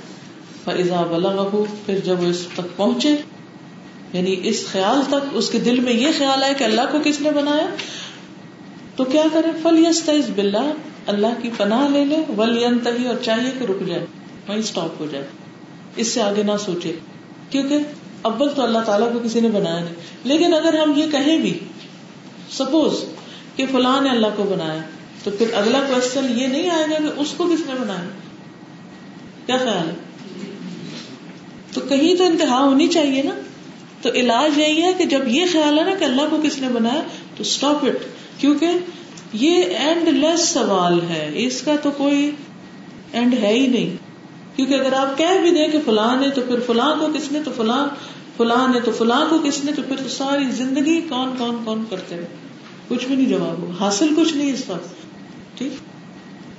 فضا 0.64 1.04
بلغ 1.04 1.66
پھر 1.86 2.00
جب 2.04 2.20
وہ 2.20 2.28
اس 2.28 2.48
تک 2.54 2.78
پہنچے 2.78 3.16
یعنی 4.14 4.36
اس 4.44 4.66
خیال 4.72 5.02
تک، 5.08 5.28
اس 5.32 5.50
کے 5.50 5.60
دل 5.60 5.80
میں 5.80 5.94
یہ 5.94 6.08
خیال 6.18 6.44
ہے 6.44 6.54
کہ 6.58 6.64
اللہ 6.64 6.82
کو 6.92 6.98
کس 7.04 7.22
نے 7.22 7.32
بنایا، 7.32 7.68
تو 8.96 9.04
کیا 9.04 9.24
کرے؟ 9.34 9.48
فل 9.64 9.86
یس 9.86 10.10
بلّہ 10.36 10.72
اللہ 11.08 11.34
کی 11.42 11.50
پناہ 11.58 11.88
لے 11.90 12.06
لے 12.06 12.16
ول 12.38 12.64
اور 13.08 13.24
چاہیے 13.24 13.52
کہ 13.60 13.64
رک 13.64 13.88
جائے، 13.88 14.06
وہیں 14.48 14.60
اسٹاپ 14.60 15.02
ہو 15.02 15.08
جائے۔ 15.12 15.28
اس 15.96 16.08
سے 16.08 16.22
آگے 16.22 16.44
نہ 16.44 16.52
سوچے، 16.66 16.94
کیونکہ 17.50 17.78
ابل 18.24 18.50
تو 18.50 18.64
اللہ 18.64 18.80
تعالیٰ 18.80 19.14
کو 19.14 19.20
کسی 19.24 19.40
نے 19.40 19.48
بنایا 19.48 19.80
نہیں۔ 19.80 19.96
لیکن 20.24 20.54
اگر 20.54 20.80
ہم 20.80 20.94
یہ 20.96 21.06
کہیں 21.12 21.38
بھی 21.38 21.60
سپوز 22.52 23.06
کہ 23.56 23.66
فلاں 23.72 24.02
نے 24.02 24.10
اللہ 24.10 24.28
کو 24.36 24.44
بنایا 24.44 24.82
تو 25.26 25.32
پھر 25.32 25.54
اگلا 25.54 25.80
کوشچن 25.80 26.40
یہ 26.40 26.48
نہیں 26.48 26.70
آئے 26.70 26.84
گا 26.84 26.98
کہ 26.98 27.20
اس 27.20 27.34
کو 27.38 27.44
کس 27.44 27.68
نے 27.68 27.74
بنایا؟ 27.82 28.10
کیا 29.46 29.58
خیال 29.58 29.90
ہے؟ 29.90 29.94
تو 31.74 31.82
کہیں 31.82 32.16
تو 32.16 32.24
انتہا 32.24 32.60
ہونی 32.60 32.88
چاہیے 32.88 33.24
نا۔ 33.24 33.36
تو 34.02 34.10
علاج 34.12 34.60
یہی 34.60 34.84
ہے 34.84 34.94
کہ 34.94 35.06
جب 35.06 35.20
یہ 35.28 35.46
خیال 35.52 35.80
ہے 35.80 35.84
نا 35.84 35.92
کہ 36.00 36.04
اللہ 36.04 36.22
کو 36.30 36.38
کس 36.44 36.60
نے 36.60 36.68
بنایا، 36.70 37.02
تو 37.36 37.42
اسٹاپ 37.44 37.86
اٹ 37.86 37.96
کیونکہ 38.38 38.68
یہ 39.34 39.64
اینڈ 39.64 40.08
لیس 40.08 40.40
سوال 40.40 41.02
ہے۔ 41.10 41.32
اس 41.34 41.62
کا 41.62 41.76
تو 41.84 41.92
کوئی 41.92 42.32
اینڈ 43.14 43.34
ہے 43.34 43.54
ہی 43.54 43.68
نہیں۔ 43.68 43.98
کیونکہ 44.56 44.74
اگر 44.74 44.94
آپ 44.94 45.18
کہہ 45.18 45.42
بھی 45.42 45.52
دیں 45.52 45.68
کہ 45.68 45.80
فلاں 45.86 46.22
نے 46.22 46.30
تو 46.30 46.42
پھر 46.42 46.60
فلاں 46.68 46.96
کو 47.00 47.08
کس 47.14 47.32
نے، 47.32 47.40
تو 47.46 47.52
فلاں 47.56 47.88
فلاں 48.38 48.68
نے 48.68 48.80
تو 48.80 48.92
فلاں 48.92 49.26
کو 49.30 49.40
کس 49.40 49.64
نے، 49.64 49.72
تو 49.72 49.82
پھر 49.88 49.96
تو 49.96 50.10
ساری 50.10 50.52
زندگی 50.52 51.02
کون 51.02 51.36
کون 51.38 51.58
کون 51.66 51.84
کرتے 51.90 52.18
رہے 52.18 52.26
کچھ 52.88 53.06
بھی 53.06 53.16
نہیں 53.16 53.30
جواب 53.30 53.62
ہو 53.62 53.72
حاصل 53.80 54.08
کچھ 54.18 54.34
نہیں 54.34 54.54
اس 54.54 54.64
وقت۔ 54.68 54.88
ٹھیک 55.56 55.72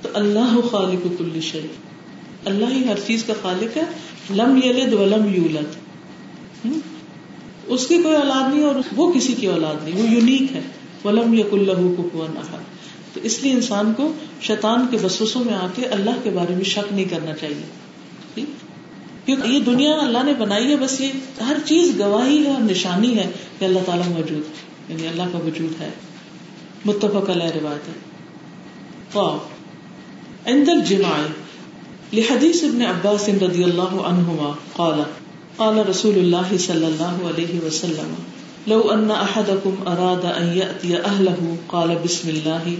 تو 0.03 0.09
اللہ 0.13 0.67
خالق 0.71 1.07
کل 1.17 1.41
شریف 1.41 1.87
اللہ 2.47 2.65
ہی 2.65 2.87
ہر 2.87 2.99
چیز 3.07 3.23
کا 3.23 3.33
خالق 3.41 3.77
ہے۔ 3.77 3.81
لم 4.29 4.59
یلد 4.63 4.93
ولم 4.93 5.33
یولد۔ 5.33 5.75
اس 7.67 7.87
کی 7.87 7.97
کوئی 7.97 8.15
اولاد 8.15 8.53
نہیں 8.53 8.65
اور 8.65 8.75
وہ 8.95 9.11
کسی 9.11 9.33
کی 9.33 9.47
اولاد 9.47 9.75
نہیں، 9.83 10.01
وہ 10.01 10.07
یونیک 10.07 10.55
ہے۔ 10.55 10.61
ولم 11.05 11.33
یق 11.33 11.53
اللہ 11.53 11.71
کفون 11.71 12.37
احد۔ 12.37 12.57
تو 13.13 13.19
اس 13.23 13.43
لیے 13.43 13.51
انسان 13.51 13.93
کو 13.97 14.13
شیطان 14.41 14.85
کے 14.91 14.97
وسوسوں 15.03 15.43
میں 15.43 15.53
آ 15.53 15.67
کے 15.75 15.85
اللہ 15.85 16.09
کے 16.23 16.29
بارے 16.29 16.55
میں 16.55 16.63
شک 16.63 16.93
نہیں 16.93 17.05
کرنا 17.05 17.35
چاہیے۔ 17.35 17.65
جی؟ 18.35 18.45
کیونکہ 19.25 19.47
یہ 19.47 19.59
دنیا 19.59 19.93
اللہ 19.93 20.23
نے 20.23 20.33
بنائی 20.33 20.71
ہے، 20.71 20.75
بس 20.75 21.01
یہ 21.01 21.41
ہر 21.41 21.57
چیز 21.65 21.99
گواہی 21.99 22.45
ہے 22.45 22.53
اور 22.53 22.61
نشانی 22.61 23.17
ہے 23.17 23.31
کہ 23.59 23.65
اللہ 23.65 23.79
تعالیٰ 23.85 24.07
موجود 24.07 24.41
یعنی 24.91 25.07
اللہ 25.07 25.23
کا 25.31 25.37
وجود 25.37 25.81
ہے۔ 25.81 25.89
متفق 26.85 27.29
علیہ 27.29 27.61
روایت 27.61 27.87
ہے۔ 27.87 28.06
عند 29.15 30.69
الجماع 30.69 31.19
لحدیث 32.13 32.63
ابن 32.63 32.81
عباس 32.81 33.29
رضی 33.29 33.63
اللہ 33.63 33.95
عنہما 34.03 34.53
قال 34.73 35.01
قال 35.55 35.77
رسول 35.89 36.17
اللہ 36.17 36.57
صلی 36.59 36.85
اللہ 36.85 37.27
علیہ 37.27 37.65
وسلم، 37.65 38.13
لو 38.67 38.89
ان 38.91 39.11
احدكم 39.11 39.75
اراد 39.85 40.25
ان 40.25 40.57
ياتي 40.57 40.95
اهله 40.95 41.55
قال 41.67 41.93
بسم 42.03 42.29
الله، 42.29 42.73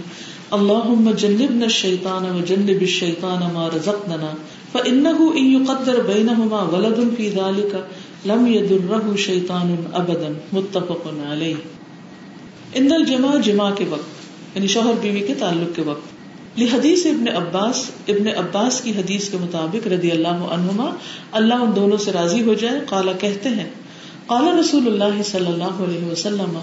اللهم 0.50 1.10
جنبنا 1.10 1.66
الشيطان 1.66 2.24
وجنب 2.36 2.82
الشيطان 2.82 3.40
ما 3.52 3.68
رزقنا 3.68 4.34
فانه 4.72 5.30
ان 5.36 5.50
يقدر 5.52 6.00
بينهما 6.06 6.62
ولد 6.62 7.00
في 7.16 7.30
ذلك، 7.30 7.86
لم 8.24 8.46
يضره 8.46 9.16
شيطان 9.16 9.74
ابدا 9.92 10.32
متفق 10.52 11.10
عليه. 11.26 11.56
ان 12.76 12.92
الجماع، 12.92 13.36
جماع 13.36 13.70
کے 13.70 13.84
وقت 13.90 14.56
یعنی 14.56 14.66
شوہر 14.66 14.92
بیوی 15.00 15.20
کے 15.20 15.34
تعلق 15.34 15.76
کے 15.76 15.82
وقت 15.82 16.17
حدیث 16.66 17.06
ابن 17.06 17.28
عباس 17.28 17.90
ابن 18.08 18.28
عباس 18.36 18.80
کی 18.80 18.92
حدیث 18.96 19.28
کے 19.28 19.38
مطابق 19.40 19.86
رضی 19.86 20.10
اللہ 20.10 20.44
عنہما 20.50 20.90
اللہ 21.32 21.54
ان 21.54 21.76
دونوں 21.76 21.98
سے 21.98 22.12
راضی 22.12 22.42
ہو 22.42 22.54
جائے، 22.54 22.80
قالا 22.88 23.12
کہتے 23.12 23.48
ہیں 23.48 23.68
قال 24.26 24.58
رسول 24.58 24.86
اللہ 24.86 25.22
صلی 25.22 25.46
اللہ 25.46 25.82
علیہ 25.84 26.04
وسلم، 26.04 26.58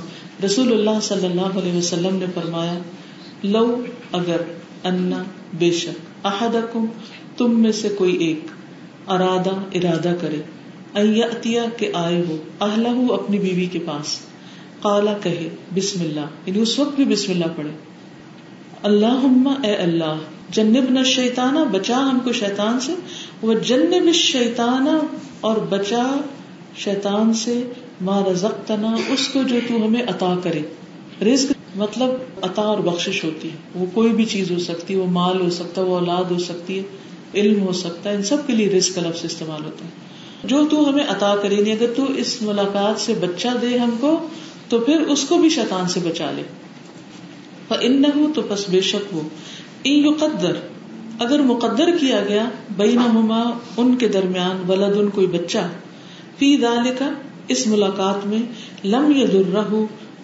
رسول 0.45 0.71
اللہ 0.73 0.99
صلی 1.01 1.25
اللہ 1.25 1.59
علیہ 1.59 1.77
وسلم 1.77 2.15
نے 2.15 2.25
فرمایا، 2.33 2.77
لو 3.43 3.81
اگر 4.11 4.41
انا 4.83 5.23
بے 5.59 5.71
شک 5.71 6.25
احدکم، 6.25 6.85
تم 7.37 7.59
میں 7.59 7.71
سے 7.71 7.89
کوئی 7.89 8.15
ایک 8.15 8.51
ارادہ 9.07 9.55
ارادہ 9.73 10.15
کرے 10.21 10.41
ایتیا 10.93 11.63
کہ 11.77 11.89
آئے 11.93 12.21
ہو، 12.29 12.37
اہلہ 12.61 13.11
اپنی 13.13 13.39
بیوی 13.39 13.65
کے 13.65 13.79
پاس، 13.85 14.17
قالا 14.81 15.13
کہے، 15.23 15.49
بسم 15.75 16.01
اللہ 16.01 16.25
یعنی 16.45 16.59
اس 16.59 16.79
وقت 16.79 16.95
بھی 16.95 17.05
بسم 17.05 17.31
اللہ 17.31 17.45
پڑھے۔ 17.55 17.71
اللہ 18.85 19.47
اے 19.63 19.75
اللہ 19.75 20.15
جنب 20.49 20.91
نہ 20.91 21.03
شیتانا 21.03 21.63
بچا 21.63 21.97
ہم 21.97 22.19
کو 22.23 22.31
شیطان 22.31 22.79
سے 22.79 22.93
وہ 23.41 23.53
جنب 23.53 24.13
شیتانا 24.13 24.99
اور 25.41 25.57
بچا 25.57 26.17
شیطان 26.77 27.33
سے 27.33 27.63
ماں 28.01 28.23
رزقتنا، 28.31 28.95
اس 29.09 29.27
کو 29.27 29.43
جو 29.43 29.55
تو 29.67 29.85
ہمیں 29.85 30.03
عطا 30.03 30.35
کرے۔ 30.43 30.61
رزق 31.25 31.77
مطلب 31.77 32.09
عطا 32.41 32.61
اور 32.61 32.77
بخشش 32.77 33.23
ہوتی 33.23 33.49
ہے۔ 33.49 33.55
وہ 33.75 33.85
کوئی 33.93 34.13
بھی 34.13 34.25
چیز 34.25 34.51
ہو 34.51 34.59
سکتی 34.59 34.93
ہے، 34.93 34.99
وہ 34.99 35.05
مال 35.05 35.41
ہو 35.41 35.49
سکتا 35.49 35.81
ہے، 35.81 35.85
وہ 35.85 35.99
اولاد 35.99 36.31
ہو 36.31 36.37
سکتی 36.37 36.79
ہے، 36.79 36.83
علم 37.35 37.61
ہو 37.61 37.71
سکتا 37.71 38.09
ہے، 38.09 38.15
ان 38.15 38.23
سب 38.23 38.37
کے 38.47 38.53
لیے 38.53 38.69
رزق 38.69 38.95
کا 38.95 39.01
لفظ 39.01 39.25
استعمال 39.25 39.65
ہوتا 39.65 39.85
ہے۔ 39.85 39.89
جو 40.43 40.67
تو 40.71 40.89
ہمیں 40.89 41.05
عطا 41.07 41.35
کرے 41.41 41.55
نہیں 41.55 41.73
اگر 41.73 41.93
تو 41.95 42.05
اس 42.11 42.41
ملاقات 42.41 42.99
سے 42.99 43.13
بچہ 43.13 43.47
دے 43.61 43.77
ہم 43.77 43.89
کو، 43.99 44.27
تو 44.69 44.79
پھر 44.79 44.99
اس 44.99 45.23
کو 45.23 45.37
بھی 45.37 45.49
شیطان 45.49 45.87
سے 45.87 45.99
بچا 46.03 46.31
لے۔ 46.35 46.43
ان 47.69 48.01
نہ 48.01 48.33
تو 48.35 48.41
بس 48.49 48.69
بے 48.69 48.81
شک 48.81 49.13
ہو 49.13 49.27
قدر 50.19 50.53
اگر 51.19 51.39
مقدر 51.39 51.97
کیا 52.01 52.21
گیا 52.27 52.49
بین 52.77 52.99
ان 53.77 53.95
کے 53.95 54.07
درمیان 54.07 54.71
ولد 54.71 54.97
ان 54.97 55.09
کوئی 55.09 55.27
بچہ۔ 55.27 55.57
فی 56.37 56.57
کا 56.99 57.09
اس 57.47 57.67
ملاقات 57.67 58.27
میں 58.27 58.39
لم 58.87 59.13
یا 59.15 59.25
در 59.33 59.73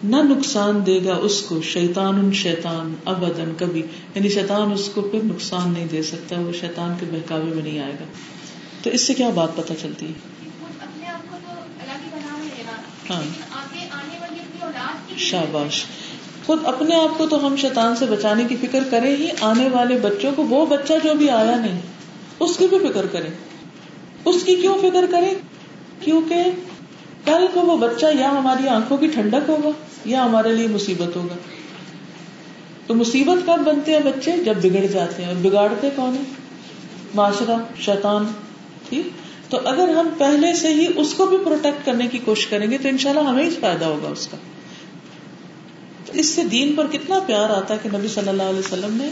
نہ 0.04 0.16
نقصان 0.16 0.86
دے 0.86 1.00
گا 1.06 1.16
اس 1.16 1.42
کو۔ 1.42 1.62
شیتان 1.62 2.16
ان 2.16 2.34
شیتان 2.34 2.94
ابدن 3.06 3.54
کبھی۔ 3.58 3.82
یعنی 4.16 4.30
شیطان 4.30 4.72
اس 4.72 4.90
کو 4.94 5.02
پھر 5.02 5.20
نقصان 5.24 5.74
نہیں 5.74 5.88
دے 5.92 6.04
سکتا 6.04 6.40
وہ 6.40 6.52
شیطان 6.60 6.94
کے 7.00 7.06
بہکاوے 7.12 7.54
میں 7.56 7.64
نہیں 7.64 7.80
آئے 7.80 7.94
گا۔ 8.00 8.06
تو 8.84 8.90
اس 8.90 9.02
سے 9.02 9.14
کیا 9.14 9.30
بات 9.30 9.56
پتا 9.56 9.76
چلتی 9.76 10.06
ہے؟ 10.06 10.12
ہاں۔ 13.10 13.22
شاباش۔ 15.18 15.84
خود 16.52 16.66
اپنے 16.66 16.96
آپ 16.96 17.18
کو 17.18 17.28
تو 17.28 17.48
ہم 17.48 17.56
شیطان 17.56 17.96
سے 17.96 18.06
بچانے 18.06 18.44
کی 18.50 18.56
فکر 18.62 18.80
کریں 18.92 19.16
ہی، 19.16 19.30
آنے 19.42 19.68
والے 19.72 19.98
بچوں 20.02 20.32
کو، 20.36 20.44
وہ 20.44 20.66
بچہ 20.66 20.94
جو 21.04 21.14
بھی 21.14 21.30
آیا 21.30 21.56
نہیں، 21.56 21.82
اس 22.40 22.58
کی 22.58 22.68
بھی 22.68 22.80
فکر 22.80 23.06
کریں۔ 23.06 23.30
اس 24.26 24.44
کی 24.44 24.56
کیوں 24.56 24.76
فکر 24.82 25.06
کریں؟ 25.12 25.34
کیونکہ 26.00 26.44
کل 27.26 27.46
کو 27.54 27.62
وہ 27.62 27.78
بچہ 27.78 28.06
یا 28.20 28.32
ہماری 28.32 28.68
آنکھوں 28.68 28.98
کی 28.98 29.08
ٹھنڈک 29.08 29.50
ہوگا 29.50 29.70
یا 30.06 30.26
ہمارے 30.26 30.54
لیے 30.54 30.68
مصیبت 30.68 31.16
ہوگا۔ 31.16 31.36
تو 32.88 32.96
مصیبت 32.96 33.48
کب 33.48 33.62
بنتے 33.64 33.92
ہیں 33.92 34.00
بچے؟ 34.00 34.32
جب 34.46 34.56
بگڑ 34.64 34.86
جاتے 34.86 35.22
ہیں۔ 35.22 35.30
اور 35.30 35.36
بگاڑتے 35.42 35.90
کون 35.96 36.14
ہے 36.14 36.22
معاشرہ، 37.16 37.82
شیطان، 37.82 38.26
ٹھیک؟ 38.90 39.08
تو 39.52 39.60
اگر 39.66 39.90
ہم 39.90 40.10
پہلے 40.18 40.54
سے 40.54 40.68
ہی 40.68 40.86
اس 40.96 41.14
کو 41.14 41.26
بھی 41.26 41.38
پروٹیکٹ 41.46 41.86
کرنے 41.86 42.08
کی 42.08 42.18
کوشش 42.18 42.48
کریں 42.48 42.72
گے 42.72 42.78
تو 42.78 42.88
انشاءاللہ 42.88 43.30
ہمیں 43.30 43.44
ہی 43.44 43.50
فائدہ 43.50 43.86
ہوگا 43.86 44.10
اس 44.10 44.28
کا۔ 44.28 44.38
اس 46.14 46.26
سے 46.26 46.44
دین 46.44 46.74
پر 46.76 46.88
کتنا 46.92 47.20
پیار 47.20 47.50
آتا 47.50 47.74
ہے 47.74 47.80
کہ 47.84 47.98
نبی 47.98 48.08
صلی 48.08 48.30
اللہ 48.30 48.44
علیہ 48.44 48.60
وسلم 48.60 48.98
نے 48.98 49.10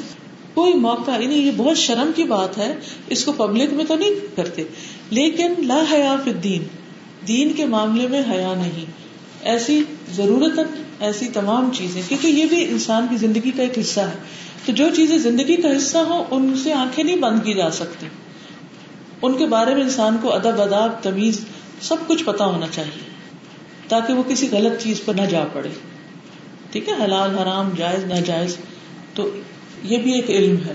کوئی 0.54 0.74
موقع 0.74 1.12
یعنی 1.20 1.36
یہ 1.36 1.52
بہت 1.58 1.78
شرم 1.78 2.12
کی 2.16 2.24
بات 2.24 2.58
ہے، 2.58 2.76
اس 3.08 3.26
کو 3.26 3.32
پبلک 3.32 3.74
میں 3.74 3.86
تو 3.86 3.96
نہیں 3.96 4.36
کرتے۔ 4.36 4.64
لیکن 5.10 5.54
لا 5.58 5.84
حیا 5.92 6.16
فی 6.24 6.32
الدین، 6.32 6.64
دین 7.28 7.54
کے 7.54 7.66
معاملے 7.66 8.08
میں 8.08 8.22
حیا 8.32 8.54
نہیں۔ 8.58 8.86
ایسی 9.42 9.84
ضرورت 10.16 10.60
ایسی 11.00 11.28
تمام 11.28 11.70
چیزیں، 11.74 12.02
کیونکہ 12.08 12.28
یہ 12.28 12.46
بھی 12.46 12.64
انسان 12.64 13.08
کی 13.10 13.18
زندگی 13.18 13.52
کا 13.52 13.64
ایک 13.64 13.80
حصہ 13.80 14.00
ہے۔ 14.00 14.18
تو 14.66 14.72
جو 14.72 14.86
چیزیں 14.96 15.18
زندگی 15.18 15.56
کا 15.56 15.78
حصہ 15.78 15.98
ہو 15.98 16.24
ان 16.32 16.58
سے 16.64 16.74
آنکھیں 16.74 17.04
نہیں 17.04 17.16
بند 17.16 17.40
کی 17.44 17.54
جا 17.54 17.72
سکتی۔ 17.72 18.08
ان 19.22 19.38
کے 19.38 19.46
بارے 19.46 19.76
میں 19.76 19.84
انسان 19.84 20.18
کو 20.22 20.34
ادب 20.34 20.62
اداب 20.62 21.04
تمیز، 21.04 21.46
سب 21.82 21.96
کچھ 22.08 22.24
پتا 22.24 22.46
ہونا 22.46 22.66
چاہیے، 22.72 23.10
تاکہ 23.88 24.14
وہ 24.14 24.24
کسی 24.28 24.48
غلط 24.52 24.84
چیز 24.84 25.02
پر 25.06 25.14
نہ 25.14 25.22
جا 25.22 25.44
پڑے۔ 25.54 25.70
ٹھیک 26.72 26.90
ہے، 26.90 26.94
حلال، 27.04 27.38
حرام، 27.38 27.70
جائز، 27.78 28.04
ناجائز، 28.04 28.58
تو 29.14 29.30
یہ 29.84 29.98
بھی 29.98 30.14
ایک 30.14 30.30
علم 30.30 30.56
ہے۔ 30.66 30.74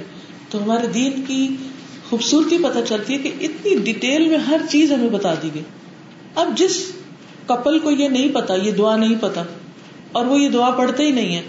تو 0.50 0.62
ہمارے 0.62 0.86
دین 0.86 1.24
کی 1.26 1.56
خوبصورتی 2.10 2.58
پتہ 2.58 2.78
چلتی 2.88 3.12
ہے 3.12 3.18
کہ 3.18 3.32
اتنی 3.40 3.74
ڈیٹیل 3.74 4.28
میں 4.28 4.38
ہر 4.38 4.60
چیز 4.70 4.92
ہمیں 4.92 5.10
بتا 5.10 5.34
دی 5.42 5.50
گئی۔ 5.54 5.62
اب 6.34 6.48
جس 6.56 6.92
کپل 7.46 7.78
کو 7.78 7.90
یہ 7.90 8.08
نہیں 8.08 8.28
پتا 8.34 8.54
یہ 8.54 8.72
دعا 8.72 8.96
نہیں 8.96 9.14
پتا 9.20 9.42
اور 10.12 10.26
وہ 10.26 10.40
یہ 10.40 10.48
دعا 10.48 10.70
پڑھتے 10.70 11.02
ہی 11.02 11.10
نہیں 11.10 11.36
ہے، 11.36 11.42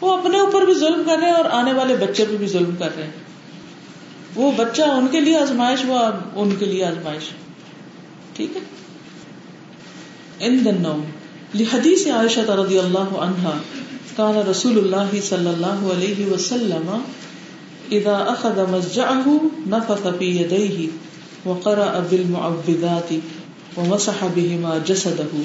وہ 0.00 0.18
اپنے 0.18 0.40
اوپر 0.40 0.62
بھی 0.64 0.74
ظلم 0.74 1.02
کر 1.06 1.18
رہے 1.18 1.26
ہیں 1.26 1.34
اور 1.34 1.44
آنے 1.44 1.72
والے 1.72 1.96
بچے 1.96 2.24
پہ 2.30 2.36
بھی 2.36 2.46
ظلم 2.46 2.76
کر 2.78 2.96
رہے 2.96 3.04
ہیں۔ 3.04 3.10
وہ 4.34 4.52
بچہ 4.56 4.82
ان 4.82 5.06
کے 5.10 5.20
لیے 5.20 5.38
آزمائش، 5.38 5.78
وہ 5.86 5.98
ان 6.34 6.54
کے 6.58 6.66
لیے 6.66 6.84
آزمائش۔ 6.84 7.22
ٹھیک 8.32 8.56
ہے۔ 8.56 8.60
ان 10.40 10.64
دنوں 10.64 10.98
لحدیث 11.54 12.06
عائشہ 12.18 12.42
رضی 12.58 12.78
اللہ 12.78 13.10
عنہا 13.22 13.50
کان 14.16 14.36
رسول 14.48 14.78
اللہ 14.78 15.10
صلی 15.24 15.48
اللہ 15.48 15.82
علیہ 15.94 16.26
وسلم 16.28 16.86
اذا 17.96 18.14
اخذ 18.34 18.60
مزجعه 18.70 19.34
نفث 19.72 20.06
في 20.20 20.28
يديه 20.36 20.86
وقرأ 21.50 22.00
بالمعوذات 22.12 23.12
ومسح 23.76 24.24
بهما 24.36 24.78
جسده. 24.92 25.42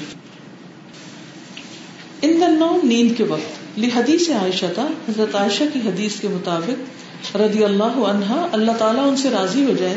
ان 2.30 2.48
النوم 2.48 2.88
نیند 2.94 3.16
کے 3.20 3.28
وقت 3.34 3.78
لحدیث 3.84 4.30
عائشہ 4.40 4.72
تھا 4.74 4.88
حضرت 5.12 5.38
عائشہ 5.42 5.70
کی 5.72 5.86
حدیث 5.90 6.20
کے 6.20 6.34
مطابق 6.38 7.36
رضی 7.44 7.64
اللہ 7.70 8.02
عنہا، 8.10 8.42
اللہ 8.52 8.82
تعالیٰ 8.84 9.08
ان 9.08 9.22
سے 9.26 9.36
راضی 9.38 9.64
ہو 9.70 9.78
جائے، 9.78 9.96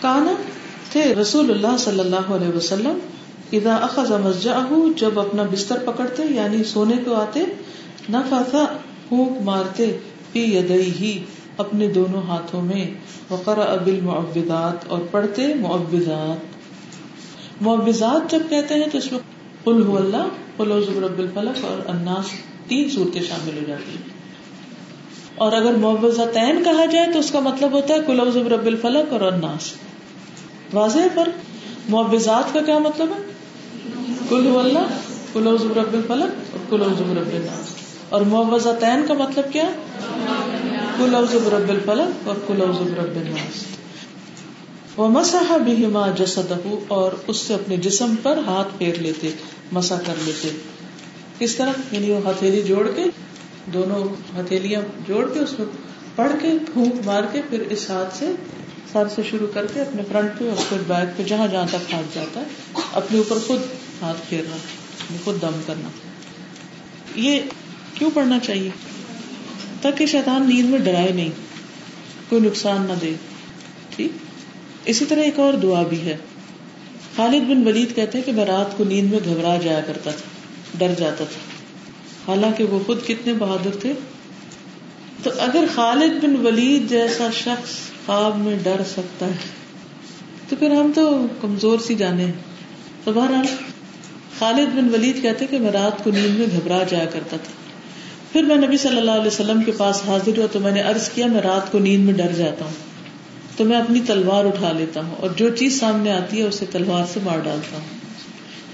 کانا 0.00 0.34
تھے 0.92 1.08
رسول 1.22 1.50
اللہ 1.50 1.80
صلی 1.86 2.00
اللہ 2.00 2.36
علیہ 2.36 2.56
وسلم 2.56 3.08
اذا 3.52 3.76
اخذ 3.76 4.12
مسجعه 4.12 4.78
جب 4.96 5.20
اپنا 5.20 5.42
بستر 5.52 5.78
پکڑتے 5.84 6.22
یعنی 6.30 6.64
سونے 6.64 6.94
کو 7.04 7.14
آتے، 7.14 7.40
نفث 8.10 8.54
پھونک 9.08 9.42
مارتے 9.42 9.98
پی 10.32 10.56
یدئی 10.56 11.24
اپنے 11.56 11.88
دونوں 11.88 12.22
ہاتھوں 12.22 12.62
میں 12.62 12.90
وقرا 13.30 13.76
بالمعوذات 13.84 14.84
اور 14.86 14.98
پڑھتے 15.10 15.54
معوذات۔ 15.54 16.46
معوذات 17.62 18.30
جب 18.30 18.38
کہتے 18.48 18.74
ہیں 18.74 18.86
تو 18.92 18.98
اس 18.98 19.12
میں 19.12 19.20
قل 19.64 19.86
هو 19.86 19.96
اللہ، 19.96 20.28
قل 20.56 20.72
اعوذ 20.72 20.88
برب 20.94 21.18
الفلق 21.18 21.64
اور 21.64 21.88
الناس 21.88 22.24
تین 22.68 22.90
صورتیں 22.90 23.22
شامل 23.22 23.56
ہو 23.56 23.62
جاتی 23.66 23.90
ہیں۔ 23.90 24.20
اور 25.34 25.52
اگر 25.52 25.72
معوضہ 25.72 26.22
کہا 26.64 26.84
جائے 26.84 27.12
تو 27.12 27.18
اس 27.18 27.30
کا 27.30 27.40
مطلب 27.40 27.72
ہوتا 27.72 27.94
ہے 27.94 27.98
کلوز 28.06 28.36
رب 28.36 28.66
الفلق 28.66 29.12
اور 29.12 29.20
اناس 29.20 29.72
واضح 30.72 30.98
پر؟ 31.14 31.28
معوضات 31.88 32.54
کا 32.54 32.60
کیا 32.60 32.78
مطلب 32.78 33.08
ہے؟ 33.10 33.29
کل 34.30 34.46
اللہ 34.58 34.98
کلوز 35.32 35.62
رب 35.64 35.94
الفلق 35.94 36.34
اور 36.52 36.58
کلوز 36.70 37.00
رب 37.00 37.34
الناس. 37.34 37.74
اور 38.08 38.20
معوضہ 38.20 38.68
تین 38.80 39.06
کا 39.08 39.14
مطلب 39.14 39.52
کیا؟ 39.52 39.70
کلوز 40.96 41.34
رب 41.34 41.68
الفلق 41.68 42.28
اور 42.28 42.36
کلوز 42.46 42.80
رب 42.80 43.16
الناس. 43.16 43.64
وہ 44.96 45.08
مسا 45.08 45.56
بھی 45.56 45.86
جسد 46.16 46.52
اور 46.88 47.12
اس 47.26 47.36
سے 47.36 47.54
اپنے 47.54 47.76
جسم 47.76 48.14
پر 48.22 48.38
ہاتھ 48.46 48.68
پھیر 48.78 48.94
لیتے 48.94 49.30
مسا 49.72 49.96
کر 50.06 50.14
لیتے. 50.24 50.48
کس 51.38 51.56
طرح؟ 51.56 51.72
یعنی 51.92 52.12
وہ 52.12 52.28
ہتھیلی 52.28 52.62
جوڑ 52.62 52.90
کے، 52.96 53.04
دونوں 53.72 54.04
ہتھیلیاں 54.40 54.82
جوڑ 55.08 55.28
کے 55.34 55.40
اس 55.40 55.58
میں 55.58 55.66
پڑھ 56.16 56.32
کے، 56.42 56.48
پھونک 56.72 56.94
مار 57.04 57.22
کے، 57.32 57.40
پھر 57.50 57.60
اس 57.70 57.90
ہاتھ 57.90 58.16
سے، 58.16 58.32
سر 58.92 59.08
سے 59.14 59.22
شروع 59.30 59.46
کر 59.54 59.66
کے 59.74 59.80
اپنے 59.80 60.02
فرنٹ 60.12 60.38
پہ 60.38 60.48
اور 60.48 60.62
پھر 60.68 60.78
بیک 60.86 61.18
پہ، 61.18 61.22
جہاں 61.22 61.46
جہاں 61.46 61.66
تک 61.70 61.94
ہاتھ 61.94 62.14
جاتا 62.14 62.40
ہے، 62.40 62.44
اپنے 62.92 63.18
اوپر 63.18 63.36
خود 63.46 63.60
ہاتھ 64.02 64.18
پھیرنا 64.28 64.56
خود 65.24 65.42
دم 65.42 65.60
کرنا۔ 65.66 65.88
یہ 67.14 67.40
کیوں 67.94 68.10
پڑھنا 68.14 68.38
چاہیے؟ 68.38 68.70
تاکہ 69.82 70.06
شیطان 70.06 70.48
نیند 70.48 70.70
میں 70.70 70.78
ڈرائے 70.78 71.12
نہیں، 71.12 71.30
کوئی 72.28 72.42
نقصان 72.42 72.82
نہ 72.82 72.92
دے۔ 73.00 73.14
ٹھیک؟ 73.96 74.12
اسی 74.84 75.04
طرح 75.04 75.20
ایک 75.20 75.38
اور 75.38 75.52
دعا 75.52 75.82
بھی 75.82 76.00
ہے۔ 76.00 76.16
خالد 77.16 77.40
بن 77.40 77.66
ولید 77.66 77.96
کہتے 77.96 78.18
ہیں 78.18 78.24
کہ 78.24 78.32
میں 78.32 78.44
رات 78.44 78.76
کو 78.76 78.84
نیند 78.84 79.10
میں 79.10 79.20
گھبرا 79.24 79.56
جایا 79.56 79.80
کرتا 79.80 80.10
تھا، 80.10 80.46
ڈر 80.78 80.94
جاتا 80.98 81.24
تھا۔ 81.24 81.40
حالانکہ 82.28 82.64
وہ 82.64 82.78
خود 82.86 83.06
کتنے 83.06 83.32
بہادر 83.34 83.76
تھے۔ 83.76 83.92
تو 85.22 85.30
اگر 85.38 85.64
خالد 85.74 86.24
بن 86.24 86.46
ولید 86.46 86.90
جیسا 86.90 87.28
شخص 87.32 87.70
خواب 88.06 88.38
میں 88.38 88.58
ڈر 88.62 88.80
سکتا 88.92 89.26
ہے، 89.26 89.36
تو 90.48 90.56
پھر 90.56 90.70
ہم 90.70 90.92
تو 90.94 91.26
کمزور 91.40 91.78
سی 91.78 91.94
جانے 91.94 92.32
تو 93.04 93.12
بہرحال 93.12 93.46
خالد 94.40 94.76
بن 94.76 94.88
ولید 94.92 95.22
کہتے 95.22 95.46
کہ 95.46 95.58
میں 95.58 95.72
رات 95.72 96.04
کو 96.04 96.10
نیند 96.10 96.38
میں 96.38 96.46
گھبرا 96.52 96.82
جایا 96.90 97.04
کرتا 97.04 97.36
تھا۔ 97.36 97.52
پھر 98.32 98.42
میں 98.42 98.56
نبی 98.56 98.76
صلی 98.76 98.96
اللہ 98.96 99.10
علیہ 99.10 99.26
وسلم 99.26 99.62
کے 99.62 99.72
پاس 99.72 100.02
حاضر 100.06 100.38
ہوا 100.38 100.46
تو 100.52 100.60
میں 100.60 100.72
نے 100.72 100.82
ارض 100.82 101.08
کیا، 101.08 101.26
میں 101.26 101.40
رات 101.40 101.72
کو 101.72 101.78
نیند 101.78 102.04
میں 102.04 102.14
ڈر 102.14 102.32
جاتا 102.32 102.64
ہوں۔ 102.64 102.72
تو 103.56 103.64
میں 103.64 103.78
اپنی 103.78 104.00
تلوار 104.06 104.44
اٹھا 104.44 104.72
لیتا 104.72 105.00
ہوں 105.00 105.14
اور 105.16 105.30
جو 105.36 105.56
چیز 105.56 105.80
سامنے 105.80 106.12
آتی 106.12 106.38
ہے 106.38 106.42
اسے 106.42 106.66
تلوار 106.70 107.04
سے 107.12 107.20
مار 107.24 107.38
ڈالتا 107.38 107.76
ہوں۔ 107.76 107.84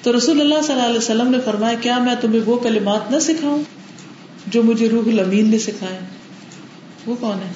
تو 0.02 0.16
رسول 0.16 0.40
اللہ 0.40 0.62
صلی 0.62 0.74
اللہ 0.74 0.86
علیہ 0.86 0.98
وسلم 0.98 1.30
نے 1.30 1.38
فرمایا، 1.44 1.74
کیا 1.80 1.98
میں 1.98 2.14
تمہیں 2.20 2.40
وہ 2.46 2.56
کلمات 2.56 3.10
نہ 3.10 3.18
سکھاؤں 3.18 3.62
جو 4.46 4.62
مجھے 4.62 4.88
روح 4.88 5.02
الامین 5.06 5.50
نے 5.50 5.58
سکھائے؟ 5.58 5.98
وہ 7.06 7.14
کون 7.20 7.38
ہے؟ 7.38 7.52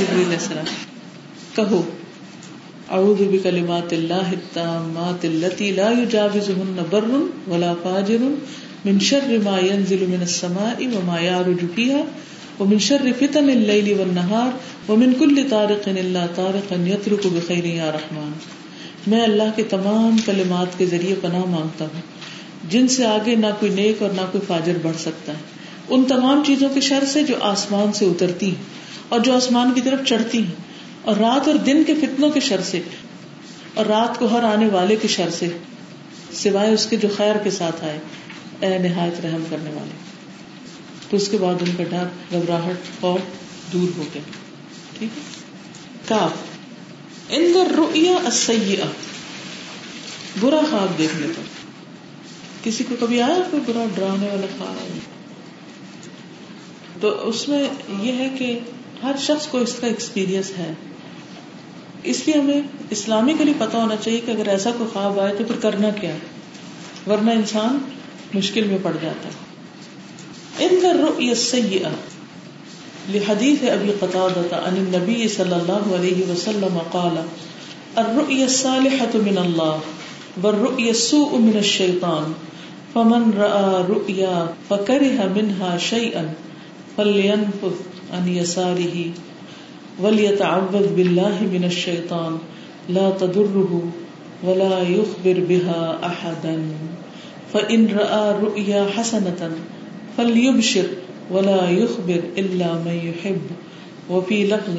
جبریل 0.00 0.32
السلام۔ 0.32 0.64
کہو۔ 1.54 1.82
اعوذ 2.92 3.22
بکلمات 3.30 3.92
اللہ 3.92 4.30
التامات 4.30 5.24
اللتی 5.24 5.70
لا 5.70 5.90
یجاوزهن 5.90 6.82
بر 6.90 7.04
ولا 7.50 7.74
فاجر 7.82 8.24
من 8.84 8.98
شر 8.98 9.36
ما 9.44 9.58
ينزل 9.58 10.04
من 10.08 10.20
السماء 10.20 10.96
وما 10.96 11.20
يعرج 11.20 11.64
فيها 11.74 12.00
ومن 12.60 12.78
شر 12.78 13.06
فتن 13.18 13.50
الليل 13.50 14.00
والنهار 14.00 14.90
ومن 14.90 15.12
كل 15.18 15.48
طارق 15.48 15.88
الا 15.88 16.26
طارق 16.34 16.72
يترك 16.86 17.26
بخير 17.32 17.64
يا 17.64 17.92
رحمان۔ 17.92 18.32
میں 19.06 19.22
اللہ 19.22 19.54
کے 19.56 19.62
تمام 19.62 20.16
کلمات 20.24 20.78
کے 20.78 20.86
ذریعے 20.86 21.14
پناہ 21.20 21.44
مانگتا 21.44 21.84
ہوں۔ 21.84 22.00
جن 22.70 22.88
سے 22.88 23.06
آگے 23.06 23.34
نہ 23.34 23.46
کوئی 23.60 23.72
نیک 23.72 24.02
اور 24.02 24.10
نہ 24.10 24.26
کوئی 24.32 24.44
فاجر 24.46 24.72
بڑھ 24.82 24.96
سکتا 24.96 25.32
ہے۔ 25.32 25.38
ان 25.88 26.04
تمام 26.04 26.42
چیزوں 26.46 26.68
کے 26.74 26.80
شر 26.80 27.04
سے 27.06 27.22
جو 27.22 27.34
آسمان 27.40 27.92
سے 27.92 28.04
اترتی 28.04 28.46
ہیں 28.46 28.62
اور 29.08 29.20
جو 29.20 29.36
آسمان 29.36 29.72
کی 29.74 29.80
طرف 29.80 30.08
چڑھتی 30.08 30.38
ہیں۔ 30.38 30.71
اور 31.02 31.16
رات 31.16 31.48
اور 31.48 31.56
دن 31.56 31.84
کے 31.84 31.94
فتنوں 31.94 32.30
کے 32.30 32.40
شر 32.40 32.60
سے 32.60 32.80
اور 33.74 33.86
رات 33.86 34.18
کو 34.18 34.26
ہر 34.26 34.44
آنے 34.44 34.66
والے 34.66 34.96
کے 34.96 35.08
شر 35.08 35.30
سے 35.30 35.48
سوائے 36.32 36.74
اس 36.74 36.86
کے 36.86 36.96
جو 36.96 37.08
خیر 37.16 37.36
کے 37.36 37.50
ساتھ 37.50 37.84
آئے، 37.84 37.98
اے 38.60 38.78
نہایت 38.78 39.20
رحم 39.20 39.44
کرنے 39.50 39.70
والے۔ 39.70 39.90
تو 41.10 41.16
اس 41.16 41.28
کے 41.28 41.36
بعد 41.36 41.54
ان 41.60 41.70
کا 41.76 41.84
ڈر، 41.84 42.04
گھبراہٹ 42.32 43.00
خوف 43.00 43.20
دور 43.72 43.98
ہو 43.98 44.04
گیا۔ 44.14 44.22
ٹھیک 44.98 45.08
ہے؟ 45.16 45.22
کاف۔ 46.08 46.30
برا 50.40 50.60
خواب 50.70 50.98
دیکھنے 50.98 51.26
پر 51.26 51.42
کسی 52.64 52.84
کو 52.84 52.94
کبھی 53.00 53.22
آیا 53.22 53.38
کوئی 53.50 53.62
برا 53.66 53.84
ڈرانے 53.94 54.26
والا 54.26 54.46
خواب؟ 54.58 54.98
تو 57.02 57.28
اس 57.28 57.48
میں 57.48 57.64
یہ 58.02 58.12
ہے 58.12 58.28
کہ 58.38 58.58
ہر 59.02 59.12
شخص 59.18 59.46
کو 59.46 59.58
اس 59.58 59.74
کا 59.80 59.86
ایکسپیرئنس 59.86 60.50
ہے۔ 60.58 60.72
اس 62.02 62.22
لیے 62.26 62.38
ہمیں 62.40 62.60
اسلامی 62.90 63.34
کے 63.38 63.44
لیے 63.44 63.54
پتا 63.58 63.78
ہونا 63.78 63.96
چاہیے 63.96 64.20
کہ 64.26 64.30
اگر 64.30 64.48
ایسا 64.48 64.70
کوئی 64.78 64.90
خواب 64.92 65.20
آئے 65.20 65.34
تو 65.38 65.44
پھر 65.44 65.56
کرنا 65.60 65.90
کیا 66.00 66.14
ورنہ 67.06 67.30
انسان 67.30 67.78
مشکل 68.34 68.64
میں 68.64 68.78
پڑ 68.82 68.92
جاتا 69.02 69.28
ہے۔ 69.28 69.52
ان 70.64 70.78
کا 70.82 70.90
الرؤيا 70.90 71.30
السيئة 71.30 71.90
لحديث 73.12 73.62
ابي 73.62 73.92
قتادة 74.00 74.58
عن 74.66 74.76
النبي 74.76 75.28
صلى 75.28 75.56
الله 75.56 75.94
عليه 75.98 76.20
وسلم 76.30 76.78
قال 76.92 77.16
الرؤيا 77.96 78.44
الصالحة 78.44 79.18
من 79.22 79.38
الله 79.38 79.78
والرؤيا 80.42 80.90
السوء 80.90 81.38
من 81.38 81.56
الشيطان، 81.58 82.32
فمن 82.92 83.22
رأى 83.36 83.82
رؤيا 83.88 84.46
فكره 84.68 85.26
منها 85.36 85.78
شيئا 85.78 86.24
فلينفث 86.96 87.76
عن 88.12 88.28
يساره 88.28 89.04
وليتعوذ 90.00 90.86
بالله 90.96 91.36
من 91.52 91.64
الشيطان 91.64 92.38
لا 92.88 93.10
تضره 93.10 93.82
ولا 94.44 94.82
يخبر 94.82 95.40
بها 95.48 95.98
أحدا. 96.06 96.62
فإن 97.52 97.86
رأى 97.86 98.42
رؤيا 98.42 98.86
حسنة 98.96 99.50
فلیبشر 100.16 100.86
ولا 101.30 101.70
يخبر 101.70 102.20
الا 102.38 102.74
من 102.74 102.96
يحب. 103.12 103.42
وفي 104.10 104.44
لفظ 104.44 104.76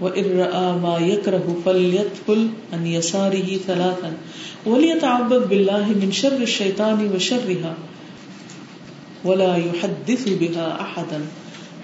وان 0.00 0.24
راى 0.38 0.72
ما 0.72 0.98
يكره 0.98 1.56
فليدخل 1.64 2.48
عن 2.72 2.86
يساره 2.86 3.56
ثلاثا. 3.66 4.12
وليتعبد 4.66 5.48
بالله 5.48 5.86
من 5.88 6.12
شر 6.12 6.36
الشيطان 6.36 7.10
وشرها 7.14 7.74
ولا 9.24 9.56
يحدث 9.56 10.28
بها 10.28 10.80
احدا 10.80 11.20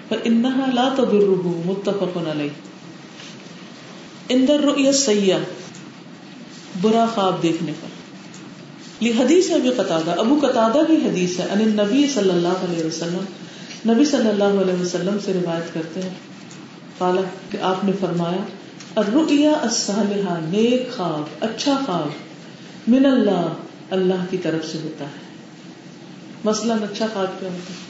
فانها 0.09 0.73
لا 0.73 0.93
تضره 0.97 1.51
متفق 1.65 2.17
عليه۔ 2.17 2.47
ان 4.29 4.45
الرؤيا 4.49 4.87
السيئه 4.87 5.37
برا 6.81 7.05
خواب 7.15 7.43
دیکھنے 7.43 7.71
پر۔ 7.81 7.87
یہ 9.03 9.11
حدیث 9.19 9.51
ابھی 9.51 9.69
قطع 9.69 9.99
ابو 10.05 10.39
قطع 10.41 10.67
کی 10.67 10.93
حدیث 10.93 11.39
ہے 11.39 11.45
ان 11.45 11.59
نبی 11.59 12.07
صلی 12.13 12.29
اللہ 12.29 12.47
علیہ 12.47 12.85
وسلم۔ 12.85 13.23
نبی 13.91 14.05
صلی 14.05 14.29
اللہ 14.29 14.43
علیہ 14.43 14.81
وسلم 14.81 15.17
سے 15.25 15.33
روایت 15.33 15.73
کرتے 15.73 16.01
ہیں۔ 16.01 16.09
قالا 16.97 17.21
کہ 17.51 17.57
آپ 17.61 17.85
نے 17.85 17.91
فرمایا 17.99 18.43
الرؤیا 18.95 19.51
الصالحہ 19.51 20.39
نیک 20.43 20.97
خواب 20.97 21.43
اچھا 21.43 21.79
خواب 21.85 22.09
من 22.87 23.05
اللہ 23.05 23.53
اللہ 23.91 24.25
کی 24.29 24.37
طرف 24.37 24.71
سے 24.71 24.77
ہوتا 24.83 25.05
ہے۔ 25.05 25.19
مثلا 26.43 26.73
اچھا 26.73 27.07
خواب 27.13 27.39
کیا 27.39 27.49
ہوتا 27.49 27.73
ہے؟ 27.73 27.88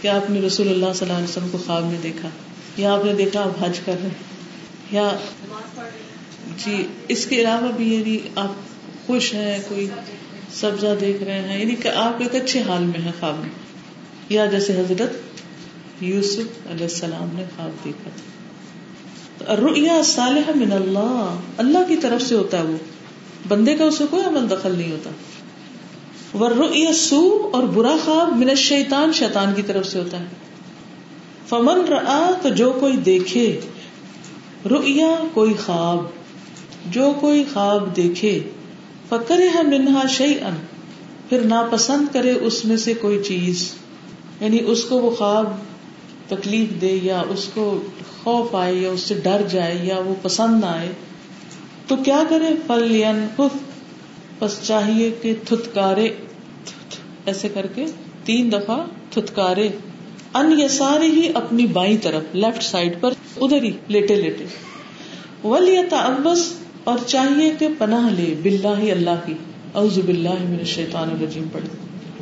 کہ 0.00 0.08
آپ 0.08 0.30
نے 0.30 0.40
رسول 0.40 0.68
اللہ 0.68 0.92
صلی 0.94 1.08
اللہ 1.08 1.12
علیہ 1.12 1.28
وسلم 1.28 1.48
کو 1.52 1.58
خواب 1.58 1.84
میں 1.84 1.98
دیکھا؟ 2.02 2.28
یا 2.76 2.92
آپ 2.92 3.04
نے 3.04 3.14
دیکھا 3.14 3.40
آپ 3.42 3.64
حج 3.64 3.80
کر 3.84 3.96
رہے 4.02 4.08
یا 4.90 5.10
جی 6.64 6.86
اس 7.08 7.26
کے 7.26 7.40
علاوہ 7.40 7.72
بھی 7.72 7.94
یعنی 7.94 8.18
آپ 8.34 8.50
خوش 9.06 9.34
ہیں، 9.34 9.58
کوئی 9.68 9.88
سبزہ 10.52 10.86
دیکھ 11.00 11.22
رہے 11.22 11.42
ہیں؟ 11.42 11.60
یعنی 11.60 11.74
کہ 11.74 11.88
آپ 11.88 12.22
ایک 12.22 12.34
اچھے 12.34 12.62
حال 12.62 12.84
میں 12.84 13.00
ہیں 13.00 13.12
خواب 13.20 13.38
میں۔ 13.38 13.48
یا 14.28 14.46
جیسے 14.46 14.80
حضرت 14.80 15.10
یوسف 16.02 16.68
علیہ 16.70 16.82
السلام 16.82 17.28
نے 17.32 17.44
خواب 17.56 17.70
دیکھا 17.84 18.10
تھا۔ 18.14 19.56
رؤیا 19.56 20.02
صالح 20.04 20.50
من 20.54 20.72
اللہ۔ 20.72 21.36
اللہ 21.56 21.78
کی 21.88 21.96
طرف 21.96 22.22
سے 22.22 22.34
ہوتا 22.34 22.58
ہے 22.58 22.62
وہ۔ 22.62 22.76
بندے 23.48 23.74
کا 23.74 23.84
اسے 23.84 24.04
کوئی 24.10 24.24
عمل 24.24 24.50
دخل 24.50 24.78
نہیں 24.78 24.92
ہوتا۔ 24.92 25.10
ور 26.34 26.92
سو 26.94 27.50
اور 27.52 27.62
برا 27.62 27.96
خواب 28.04 28.36
من 28.36 28.50
الشیطان، 28.50 29.12
شیطان 29.12 29.54
کی 29.54 29.62
طرف 29.62 29.86
سے 29.86 29.98
ہوتا 29.98 30.20
ہے۔ 30.20 30.24
فمن 31.48 31.80
رآ، 31.88 32.30
تو 32.42 32.48
جو 32.48 32.72
کوئی 32.80 32.96
دیکھے، 32.96 33.60
رؤیا 34.70 35.08
کوئی 35.34 35.54
خواب، 35.66 35.98
جو 36.86 37.12
کوئی 37.20 37.44
خواب 37.52 37.96
دیکھے 37.96 38.40
فکر 39.08 39.40
ہے 39.54 39.62
منہا 39.62 40.06
شعی 40.06 40.34
ان 40.34 40.54
پھر 41.28 41.40
ناپسند 41.40 42.12
کرے 42.12 42.32
اس 42.32 42.64
میں 42.64 42.76
سے 42.76 42.94
کوئی 42.94 43.22
چیز 43.22 43.72
یعنی 44.40 44.58
اس 44.66 44.84
کو 44.84 44.98
وہ 44.98 45.10
خواب 45.10 45.46
تکلیف 46.28 46.80
دے 46.80 46.98
یا 47.02 47.22
اس 47.28 47.44
کو 47.54 47.80
خوف 48.22 48.54
آئے 48.54 48.74
یا 48.74 48.90
اس 48.90 49.00
سے 49.00 49.14
ڈر 49.14 49.42
جائے 49.50 49.78
یا 49.82 49.98
وہ 49.98 50.14
پسند 50.22 50.60
نہ 50.60 50.66
آئے، 50.66 50.92
تو 51.86 51.96
کیا 51.96 52.22
کرے؟ 52.28 52.54
پل 52.66 52.90
بس 54.40 54.58
چاہیے 54.62 55.10
کہ 55.22 55.34
تھتکارے، 55.44 56.08
ایسے 57.26 57.48
کر 57.48 57.66
کے 57.74 57.84
تین 58.24 58.52
دفعہ 58.52 58.76
تھتکارے۔ 59.10 59.68
ان 60.34 60.60
یہ 60.60 60.68
سارے 60.68 61.06
ہی 61.06 61.28
اپنی 61.34 61.66
بائیں 61.66 61.96
طرف 62.02 62.22
لیفٹ 62.32 62.62
سائڈ 62.62 63.00
پر، 63.00 63.12
ادھر 63.36 63.62
ہی، 63.62 63.70
لیٹے 63.88 64.14
لیٹے۔ 64.14 64.44
ولی 65.44 65.76
تعبس 65.90 66.52
اور 66.84 66.98
چاہیے 67.06 67.52
کہ 67.58 67.68
پناہ 67.78 68.08
لے 68.08 68.34
بلا 68.42 68.78
ہی 68.78 68.90
اللہ 68.90 69.20
کی۔ 69.26 69.34
اعوذ 69.74 69.98
باللہ 69.98 70.28
من 70.28 70.56
الشیطان 70.58 71.10
الرجیم 71.10 71.44
پڑھے 71.52 71.68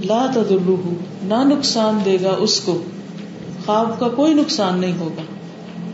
لا 0.07 0.27
تضرہ 0.35 0.95
نہ 1.23 1.55
نقصان 1.55 1.99
دے 2.05 2.19
گا 2.23 2.35
اس 2.39 2.61
کو۔ 2.61 2.83
خواب 3.67 4.01
کا 4.01 4.09
کوئی 4.09 4.35
نقصان 4.35 4.79
نہیں 4.79 4.99
ہوگا۔ 4.99 5.23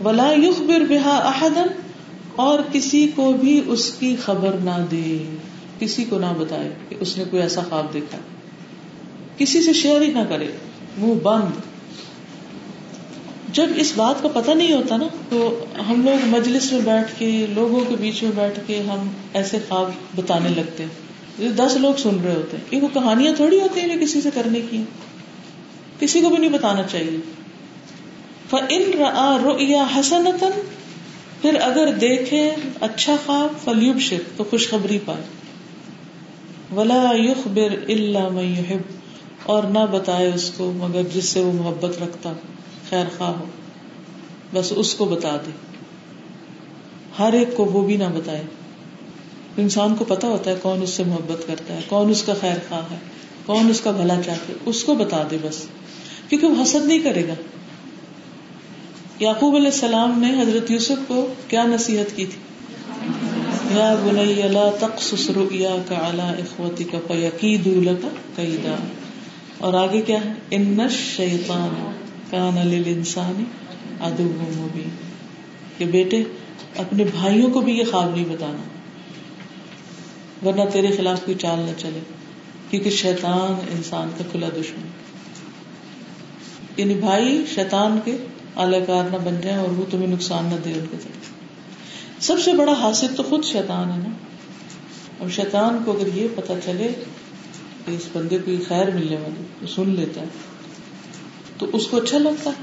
ولا 0.05 0.33
یخبر 0.33 0.81
بها 0.89 1.18
احدا 1.25 1.64
اور 2.37 2.59
کسی 2.72 3.09
کو 3.14 3.33
بھی 3.33 3.61
اس 3.66 3.91
کی 3.91 4.16
خبر 4.25 4.51
نہ 4.64 4.87
دے۔ 4.91 5.18
کسی 5.79 6.05
کو 6.05 6.18
نہ 6.18 6.27
بتائے 6.39 6.70
کہ 6.89 6.97
اس 7.01 7.18
نے 7.18 7.25
کوئی 7.31 7.43
ایسا 7.43 7.61
خواب 7.68 7.93
دیکھا۔ 7.93 8.18
کسی 9.39 9.62
سے 9.62 9.72
شیئر 9.72 10.01
ہی 10.01 10.07
نہ 10.07 10.18
کرے، 10.29 10.49
منہ 10.99 11.14
بند۔ 11.22 11.61
جب 13.53 13.66
اس 13.77 13.93
بات 13.97 14.22
کا 14.22 14.29
پتہ 14.29 14.51
نہیں 14.51 14.72
ہوتا 14.72 14.97
نا، 14.97 15.07
تو 15.29 15.64
ہم 15.89 16.05
لوگ 16.05 16.27
مجلس 16.27 16.72
میں 16.72 16.81
بیٹھ 16.81 17.18
کے، 17.18 17.47
لوگوں 17.55 17.81
کے 17.89 17.97
بیچ 18.01 18.22
میں 18.22 18.33
بیٹھ 18.35 18.61
کے 18.66 18.81
ہم 18.81 19.09
ایسے 19.33 19.59
خواب 19.68 19.91
بتانے 20.16 20.49
لگتے 20.49 20.83
ہیں۔ 20.83 21.05
دس 21.57 21.77
لوگ 21.77 21.95
سن 21.95 22.20
رہے 22.25 22.35
ہوتے 22.35 22.57
ہیں۔ 22.57 22.83
وہ 22.83 22.89
کہانیاں 22.95 23.35
تھوڑی 23.35 23.61
ہوتی 23.61 23.81
ہیں 23.81 24.01
کسی 24.01 24.20
سے 24.20 24.29
کرنے 24.35 24.61
کی 24.70 24.83
کسی 26.01 26.20
کو 26.20 26.29
بھی 26.29 26.37
نہیں 26.39 26.51
بتانا 26.51 26.83
چاہیے۔ 26.83 27.18
ان 28.53 28.91
حسنتن 29.75 30.51
پھر 31.43 31.55
اگر 31.61 31.93
دیکھے 31.93 32.51
اچھا 32.81 33.16
خواب 33.27 33.64
فلیوب 33.64 33.99
شک 33.99 34.39
تو 34.39 34.45
خوشخبری 34.45 34.99
پائے۔ 35.05 35.22
ولا 36.77 37.12
یخبر 37.14 37.72
الا 37.89 38.29
من 38.29 38.45
يحب۔ 38.45 39.05
اور 39.43 39.62
نہ 39.62 39.79
بتائے 39.91 40.33
اس 40.35 40.51
کو 40.57 40.72
مگر 40.77 41.03
جس 41.14 41.25
سے 41.25 41.41
وہ 41.41 41.53
محبت 41.53 42.03
رکھتا، 42.03 42.33
خیر 42.91 43.05
خواہ 43.18 43.31
ہو۔ 43.31 43.45
بس 44.53 44.72
اس 44.77 44.95
کو 44.95 45.05
بتا 45.05 45.37
دے۔ 45.37 45.51
ہر 47.18 47.33
ایک 47.33 47.57
کو 47.57 47.64
وہ 47.64 47.87
بھی 47.87 47.97
نہ 47.97 48.05
بتائے۔ 48.14 48.43
انسان 49.57 49.95
کو 49.95 50.05
پتا 50.05 50.29
ہوتا 50.29 50.51
ہے 50.51 50.57
کون 50.62 50.83
اس 50.83 50.91
سے 50.91 51.05
محبت 51.05 51.47
کرتا 51.47 51.75
ہے، 51.75 51.81
کون 51.89 52.11
اس 52.11 52.22
کا 52.22 52.35
خیر 52.41 52.57
خواہ 52.68 52.83
ہے، 52.91 52.97
کون 53.47 53.70
اس 53.70 53.81
کا 53.81 53.91
بھلا 53.91 54.22
چاہتے 54.27 54.53
اس 54.66 54.85
کو 54.85 54.95
بتا 54.95 55.22
دے 55.31 55.39
بس۔ 55.43 55.66
کیونکہ 56.29 56.47
وہ 56.47 56.62
حسد 56.62 56.87
نہیں 56.87 56.99
کرے 56.99 57.29
گا۔ 57.29 57.35
یعقوب 59.20 59.55
علیہ 59.55 59.66
السلام 59.66 60.18
نے 60.18 60.43
حضرت 60.43 60.70
یوسف 60.70 61.09
کو 61.09 61.27
کیا 61.49 61.64
نصیحت 61.64 62.16
کی 62.16 62.27
تھی؟ 62.27 62.53
یا 63.77 63.95
بنی 64.05 64.49
لا 64.49 64.70
تقصص 64.81 65.31
رؤیاک 65.31 65.93
علی 65.93 66.22
اخوتک 66.22 66.97
فیکیدوا 67.09 67.83
لک 67.83 68.07
کیدا 68.37 68.75
اور 69.59 69.75
آگے 69.75 70.01
کیا 70.01 70.25
ہے؟ 70.25 70.33
ان 70.51 70.81
الشیطان 70.81 71.93
کان 72.31 72.68
للانسان 72.68 73.45
عدو 74.01 74.29
مبین 74.39 74.89
کہ 75.79 75.85
بیٹے، 75.85 76.22
اپنے 76.77 77.05
بھائیوں 77.05 77.51
کو 77.51 77.61
بھی 77.61 77.79
یہ 77.79 77.85
خواب 77.91 78.14
نہیں 78.14 78.25
بتانا، 78.25 78.62
ورنہ 80.47 80.70
تیرے 80.72 80.91
خلاف 80.97 81.25
کوئی 81.25 81.37
چال 81.39 81.59
نہ 81.59 81.79
چلے، 81.79 82.01
کیونکہ 82.70 82.91
شیطان 82.91 83.55
انسان 83.77 84.11
کا 84.18 84.25
کھلا 84.33 84.49
دشمن 84.49 84.87
یعنی 86.77 86.95
بھائی 86.95 87.45
شیطان 87.55 87.99
کے 88.05 88.16
اعلی 88.57 88.79
کار 88.87 89.11
نہ 89.11 89.16
بن 89.25 89.41
جائے 89.43 89.57
اور 89.57 89.68
وہ 89.68 89.85
تمہیں 89.91 90.07
نقصان 90.07 90.45
نہ 90.45 90.55
دے 90.64 90.72
ان 90.72 90.87
کے 90.91 90.97
طرف 90.97 91.34
سب 92.20 92.34
سے 92.44 92.52
بڑا 92.52 92.72
حاصل 92.72 93.06
تو 93.16 93.22
خود 93.22 93.44
شیطان 93.44 93.92
ہے 93.92 93.96
نا۔ 93.96 94.14
اور 95.18 95.28
شیطان 95.28 95.78
کو 95.84 95.92
اگر 95.92 96.16
یہ 96.16 96.28
پتا 96.34 96.54
چلے 96.64 96.92
کہ 97.86 97.90
اس 97.90 98.08
بندے 98.12 98.38
کو 98.38 98.50
خیر 98.68 98.90
ملنے 98.90 99.16
والی 99.16 99.42
وہ 99.62 99.66
سن 99.66 99.90
لیتا 99.90 100.20
ہے۔ 100.20 100.26
تو 101.58 101.66
اس 101.72 101.86
کو 101.86 101.96
اچھا 101.96 102.18
لگتا 102.18 102.50
ہے۔ 102.50 102.62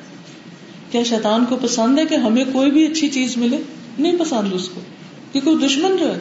کیا 0.92 1.04
شیطان 1.04 1.46
کو 1.46 1.58
پسند 1.62 2.00
ہے 2.00 2.06
کہ 2.06 2.16
ہمیں 2.16 2.46
کوئی 2.54 2.72
بھی 2.72 2.88
اچھی 2.88 3.10
چیز 3.10 3.38
ملے؟ 3.38 3.58
نہیں 4.00 4.20
پسند 4.20 4.54
اس 4.54 4.70
کو۔ 4.70 4.82
کیونکہ 5.32 5.52
وہ 5.52 5.68
دشمن 5.68 5.98
جو 5.98 6.16
ہے، 6.16 6.20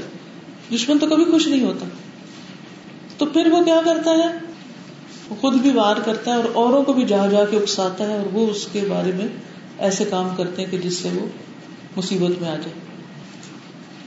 دشمن 0.75 0.99
تو 0.99 1.07
کبھی 1.07 1.25
خوش 1.25 1.47
نہیں 1.47 1.63
ہوتا۔ 1.63 1.87
تو 3.19 3.27
پھر 3.27 3.47
وہ 3.47 3.65
کیا 3.65 3.81
کرتا 3.85 4.11
ہے؟ 4.11 4.39
وہ 5.31 5.35
خود 5.41 5.55
بھی 5.55 5.71
وار 5.71 5.97
کرتا 5.97 6.31
ہے 6.31 6.37
اور 6.37 6.45
اوروں 6.53 6.83
کو 6.83 6.93
بھی 6.93 7.05
جا 7.05 7.27
جا 7.27 7.45
کے 7.45 7.57
اکساتا 7.57 8.07
ہے 8.07 8.17
اور 8.17 8.27
وہ 8.33 8.51
اس 8.51 8.69
کے 8.73 8.81
بارے 8.89 9.13
میں 9.17 9.27
ایسے 9.79 10.05
کام 10.05 10.29
کرتے 10.37 10.65
ہیں 10.65 10.71
کہ 10.71 10.79
جس 10.79 10.97
سے 10.97 11.09
وہ 11.15 11.27
مصیبت 11.97 12.43
میں 12.43 12.49
آ 12.49 12.55
جائے۔ 12.55 12.80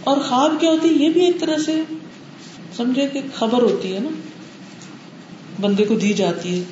اور 0.04 0.18
خواب 0.18 0.51
کیا 0.60 0.70
ہوتی 0.70 0.89
ہے؟ 0.89 0.93
یہ 0.93 1.10
بھی 1.10 1.26
ایک 1.26 1.39
طرح 1.39 1.58
سے 1.58 1.82
سمجھے 2.76 3.08
کہ 3.08 3.22
خبر 3.36 3.62
ہوتی 3.62 3.93
ہے 3.93 3.99
نا۔ 3.99 4.10
بندے 5.62 5.86
کو 5.86 5.95
دی 5.95 6.14
جاتی 6.14 6.60
ہے 6.60 6.64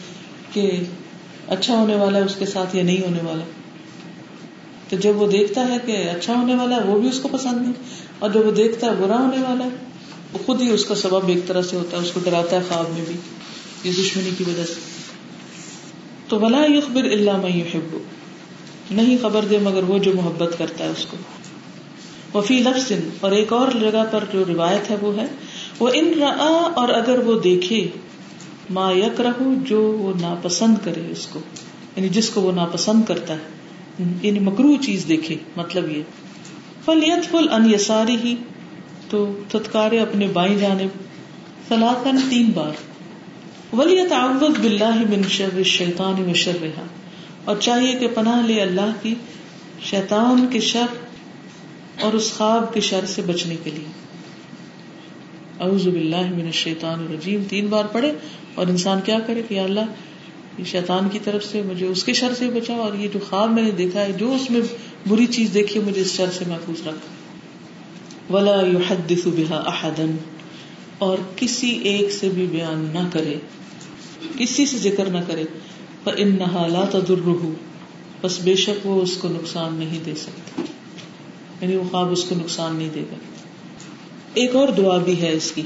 کہ 0.53 0.71
اچھا 1.47 1.73
ہونے 1.73 1.95
والا 1.95 2.17
ہے، 2.17 2.23
اس 2.23 2.35
کے 2.35 2.45
ساتھ 2.45 2.75
یا 2.75 2.83
نہیں 2.83 3.01
ہونے 3.01 3.19
والا۔ 3.23 3.43
تو 4.89 4.95
جب 4.95 5.21
وہ 5.21 5.27
دیکھتا 5.27 5.67
ہے 5.67 5.77
کہ 5.85 6.09
اچھا 6.09 6.33
ہونے 6.33 6.55
والا 6.55 6.75
ہے، 6.75 6.81
وہ 6.81 6.99
بھی 6.99 7.09
اس 7.09 7.19
کو 7.19 7.29
پسند 7.31 7.61
نہیں۔ 7.61 7.73
اور 8.19 8.29
جب 8.29 8.45
وہ 8.45 8.51
دیکھتا 8.51 8.87
ہے 8.87 8.91
برا 8.91 9.17
ہونے 9.17 9.37
والا 9.47 9.63
ہے، 9.63 9.69
وہ 10.33 10.39
خود 10.45 10.61
ہی 10.61 10.69
اس 10.69 10.85
کا 10.85 10.95
سبب 10.95 11.27
ایک 11.27 11.47
طرح 11.47 11.61
سے 11.61 11.75
ہوتا 11.75 11.97
ہے، 11.97 12.01
اس 12.01 12.11
کو 12.11 12.19
ڈراتا 12.23 12.55
ہے 12.55 12.61
خواب 12.67 12.85
میں 12.89 13.05
بھی۔ 13.07 13.15
یہ 13.83 13.91
دشمنی 13.91 14.29
کی 14.37 14.43
وجہ 14.47 14.65
سے۔ 14.65 14.73
تو 16.27 16.39
ولا 16.39 16.65
یخبر 16.65 17.03
اللہ 17.03 17.37
میں 17.37 17.63
نہیں 18.91 19.17
خبر 19.21 19.45
دے 19.49 19.57
مگر 19.57 19.83
وہ 19.83 19.99
جو 19.99 20.11
محبت 20.15 20.57
کرتا 20.57 20.83
ہے 20.83 20.89
اس 20.89 21.05
کو۔ 21.05 21.17
وفی 22.33 22.59
لفظ 22.59 22.91
اور 23.19 23.31
ایک 23.31 23.53
اور 23.53 23.71
جگہ 23.71 24.03
پر 24.11 24.23
جو 24.33 24.43
روایت 24.47 24.89
ہے 24.89 24.95
وہ 25.01 25.17
ہے، 25.17 25.25
وہ 25.79 25.89
ان 25.93 26.13
را 26.19 26.29
اور 26.75 26.89
اگر 26.89 27.19
وہ 27.19 27.39
دیکھے، 27.39 27.87
ما 28.69 28.91
یک 28.91 29.21
رہو 29.21 29.53
جو 29.65 29.81
وہ 29.81 30.13
ناپسند 30.21 30.75
کرے 30.83 31.01
اس 31.09 31.27
کو 31.27 31.39
یعنی 31.95 32.09
جس 32.09 32.29
کو 32.29 32.41
وہ 32.41 32.51
ناپسند 32.51 33.03
کرتا 33.07 33.33
ہے 33.33 34.03
یعنی 34.21 34.39
مکرو 34.39 34.75
چیز 34.81 35.05
دیکھے 35.07 35.35
مطلب 35.55 35.91
یہ۔ 35.91 36.03
فلیت 36.85 37.31
فل 37.31 37.47
ان 37.51 37.73
یساری 37.73 38.15
ہی 38.23 38.35
تو 39.09 39.39
تتکارے 39.47 39.99
اپنے 39.99 40.27
بائیں 40.27 40.57
جانے 40.57 40.87
سلاطن 41.67 42.17
تین 42.29 42.51
بار۔ 42.53 42.71
ولیت 43.75 44.11
آوت 44.11 44.59
بلّہ 44.59 44.95
من 45.09 45.21
شر 45.29 45.49
الشیطان 45.55 46.29
و 46.29 46.33
شر 46.33 46.57
رہا 46.61 46.85
اور 47.45 47.55
چاہیے 47.59 47.93
کہ 47.95 48.07
پناہ 48.07 48.41
لے 48.45 48.61
اللہ 48.61 48.91
کی، 49.01 49.15
شیطان 49.81 50.47
کے 50.49 50.59
شر 50.59 50.97
اور 52.01 52.13
اس 52.13 52.33
خواب 52.33 52.73
کے 52.73 52.81
شر 52.81 53.05
سے 53.05 53.21
بچنے 53.21 53.55
کے 53.63 53.71
لیے۔ 53.71 53.85
اعوذ 55.59 55.83
باللہ 55.83 56.21
من 56.21 56.45
الشیطان 56.45 56.99
الرجیم۔ 56.99 57.43
تین 57.49 57.67
بار 57.67 57.85
پڑھے 57.85 58.11
اور 58.55 58.67
انسان 58.67 58.99
کیا 59.05 59.19
کرے 59.19 59.41
کہ 59.47 59.53
یا 59.53 59.63
اللہ، 59.63 59.79
یہ 60.57 60.63
شیطان 60.63 61.09
کی 61.09 61.19
طرف 61.23 61.45
سے 61.45 61.61
مجھے 61.61 61.85
اس 61.85 62.03
کے 62.03 62.13
شر 62.13 62.33
سے 62.33 62.49
بچا 62.49 62.73
اور 62.73 62.93
یہ 62.93 63.07
جو 63.07 63.19
خواب 63.29 63.51
میں 63.51 63.63
نے 63.63 63.71
دیکھا 63.71 64.01
ہے، 64.01 64.11
جو 64.11 64.31
اس 64.31 64.51
میں 64.51 64.61
بری 65.09 65.25
چیز 65.25 65.53
دیکھی 65.53 65.79
ہے، 65.79 65.85
مجھے 65.85 66.01
اس 66.01 66.15
شر 66.15 66.31
سے 66.31 66.45
محفوظ 66.47 66.87
رکھ۔ 66.87 67.21
ولا 68.31 68.61
يحدث 68.61 69.27
بها 69.27 69.63
احدا 69.65 70.05
اور 70.97 71.17
کسی 71.35 71.69
ایک 71.69 72.11
سے 72.11 72.29
بھی 72.29 72.47
بیان 72.51 72.89
نہ 72.93 73.09
کرے۔ 73.13 73.35
کسی 74.37 74.65
سے 74.65 74.77
ذکر 74.77 75.05
نہ 75.05 75.17
کرے۔ 75.27 75.43
فانها 76.03 76.67
لا 76.67 76.85
تضره۔ 76.91 77.53
بس 78.21 78.39
بے 78.39 78.55
شک 78.55 78.87
وہ 78.87 79.01
اس 79.01 79.17
کو 79.17 79.27
نقصان 79.27 79.73
نہیں 79.73 79.99
دے 80.05 80.15
سکتی 80.15 80.61
یعنی 81.61 81.75
وہ 81.75 81.83
خواب 81.91 82.11
اس 82.11 82.23
کو 82.23 82.35
نقصان 82.35 82.75
نہیں 82.75 82.89
دے 82.95 83.01
گا۔ 83.01 83.15
ایک 84.33 84.55
اور 84.55 84.67
دعا 84.67 84.97
بھی 84.97 85.21
ہے 85.21 85.31
اس 85.33 85.51
کی۔ 85.51 85.61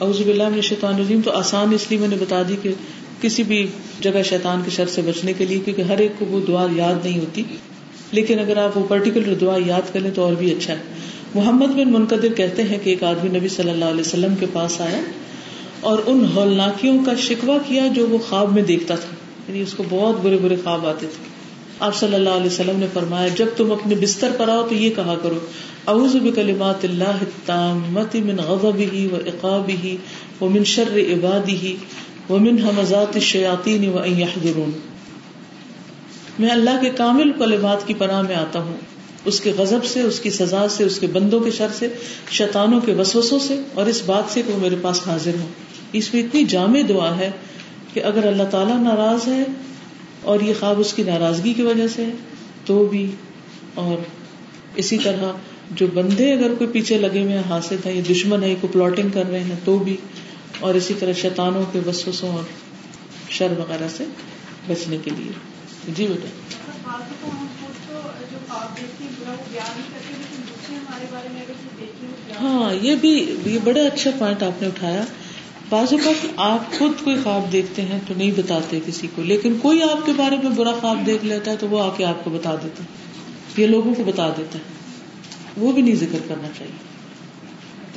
اعوذ 0.00 0.18
باللہ 0.22 0.48
من 0.48 0.54
الشیطان 0.54 0.94
الرجیم۔ 0.94 1.20
تو 1.24 1.30
آسان 1.30 1.74
اس 1.74 1.86
لیے 1.90 1.98
میں 1.98 2.08
نے 2.08 2.16
بتا 2.20 2.42
دی 2.48 2.56
کہ 2.62 2.72
کسی 3.20 3.42
بھی 3.42 3.66
جگہ 4.00 4.22
شیطان 4.24 4.62
کے 4.64 4.70
شر 4.70 4.86
سے 4.86 5.02
بچنے 5.02 5.32
کے 5.32 5.46
لیے، 5.46 5.58
کیونکہ 5.58 5.82
ہر 5.82 5.98
ایک 5.98 6.12
کو 6.18 6.26
وہ 6.26 6.40
دعا 6.48 6.66
یاد 6.76 6.94
نہیں 7.04 7.18
ہوتی۔ 7.18 7.42
لیکن 8.12 8.38
اگر 8.38 8.56
آپ 8.56 8.78
وہ 8.78 8.86
پرٹیکولر 8.88 9.34
دعا 9.34 9.58
یاد 9.66 9.92
کر 9.92 10.00
لیں 10.00 10.10
تو 10.14 10.22
اور 10.22 10.32
بھی 10.32 10.52
اچھا 10.52 10.72
ہے۔ 10.72 10.78
محمد 11.34 11.66
بن 11.66 11.92
منقدر 11.92 12.32
کہتے 12.32 12.62
ہیں 12.62 12.78
کہ 12.84 12.90
ایک 12.90 13.02
آدمی 13.02 13.38
نبی 13.38 13.48
صلی 13.48 13.70
اللہ 13.70 13.84
علیہ 13.84 14.00
وسلم 14.00 14.34
کے 14.40 14.46
پاس 14.52 14.80
آیا 14.80 15.00
اور 15.80 15.98
ان 16.06 16.26
ہولناکیوں 16.34 17.04
کا 17.04 17.14
شکوا 17.14 17.58
کیا 17.66 17.86
جو 17.86 18.06
وہ 18.06 18.18
خواب 18.18 18.52
میں 18.52 18.62
دیکھتا 18.62 18.94
تھا۔ 18.94 19.14
یعنی 19.48 19.60
اس 19.60 19.74
کو 19.74 19.84
بہت 19.90 20.16
برے 20.22 20.38
برے 20.42 20.56
خواب 20.64 20.86
آتے 20.86 21.06
تھے۔ 21.06 21.35
آپ 21.80 21.94
صلی 21.96 22.14
اللہ 22.14 22.36
علیہ 22.40 22.46
وسلم 22.46 22.78
نے 22.78 22.86
فرمایا، 22.92 23.28
جب 23.36 23.46
تم 23.56 23.72
اپنے 23.72 23.94
بستر 23.94 24.30
پر 24.36 24.48
آؤ 24.48 24.62
تو 24.68 24.74
یہ 24.74 24.90
کہا 24.96 25.14
کرو، 25.22 25.38
اعوذ 25.86 26.14
بکلمات 26.22 26.84
اللہ 26.84 27.18
التامت 27.24 28.14
من 28.28 28.38
غضبه 28.46 29.02
و 29.12 29.20
اقابه 29.32 29.96
ومن 30.40 30.64
شر 30.70 30.96
عباده 30.98 31.74
ومن 32.30 32.62
همزات 32.62 33.18
الشیاطین 33.20 33.88
و 33.88 33.98
ان 33.98 34.20
يحضرون 34.20 34.72
میں 36.38 36.50
اللہ 36.50 36.80
کے 36.80 36.90
کامل 36.96 37.32
کلمات 37.38 37.86
کی 37.86 37.94
پناہ 37.98 38.22
میں 38.22 38.34
آتا 38.36 38.62
ہوں، 38.62 38.80
اس 39.24 39.40
کے 39.40 39.52
غضب 39.58 39.84
سے، 39.92 40.00
اس 40.08 40.18
کی 40.20 40.30
سزا 40.30 40.64
سے، 40.68 40.84
اس 40.84 40.98
کے 40.98 41.06
بندوں 41.12 41.40
کے 41.40 41.50
شر 41.50 41.76
سے، 41.78 41.88
شیطانوں 42.38 42.80
کے 42.80 42.94
وسوسوں 42.94 43.38
سے، 43.46 43.60
اور 43.74 43.86
اس 43.92 44.02
بات 44.06 44.32
سے 44.32 44.42
کہ 44.46 44.52
وہ 44.52 44.58
میرے 44.60 44.76
پاس 44.82 45.06
حاضر 45.06 45.38
ہوں۔ 45.40 45.54
اس 45.92 46.12
میں 46.14 46.22
اتنی 46.22 46.44
جامع 46.56 46.82
دعا 46.88 47.16
ہے 47.18 47.30
کہ 47.92 48.04
اگر 48.04 48.26
اللہ 48.26 48.50
تعالیٰ 48.50 48.82
ناراض 48.82 49.28
ہے 49.28 49.42
اور 50.26 50.40
یہ 50.40 50.54
خواب 50.60 50.80
اس 50.80 50.92
کی 50.92 51.02
ناراضگی 51.02 51.54
کی 51.54 51.62
وجہ 51.62 51.88
سے 51.88 52.06
تو 52.64 52.86
بھی۔ 52.86 53.10
اور 53.74 53.96
اسی 54.74 54.98
طرح 54.98 55.32
جو 55.70 55.86
بندے 55.94 56.32
اگر 56.32 56.54
کوئی 56.54 56.70
پیچھے 56.70 56.98
لگے 56.98 57.22
ہوئے 57.22 57.42
حاصل 57.48 57.76
ہے 57.86 57.92
یہ 57.92 58.02
دشمن 58.02 58.42
ہے 58.42 58.54
کو 58.60 58.66
پلاٹنگ 58.66 59.08
کر 59.14 59.26
رہے 59.30 59.40
ہیں، 59.40 59.54
تو 59.64 59.78
بھی۔ 59.78 59.96
اور 60.60 60.74
اسی 60.74 60.94
طرح 60.98 61.12
شیطانوں 61.12 61.64
کے 61.72 61.80
وسوسوں 61.86 62.28
اور 62.28 62.42
شر 63.30 63.52
وغیرہ 63.58 63.88
سے 63.96 64.04
بچنے 64.68 64.96
کے 65.04 65.10
لیے۔ 65.18 65.32
جی 65.94 66.06
بیٹا۔ 66.06 66.28
ہاں 72.40 72.74
یہ 72.74 72.96
بھی، 72.96 73.36
یہ 73.46 73.58
بڑا 73.64 73.80
اچھا 73.80 74.10
پوائنٹ 74.18 74.42
آپ 74.42 74.62
نے 74.62 74.68
اٹھایا۔ 74.68 75.04
بعض 75.68 75.92
اوقات 75.92 76.26
آپ 76.36 76.78
خود 76.78 77.04
کوئی 77.04 77.16
خواب 77.22 77.52
دیکھتے 77.52 77.82
ہیں 77.82 78.00
تو 78.08 78.14
نہیں 78.16 78.30
بتاتے 78.36 78.80
کسی 78.86 79.06
کو، 79.14 79.22
لیکن 79.22 79.58
کوئی 79.62 79.82
آپ 79.82 80.06
کے 80.06 80.12
بارے 80.16 80.36
میں 80.36 80.50
برا 80.50 80.72
خواب 80.80 81.06
دیکھ 81.06 81.24
لیتا 81.24 81.50
ہے 81.50 81.56
تو 81.56 81.68
وہ 81.68 81.82
آ 81.82 81.88
کے 81.96 82.04
آپ 82.04 82.24
کو 82.24 82.30
بتا 82.30 82.54
دیتا 82.54 82.82
ہے۔ 82.82 82.88
یہ 83.56 83.66
لوگوں 83.66 83.94
کو 83.94 84.04
بتا 84.04 84.28
دیتا 84.28 84.58
ہے۔ 84.58 84.64
وہ 85.56 85.72
بھی 85.72 85.82
نہیں 85.82 85.94
ذکر 85.94 86.18
کرنا 86.28 86.48
چاہیے۔ 86.58 86.72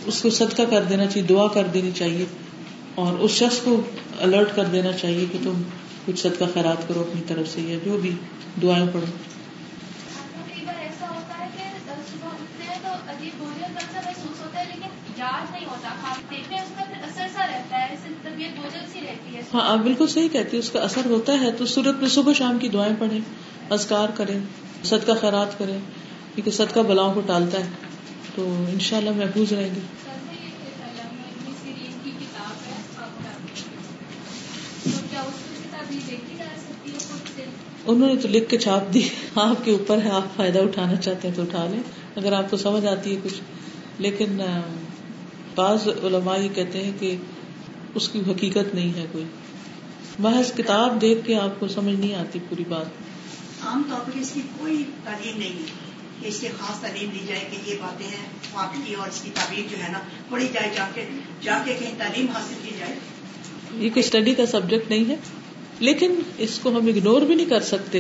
اس 0.06 0.22
کو 0.22 0.30
صدقہ 0.30 0.62
کر 0.70 0.84
دینا 0.84 1.06
چاہیے، 1.06 1.28
دعا 1.28 1.48
کر 1.48 1.64
دینی 1.64 1.92
چاہیے۔ 1.96 2.26
اور 2.96 3.14
اس 3.14 3.32
شخص 3.32 3.58
کو 3.64 3.82
الرٹ 4.20 4.56
کر 4.56 4.66
دینا 4.66 4.92
چاہیے 4.92 5.26
کہ 5.32 5.38
تم 5.44 5.62
کچھ 6.06 6.20
صدقہ 6.20 6.44
خیرات 6.54 6.88
کرو 6.88 7.00
اپنی 7.00 7.22
طرف 7.28 7.50
سے 7.50 7.62
یا 7.62 7.78
جو 7.86 7.98
بھی 7.98 8.12
دعائیں 8.62 8.88
پڑھو۔ 8.94 9.06
ہاں 19.54 19.72
آپ 19.72 19.78
بالکل 19.78 20.08
صحیح 20.08 20.30
کہتی 20.30 20.58
اس 20.58 20.70
کا 20.70 20.80
اثر 20.80 21.06
ہوتا 21.06 21.34
ہے 21.42 21.52
تو 21.52 21.66
صورت 21.66 21.96
میں 21.96 22.10
صبح 22.10 22.34
شام 22.34 22.60
کی 22.60 22.68
دعائیں 22.68 22.96
پڑھیں 23.00 23.20
ازکار 23.70 24.10
کریں 24.16 24.40
صدقہ 24.84 25.12
خیرات 25.22 25.60
کریں 25.60 25.78
کیونکہ 26.36 26.52
صدقہ 26.52 26.80
بلاؤں 26.80 27.14
کو 27.14 27.22
ٹالتا 27.22 27.60
ہے۔ 27.60 27.70
تو 28.36 28.66
ان 28.70 28.80
شاء 28.80 28.98
اللہ 28.98 29.10
محفوظ 29.10 29.54
رہیں 29.54 29.70
گے۔ 29.76 29.80
انہوں 37.86 38.08
نے 38.08 38.22
تو 38.22 38.28
لکھ 38.28 38.50
کے 38.50 38.58
چھاپ 38.58 38.94
دی۔ 38.94 39.10
آپ 39.36 39.66
کے 39.66 39.72
اوپر 39.72 40.02
ہے 40.02 40.10
آپ 40.10 40.36
فائدہ 40.36 40.60
اٹھانا 40.60 40.96
چاہتے 40.96 41.28
ہیں 41.28 41.36
تو 41.36 41.42
اٹھا 41.42 41.68
لیں 41.72 41.80
اگر 42.16 42.34
آپ 42.34 42.52
کو 42.52 42.58
سمجھ 42.58 42.86
آتی 42.86 43.16
ہے 43.16 43.20
کچھ۔ 43.24 43.42
لیکن 43.98 44.42
بعض 45.60 45.88
علماء 45.88 46.38
یہ 46.38 46.50
کہتے 46.56 46.84
ہیں 46.84 46.92
کہ 47.00 47.16
اس 47.96 48.10
کی 48.10 48.22
حقیقت 48.28 48.76
نہیں 48.76 48.94
ہے 48.94 49.06
کوئی۔ 49.12 49.24
محض 50.20 50.54
کتاب 50.58 51.02
دیکھ 51.02 51.20
کے 51.26 51.36
آپ 51.36 51.60
کو 51.60 51.68
سمجھ 51.68 51.96
نہیں 51.96 52.16
آتی 52.16 52.40
پوری 52.50 52.64
بات۔ 52.70 52.86
عام 53.66 53.84
طور 53.90 54.00
پر 54.00 54.20
اس 54.20 54.32
کی 54.32 54.42
کوئی 54.60 54.84
تعلیم 55.04 55.38
نہیں 55.38 55.50
ہے۔ 55.50 55.90
کہ 56.22 56.28
اس 56.28 56.40
کی 56.40 56.48
خاص 56.48 56.80
تعلیم 56.80 57.10
دی 57.14 57.20
جائے 57.28 57.50
کہ 57.52 57.70
یہ 57.70 57.76
باتیں 57.82 58.08
ہیں 58.08 58.26
واقعی 58.54 58.94
اور 58.94 59.08
اس 59.08 59.22
کی 59.22 59.30
تعبیر 59.36 59.64
جو 59.72 59.84
ہے 59.84 59.90
نا 59.90 60.00
پڑھی 60.30 60.48
جائے 60.54 60.70
جا 60.76 60.88
کے 60.94 61.06
جا 61.42 61.62
کے 61.66 61.74
کہیں 61.74 61.92
تعلیم 61.98 62.26
حاصل 62.34 62.54
کی 62.64 62.72
جائے۔ 62.80 62.96
یہ 63.86 63.90
کوئی 63.90 64.06
اسٹڈی 64.06 64.34
کا 64.34 64.46
سبجیکٹ 64.46 64.90
نہیں 64.90 65.10
ہے۔ 65.10 65.16
لیکن 65.80 66.16
اس 66.38 66.60
کو 66.60 66.70
ہم 66.70 66.88
اگنور 66.88 67.22
بھی 67.22 67.36
نہیں 67.36 67.50
کر 67.50 67.62
سکتے۔ 67.62 68.00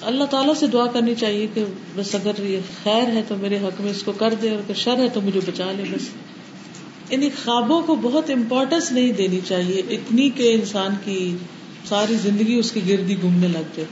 اللہ 0.00 0.24
تعالیٰ 0.24 0.54
سے 0.54 0.66
دعا 0.66 0.86
کرنی 0.86 1.14
چاہیے 1.14 1.46
کہ 1.54 1.64
بس 1.94 2.14
اگر 2.14 2.42
یہ 2.42 2.58
خیر 2.82 3.08
ہے 3.08 3.22
تو 3.28 3.36
میرے 3.36 3.56
حق 3.56 3.80
میں 3.80 3.90
اس 3.90 4.02
کو 4.02 4.12
کر 4.12 4.34
دے 4.42 4.50
اور 4.50 4.58
اگر 4.58 4.74
شر 4.74 4.96
ہے 4.98 5.08
تو 5.08 5.20
مجھے 5.20 5.40
بچا 5.46 5.72
لے 5.72 5.82
بس۔ 5.90 6.08
ان 7.10 7.22
خوابوں 7.44 7.82
کو 7.82 7.94
بہت 7.94 8.30
امپورٹینس 8.30 8.92
نہیں 8.92 9.12
دینی 9.12 9.40
چاہیے، 9.48 9.82
اتنی 9.90 10.28
کہ 10.30 10.54
انسان 10.54 10.94
کی 11.04 11.36
ساری 11.88 12.14
زندگی 12.14 12.54
اس 12.54 12.72
کی 12.72 12.80
گردی 12.88 13.16
گھومنے 13.20 13.48
لگ 13.48 13.76
جائے۔ 13.76 13.84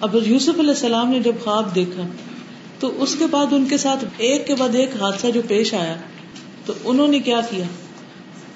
اب 0.00 0.16
یوسف 0.26 0.58
علیہ 0.58 0.70
السلام 0.70 1.10
نے 1.10 1.20
جب 1.20 1.32
خواب 1.44 1.74
دیکھا، 1.74 2.06
تو 2.80 3.02
اس 3.02 3.16
کے 3.18 3.26
بعد 3.26 3.52
ان 3.52 3.64
کے 3.64 3.76
ساتھ 3.76 4.04
ایک 4.18 4.46
کے 4.46 4.54
بعد 4.54 4.74
ایک 4.74 4.96
حادثہ 5.00 5.26
جو 5.26 5.42
پیش 5.48 5.74
آیا، 5.74 5.96
تو 6.66 6.72
انہوں 6.84 7.08
نے 7.08 7.18
کیا 7.18 7.40
کیا؟ 7.50 7.64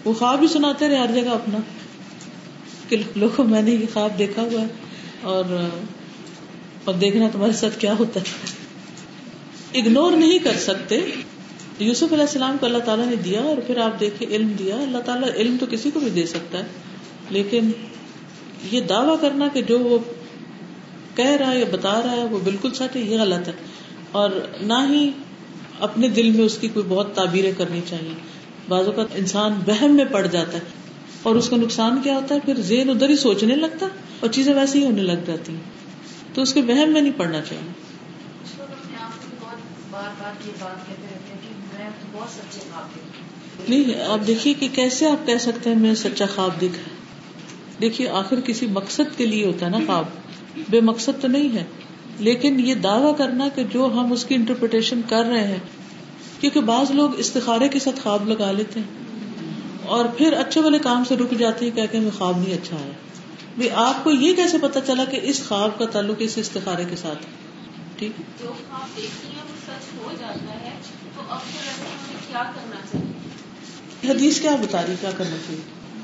وہ 0.05 0.13
خواب 0.13 0.43
ہی 0.43 0.49
سناتے 0.49 0.89
رہے 0.89 0.97
ہر 0.97 1.13
جگہ 1.15 1.31
اپنا، 1.31 1.59
کہ 2.89 2.97
لوگوں، 3.17 3.45
میں 3.45 3.63
نے 3.63 3.71
یہ 3.71 3.87
خواب 3.93 4.19
دیکھا 4.19 4.43
ہوا 4.43 4.61
ہے 4.61 4.67
اور 5.23 5.69
اور 6.85 6.95
دیکھنا 6.95 7.29
تمہارے 7.33 7.53
ساتھ 7.53 7.81
کیا 7.81 7.95
ہوتا 7.99 8.21
ہے۔ 8.21 9.81
اگنور 9.81 10.13
نہیں 10.13 10.39
کر 10.39 10.57
سکتے 10.59 11.01
یوسف 11.79 12.13
علیہ 12.13 12.25
السلام 12.25 12.57
کو 12.61 12.67
اللہ 12.67 12.79
تعالیٰ 12.79 13.07
نے 13.07 13.17
دیا 13.17 13.41
اور 13.41 13.57
پھر 13.67 13.79
آپ 13.79 14.01
دیکھے 14.01 14.27
علم 14.27 14.49
دیا۔ 14.49 14.77
اللہ 14.77 14.99
تعالیٰ 14.99 15.29
علم 15.35 15.57
تو 15.61 15.67
کسی 15.71 15.91
کو 15.91 16.01
بھی 16.01 16.11
دے 16.11 16.27
سکتا 16.27 16.59
ہے، 16.59 16.65
لیکن 17.31 17.71
یہ 18.73 18.81
دعوی 18.81 19.17
کرنا 19.21 19.49
کہ 19.53 19.63
جو 19.63 19.79
وہ 19.79 19.99
کہہ 21.17 21.27
رہا 21.27 21.53
ہے 21.53 21.59
یا 21.59 21.65
بتا 21.73 22.03
رہا 22.03 22.11
ہے 22.11 22.25
وہ 22.25 22.39
بالکل 22.45 22.75
سچ 22.75 22.97
ہے، 22.97 23.01
یہ 23.01 23.21
غلط 23.21 23.49
ہے۔ 23.49 23.53
اور 24.13 24.31
نہ 24.61 24.87
ہی 24.89 25.11
اپنے 25.81 26.09
دل 26.09 26.31
میں 26.31 26.45
اس 26.45 26.59
کی 26.59 26.69
کوئی 26.69 26.87
بہت 26.89 27.15
تعبیریں 27.15 27.53
کرنی 27.57 27.81
چاہیے۔ 27.91 28.15
بعض 28.69 28.87
اوقات 28.87 29.07
انسان 29.15 29.53
بہم 29.67 29.97
میں 29.97 30.05
پڑ 30.05 30.27
جاتا 30.27 30.53
ہے 30.53 30.63
اور 31.23 31.37
اس 31.37 31.49
کا 31.49 31.57
نقصان 31.57 32.01
کیا 32.05 32.15
ہوتا 32.15 32.35
ہے؟ 32.35 32.41
پھر 32.41 32.55
زین 32.55 32.91
ادھر 32.91 33.09
ہی 33.09 33.17
سوچنے 33.17 33.55
لگتا 33.55 33.87
اور 34.21 34.31
چیزیں 34.31 34.55
ویسے 34.55 34.79
ہی 34.79 34.85
ہونے 34.85 35.03
لگ 35.03 35.25
جاتی 35.27 35.53
ہیں۔ 35.53 35.61
تو 36.35 36.43
اس 36.43 36.55
کے 36.55 36.63
بہم 36.63 36.93
میں 36.93 37.01
نہیں 37.01 37.13
پڑنا 37.17 37.41
چاہیے۔ 37.41 37.73
نہیں، 43.69 44.05
آپ 44.05 44.27
دیکھیے 44.27 44.55
کہ 44.55 44.69
کیسے 44.73 45.07
آپ 45.07 45.27
کہہ 45.27 45.39
سکتے 45.41 45.71
ہیں 45.71 45.79
میں 45.79 45.95
سچا 45.95 46.27
خواب 46.35 46.61
دیکھا 46.61 46.91
دیکھیے، 47.81 48.09
آخر 48.09 48.41
کسی 48.41 48.67
مقصد 48.67 49.19
کے 49.19 49.27
لیے 49.27 49.47
ہوتا 49.47 49.67
ہے 49.67 49.71
نا 49.71 49.79
خواب۔ 49.87 50.05
بے 50.71 50.81
مقصد 50.81 51.23
تو 51.23 51.29
نہیں 51.29 51.55
ہے۔ 51.55 51.65
لیکن 52.19 52.61
یہ 52.61 52.75
دعوی 52.75 53.13
کرنا 53.19 53.49
کہ 53.49 53.65
جو 53.65 53.85
ہم 53.87 54.13
اس 54.13 54.25
کی 54.25 54.35
انٹرپریٹیشن 54.35 55.01
کر 55.09 55.25
رہے 55.25 55.47
ہیں، 55.47 55.59
کیونکہ 56.41 56.61
بعض 56.61 56.91
لوگ 56.91 57.19
استخارے 57.19 57.69
کے 57.69 57.79
ساتھ 57.79 58.01
خواب 58.01 58.29
لگا 58.29 58.53
لیتے 58.53 58.81
ہیں۔ 58.81 58.87
اور 59.87 60.05
پھر 60.05 60.33
اچھے 60.33 60.61
والے 60.61 60.79
کام 60.79 61.05
سے 61.05 61.17
رک 61.17 61.39
جاتے 61.39 61.71
ہیں 61.71 61.87
کہ 61.93 61.97
ہمیں 61.97 62.11
خواب 62.19 62.39
نہیں 62.39 62.55
اچھا 62.55 62.77
آیا۔ 62.77 62.93
آپ 63.75 64.05
کو 64.05 64.11
یہ 64.11 64.35
کیسے 64.35 64.59
پتا 64.59 64.81
چلا 64.81 65.05
کہ 65.05 65.21
اس 65.23 65.49
خواب 65.49 65.79
کا 65.79 65.85
تعلق 65.87 66.17
اس 66.19 66.39
استخارے 66.39 66.85
کے 66.91 66.97
ساتھ 66.97 67.19
ٹھیک 67.99 68.13
جو 68.41 68.53
خواب 68.69 68.97
دیکھتی 68.97 69.29
ہیں 69.29 69.43
وہ 69.49 69.57
سچ 69.67 69.99
ہو 69.99 70.13
جاتا 70.21 70.55
ہے 70.61 70.71
تو 71.15 71.23
اب 71.29 71.39
کیا 72.29 72.43
کرنا 72.55 72.77
چاہیے؟ 72.93 74.11
حدیث 74.11 74.41
کیا 74.41 74.57
بتا 74.57 74.83
رہی 74.87 74.95
کیا 75.01 75.11
کرنا 75.17 75.37
چاہیے؟ 75.47 75.61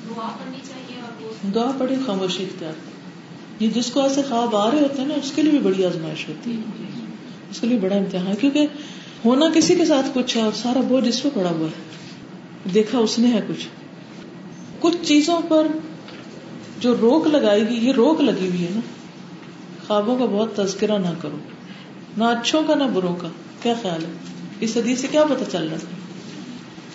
دعا 0.08 0.28
پڑھنی 0.38 0.58
چاہیے 0.68 1.50
دعا 1.54 1.70
پڑھی 1.78 1.96
خاموشی 2.06 2.42
اختیار 2.42 2.72
یہ 3.60 3.70
جس 3.70 3.90
کو 3.90 4.02
ایسے 4.02 4.22
خواب 4.28 4.56
آ 4.56 4.70
رہے 4.70 4.80
ہوتے 4.80 5.00
ہیں 5.00 5.08
نا 5.08 5.14
اس 5.14 5.32
کے 5.34 5.42
لیے 5.42 5.50
بھی 5.50 5.58
بڑی 5.58 5.84
آزمائش 5.84 6.28
ہوتی 6.28 6.56
ہے۔ 6.56 6.60
اس 7.50 7.60
کے 7.60 7.66
لیے 7.66 7.78
بڑا 7.78 7.96
امتحان 7.96 8.36
کیونکہ 8.36 8.66
ہونا 9.24 9.46
کسی 9.54 9.74
کے 9.74 9.84
ساتھ 9.84 10.06
کچھ 10.14 10.36
ہے 10.36 10.42
اور 10.42 10.52
سارا 10.52 10.80
بوجھ 10.80 11.08
اس 11.08 11.22
پہ 11.22 11.28
پڑا 11.34 11.50
ہوا 11.50 11.68
ہے۔ 11.68 12.70
دیکھا 12.74 12.98
اس 12.98 13.18
نے 13.18 13.32
ہے 13.32 13.40
کچھ۔ 13.48 13.68
کچھ 14.80 14.96
چیزوں 15.02 15.40
پر 15.48 15.66
جو 16.80 16.94
روک 17.00 17.26
لگائے 17.26 17.68
گی 17.68 17.74
یہ 17.74 17.92
روک 17.92 18.20
لگی 18.20 18.48
ہوئی 18.48 18.64
ہے 18.64 18.70
نا۔ 18.74 18.80
خوابوں 19.86 20.18
کا 20.18 20.24
بہت 20.24 20.56
تذکرہ 20.56 20.98
نہ 20.98 21.08
کرو۔ 21.20 21.36
نہ 22.16 22.24
اچھوں 22.24 22.62
کا 22.66 22.74
نہ 22.74 22.84
بروں 22.84 23.16
کا۔ 23.16 23.28
کیا 23.62 23.74
خیال 23.82 24.04
ہے؟ 24.04 24.10
اس 24.60 24.76
حدیث 24.76 25.00
سے 25.00 25.06
کیا 25.10 25.24
پتا 25.24 25.44
چل 25.52 25.68
رہا 25.68 25.76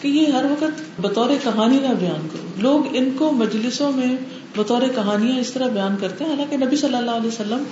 کہ 0.02 0.08
یہ 0.08 0.28
ہر 0.28 0.46
وقت 0.50 1.02
بطور 1.02 1.30
کہانی 1.44 1.80
نہ 1.80 1.94
بیان 2.00 2.28
کرو۔ 2.34 2.48
لوگ 2.58 2.86
ان 2.92 3.10
کو 3.18 3.32
مجلسوں 3.32 3.92
میں 3.92 4.16
بطور 4.58 4.82
کہانیاں 4.96 5.40
اس 5.40 5.52
طرح 5.54 5.68
بیان 5.68 5.96
کرتے 6.02 6.24
ہیں۔ 6.24 6.32
حالانکہ 6.32 6.66
نبی 6.66 6.76
صلی 6.76 6.96
اللہ 6.96 7.12
علیہ 7.12 7.28
وسلم 7.28 7.64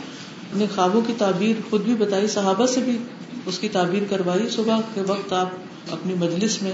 نے 0.54 0.66
خوابوں 0.76 1.02
کی 1.08 1.14
تعبیر 1.18 1.62
خود 1.70 1.82
بھی 1.82 1.96
بتائی، 1.96 2.28
صحابہ 2.28 2.66
سے 2.66 2.82
بھی 2.82 2.98
اس 3.46 3.60
کی 3.60 3.70
تعبیر 3.70 4.04
کروائی۔ 4.10 4.50
صبح 4.50 4.80
کے 4.94 5.02
وقت 5.02 5.34
آپ 5.34 5.50
اپنی 5.92 6.14
مجلس 6.14 6.62
میں 6.62 6.74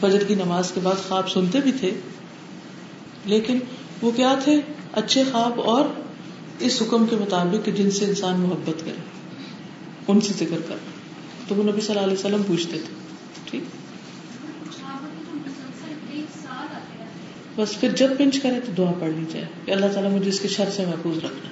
فجر 0.00 0.24
کی 0.24 0.34
نماز 0.34 0.70
کے 0.70 0.80
بعد 0.82 1.08
خواب 1.08 1.30
سنتے 1.30 1.60
بھی 1.60 1.72
تھے۔ 1.72 1.90
لیکن 3.24 3.58
وہ 4.02 4.10
کیا 4.10 4.34
تھے؟ 4.44 4.60
اچھے 4.92 5.22
خواب 5.32 5.60
اور 5.60 5.84
اس 6.58 6.82
حکم 6.82 7.06
کے 7.06 7.16
مطابق 7.16 7.68
جن 7.74 7.90
سے 7.90 8.04
انسان 8.04 8.40
محبت 8.40 8.80
کرے۔ 8.80 9.11
ان 10.08 10.20
سے 10.20 10.32
ذکر 10.32 10.56
کر 10.68 10.76
تو 11.48 11.54
وہ 11.54 11.62
نبی 11.62 11.80
صلی 11.80 11.88
اللہ 11.88 12.00
علیہ 12.00 12.18
وسلم 12.18 12.42
پوچھتے 12.46 12.78
تھے۔ 12.78 12.94
ٹھیک۔ 13.44 13.62
بس 17.56 17.80
پھر 17.80 17.88
جب 17.96 18.08
پنچ 18.18 18.40
کرے 18.40 18.60
تو 18.66 18.72
دعا 18.78 18.92
پڑھ 18.92 19.10
لی 19.10 19.24
جائے۔ 19.32 19.44
کہ 19.64 19.70
اللہ 19.70 19.86
تعالیٰ 19.86 20.12
مجھے 20.12 20.28
اس 20.28 20.40
کے 20.40 20.48
شر 20.48 20.68
سے 20.76 20.84
محفوظ 20.86 21.16
رکھنا۔ 21.16 21.48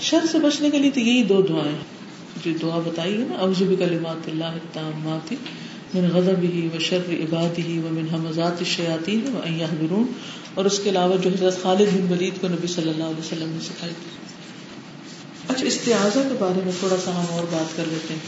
شر 0.00 0.26
سے 0.32 0.38
بچنے 0.38 0.70
کے 0.70 0.78
لیے 0.78 0.90
تو 0.90 1.00
یہی 1.00 1.24
دو 1.24 1.42
دعائیں۔ 1.42 1.78
جو 2.44 2.52
دعا 2.62 2.78
بتائی 2.78 3.12
ہے 3.12 3.24
نا 3.30 3.38
ابزب 3.38 3.78
کلمات 3.78 4.28
اللہ 4.28 4.44
التامات 4.44 5.32
من 5.94 6.06
غضبه 6.06 6.68
وشر 6.74 7.02
عباده 7.10 7.68
ومن 7.68 8.06
همزات 8.14 8.58
الشیاطین 8.58 9.20
وان 9.26 9.60
يحضرون 9.60 10.06
اور 10.54 10.64
اس 10.64 10.80
کے 10.84 10.90
علاوہ 10.90 11.16
جو 11.16 11.30
حضرت 11.30 11.62
خالد 11.62 11.86
بن 11.92 12.12
ولید 12.12 12.40
کو 12.40 12.48
نبی 12.48 12.66
صلی 12.66 12.90
اللہ 12.90 13.04
علیہ 13.04 13.18
وسلم 13.18 13.48
نے 13.48 13.60
سکھائی۔ 13.60 13.92
تھی 13.92 14.23
اچھا 15.48 15.66
استعاذہ 15.66 16.18
کے 16.18 16.36
بارے 16.38 16.60
میں 16.64 16.72
تھوڑا 16.78 16.96
سا 17.04 17.10
ہم 17.10 17.24
اور 17.30 17.44
بات 17.44 17.76
کر 17.76 17.84
لیتے 17.86 18.14
ہیں۔ 18.14 18.20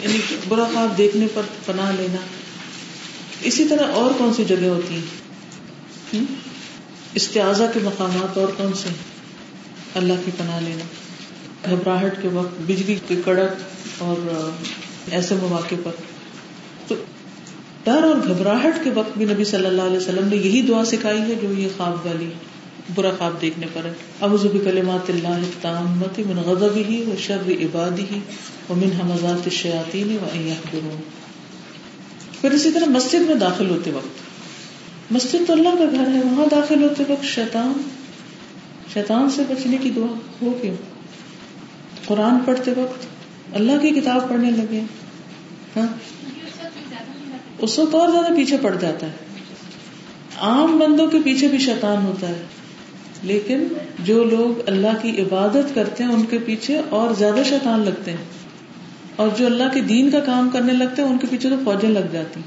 یعنی 0.00 0.36
برا 0.48 0.64
خواب 0.64 0.98
دیکھنے 0.98 1.26
پر 1.34 1.42
پناہ 1.66 1.92
لینا۔ 1.92 2.20
اسی 3.42 3.64
طرح 3.64 3.92
اور 3.92 4.10
کون 4.18 4.34
سی 4.34 4.44
جگہ 4.44 4.66
ہوتی 4.66 4.94
ہیں؟ 4.94 6.24
استعاذہ 7.14 7.62
کے 7.74 7.80
مقامات 7.82 8.38
اور 8.38 8.48
کون 8.48 8.72
سے 8.72 8.88
اللہ 9.94 10.12
کی 10.24 10.30
پناہ 10.38 10.60
لینا۔ 10.60 10.84
گھبراہٹ 11.70 12.22
کے 12.22 12.28
وقت، 12.28 12.60
بجلی 12.66 12.98
کے 13.08 13.16
کڑک 13.24 13.62
اور 13.98 14.50
ایسے 15.10 15.34
مواقع 15.34 15.74
پر۔ 15.84 15.90
تو 16.88 16.94
ڈر 17.84 18.04
اور 18.04 18.28
گھبراہٹ 18.28 18.74
کے 18.84 18.90
وقت 18.90 19.18
بھی 19.18 19.24
نبی 19.24 19.44
صلی 19.44 19.66
اللہ 19.66 19.82
علیہ 19.82 19.96
وسلم 19.96 20.28
نے 20.28 20.36
یہی 20.36 20.62
دعا 20.62 20.84
سکھائی 20.84 21.20
ہے 21.20 21.34
جو 21.34 21.52
یہ 21.52 21.68
خواب 21.76 22.06
والی 22.06 22.30
برا 22.94 23.10
خواب 23.18 23.40
دیکھنے 23.40 23.66
پر 23.72 23.84
ہے۔ 23.84 23.92
ابو 24.20 24.36
ظبی 24.36 24.58
کلمات 24.58 25.10
اللہ 25.10 25.44
تامت 25.60 26.18
من 26.18 26.36
غضبه 26.36 26.94
وشر 27.08 27.48
عباده 27.48 28.18
ومن 28.70 28.90
همزات 29.02 29.40
الشیاطین 29.44 30.18
وان 30.22 30.48
يحضرون 30.48 31.00
پھر 32.40 32.50
اسی 32.50 32.70
طرح 32.70 32.84
مسجد 32.84 33.26
میں 33.26 33.34
داخل 33.34 33.70
ہوتے 33.70 33.90
وقت، 33.90 34.08
مسجد 35.12 35.46
تو 35.46 35.52
اللہ 35.52 35.68
کا 35.68 35.84
گھر 35.90 36.06
ہے، 36.14 36.20
وہاں 36.24 36.46
داخل 36.50 36.82
ہوتے 36.82 37.04
وقت 37.08 37.24
شیطان 37.24 37.72
شیطان 38.92 39.30
سے 39.30 39.42
بچنے 39.48 39.76
کی 39.76 39.90
دعا 39.90 40.18
ہو 40.42 40.58
کیوں 40.62 40.74
قرآن 42.06 42.34
پڑھتے 42.44 42.70
وقت 42.70 43.06
اللہ 43.56 43.72
کی 43.82 43.90
کتاب 43.90 44.28
پڑھنے 44.28 44.50
لگے۔ 44.50 44.80
ہاں؟ 45.76 45.86
اس 47.58 47.78
وقت 47.78 47.94
اور 47.94 48.08
زیادہ 48.08 48.34
پیچھے 48.36 48.56
پڑ 48.62 48.76
جاتا 48.80 49.06
ہے۔ 49.06 49.12
عام 50.38 50.78
بندوں 50.78 51.06
کے 51.06 51.18
پیچھے 51.24 51.48
بھی 51.48 51.58
شیطان 51.58 52.06
ہوتا 52.06 52.28
ہے۔ 52.28 52.42
لیکن 53.22 53.64
جو 53.98 54.24
لوگ 54.24 54.60
اللہ 54.66 55.02
کی 55.02 55.22
عبادت 55.22 55.74
کرتے 55.74 56.04
ہیں، 56.04 56.10
ان 56.10 56.22
کے 56.22 56.38
پیچھے 56.38 56.80
اور 56.90 57.14
زیادہ 57.14 57.42
شیطان 57.48 57.80
لگتے 57.80 58.10
ہیں۔ 58.10 58.24
اور 59.16 59.28
جو 59.38 59.46
اللہ 59.46 59.64
کے 59.74 59.80
دین 59.80 60.10
کا 60.10 60.20
کام 60.20 60.50
کرنے 60.50 60.72
لگتے 60.72 61.02
ہیں، 61.02 61.08
ان 61.08 61.18
کے 61.18 61.26
پیچھے 61.30 61.50
تو 61.50 61.56
فوجیں 61.64 61.88
لگ 61.88 62.12
جاتی 62.12 62.40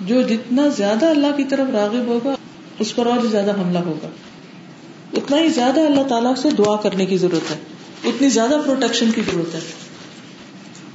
جو 0.00 0.22
جتنا 0.22 0.68
زیادہ 0.68 1.06
اللہ 1.06 1.26
کی 1.36 1.44
طرف 1.44 1.70
راغب 1.72 2.06
ہوگا، 2.06 2.34
اس 2.78 2.96
پر 2.96 3.06
اور 3.06 3.26
زیادہ 3.26 3.60
حملہ 3.60 3.78
ہوگا۔ 3.78 4.08
اتنا 5.12 5.38
ہی 5.38 5.48
زیادہ 5.48 5.80
اللہ 5.80 6.02
تعالیٰ 6.02 6.34
سے 6.34 6.48
دعا 6.50 6.76
کرنے 6.76 7.06
کی 7.06 7.16
ضرورت 7.16 7.50
ہے۔ 7.50 7.56
اتنی 8.04 8.28
زیادہ 8.28 8.56
پروٹیکشن 8.66 9.10
کی 9.10 9.20
ضرورت 9.32 9.54
ہے۔ 9.54 9.60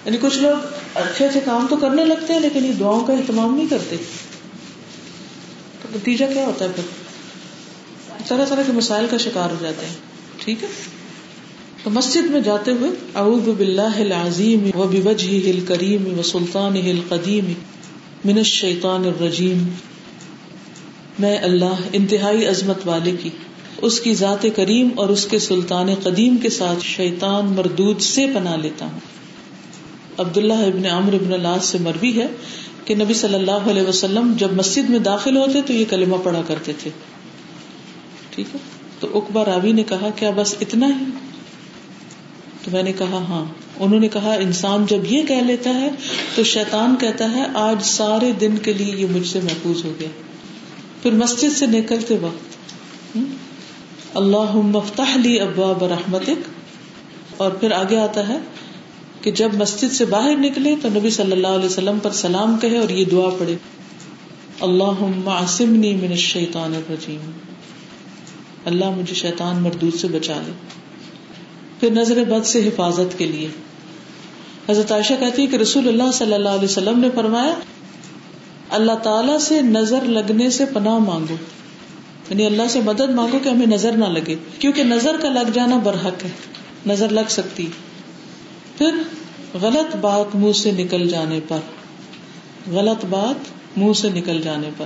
یعنی 0.06 0.18
کچھ 0.22 0.38
لوگ 0.38 0.68
اچھے 0.96 1.26
اچھے 1.26 1.40
کام 1.46 1.68
تو 1.70 1.78
کرنے 1.78 2.06
لگتے 2.06 2.34
ہیں، 2.34 2.40
لیکن 2.40 2.66
یہ 2.66 2.74
دعاؤں 2.80 3.06
کا 3.06 3.14
اہتمام 3.14 3.56
نہیں 3.56 3.68
کرتے۔ 3.68 3.96
تو 5.82 5.88
نتیجہ 5.96 6.26
کیا 6.34 6.46
ہوتا 6.46 6.66
ہے 6.66 6.70
پھر؟ 6.76 7.07
طرح 8.28 8.46
طرح 8.46 8.62
کے 8.68 8.72
مسائل 8.72 9.06
کا 9.10 9.18
شکار 9.18 9.50
ہو 9.50 9.56
جاتے 9.62 9.86
ہیں۔ 9.86 9.94
ٹھیک 10.38 10.64
ہے؟ 10.64 10.68
تو 11.84 11.90
مسجد 11.90 12.30
میں 12.30 12.42
جاتے 12.42 12.72
ہوئے 12.72 12.92
اعوذ 13.16 13.50
باللہ 13.50 14.00
العظیم 14.00 14.80
و 14.80 14.88
بوجہہ 14.88 15.50
الکریم 15.50 16.20
و 16.20 16.24
سلطانہ 16.24 16.80
القدیم 16.80 17.54
من 18.26 18.38
الشیطان 18.38 19.06
الرجیم۔ 19.06 19.68
میں 21.20 21.38
اللہ 21.38 21.76
انتہائی 21.94 22.46
عظمت 22.46 22.78
والے 22.86 23.12
کی، 23.12 23.30
اس 23.82 24.00
کی 24.00 24.14
ذات 24.14 24.46
کریم 24.56 24.90
اور 24.96 25.10
اس 25.10 25.26
کے 25.26 25.40
سلطان 25.40 25.96
قدیم 26.04 26.38
کے 26.38 26.50
ساتھ 26.50 26.80
شیطان 26.84 27.46
مردود 27.46 28.02
سے 28.02 28.26
پناہ 28.34 28.56
لیتا 28.56 28.86
ہوں۔ 28.86 29.00
عبداللہ 30.18 30.54
ابن 30.54 30.86
عمر 30.86 31.14
ابن 31.14 31.34
اللہ 31.34 31.58
سے 31.62 31.78
مربی 31.78 32.22
ہے 32.22 32.28
کہ 32.86 32.96
نبی 32.96 33.14
صلی 33.14 33.36
اللہ 33.36 33.70
علیہ 33.72 33.82
وسلم 33.82 34.34
جب 34.38 34.54
مسجد 34.54 34.90
میں 34.90 35.00
داخل 35.00 35.38
ہوتے 35.38 35.62
تو 35.62 35.74
یہ 35.74 35.86
کلمہ 35.90 36.16
پڑھا 36.24 36.42
کرتے 36.48 36.74
تھے۔ 36.84 36.92
ٹھیک 38.38 38.48
ہے؟ 38.54 38.60
تو 39.00 39.08
اکبا 39.14 39.46
راوی 39.46 39.72
نے 39.72 39.84
کہا، 39.84 40.10
کیا 40.16 40.32
بس 40.36 40.56
اتنا 40.62 40.88
ہی؟ 40.88 41.06
تو 42.64 42.72
میں 42.72 42.84
نے 42.84 42.92
کہا 42.92 43.26
ہاں. 43.30 43.46
انہوں 43.80 44.00
نے 44.00 44.08
کہا، 44.08 44.34
انسان 44.34 44.86
جب 44.86 44.98
یہ 45.06 45.24
کہہ 45.24 45.42
لیتا 45.42 45.70
ہے 45.70 45.90
تو 46.36 46.44
شیطان 46.44 46.96
کہتا 46.96 47.32
ہے، 47.32 47.46
آج 47.54 47.84
سارے 47.84 48.32
دن 48.32 48.58
کے 48.58 48.74
لیے 48.74 48.96
یہ 48.96 49.06
مجھ 49.12 49.28
سے 49.28 49.40
محفوظ 49.44 49.86
ہو 49.86 49.94
گیا۔ 50.00 50.08
پھر 51.02 51.12
مسجد 51.12 51.58
سے 51.58 51.66
نکلتے 51.66 52.18
وقت 52.22 53.18
اللہ 54.14 54.56
مفتح 54.56 55.16
لی 55.16 55.40
ابا 55.40 55.74
برحمتک 55.74 56.48
اور 57.38 57.52
پھر 57.52 57.72
آگے 57.72 57.98
آتا 57.98 58.28
ہے 58.28 58.38
کہ 59.22 59.32
جب 59.32 59.54
مسجد 59.54 59.94
سے 59.94 60.06
باہر 60.06 60.36
نکلے 60.38 60.76
تو 60.82 60.90
نبی 60.90 61.10
صلی 61.10 61.32
اللہ 61.32 61.48
علیہ 61.48 61.66
وسلم 61.66 62.00
پر 62.00 62.12
سلام 62.12 62.58
کہے 62.62 62.78
اور 62.78 62.90
یہ 62.90 63.06
دعا 63.06 63.30
پڑھے 63.40 63.56
اللہ 64.60 65.30
عاصمنی 65.30 65.96
من 65.96 66.12
الشیطان 66.12 66.76
الرجیم 66.76 67.32
اللہ 68.68 68.90
مجھے 68.90 69.16
شیطان 69.16 69.64
مردود 69.64 69.96
سے 69.96 70.08
بچا 70.08 70.42
لے۔ 70.46 70.52
پھر 71.80 71.92
نظر 71.92 72.24
بد 72.24 72.46
سے 72.46 72.68
حفاظت 72.68 73.18
کے 73.18 73.26
لیے۔ 73.26 73.48
حضرت 74.70 74.92
عائشہ 74.92 75.14
کہتی 75.20 75.42
ہے 75.42 75.48
کہ 75.48 75.56
رسول 75.56 75.88
اللہ 75.88 76.12
صلی 76.14 76.34
اللہ 76.34 76.50
علیہ 76.50 76.64
وسلم 76.64 77.00
نے 77.00 77.10
فرمایا، 77.16 77.54
اللہ 78.70 78.92
تعالی 78.92 79.40
سے 79.40 79.62
نظر 79.62 80.02
لگنے 80.02 80.50
سے 80.50 80.66
پناہ 80.66 80.98
مانگو۔ 80.98 81.36
یعنی 82.30 82.46
اللہ 82.46 82.64
سے 82.70 82.82
مدد 82.82 83.10
مانگو 83.10 83.40
کہ 83.40 83.50
ہمیں 83.50 83.66
نظر 83.66 83.92
نہ 83.92 84.06
لگے، 84.06 84.36
کیونکہ 84.60 84.84
نظر 84.84 85.18
کا 85.22 85.30
لگ 85.30 85.52
جانا 85.54 85.78
برحق 85.78 86.26
ہے۔ 86.26 86.30
نظر 86.86 87.10
لگ 87.10 87.30
سکتی۔ 87.30 87.68
پھر 88.78 88.96
غلط 89.62 89.96
بات 89.96 90.36
منہ 90.36 90.52
سے 90.52 90.72
نکل 90.72 91.10
جانے 91.10 91.40
پر۔ 91.48 91.60
غلط 92.72 93.06
بات 93.06 93.36
منہ 93.78 93.94
سے 93.94 94.10
نکل 94.10 94.42
جانے 94.42 94.70
پر۔ 94.78 94.86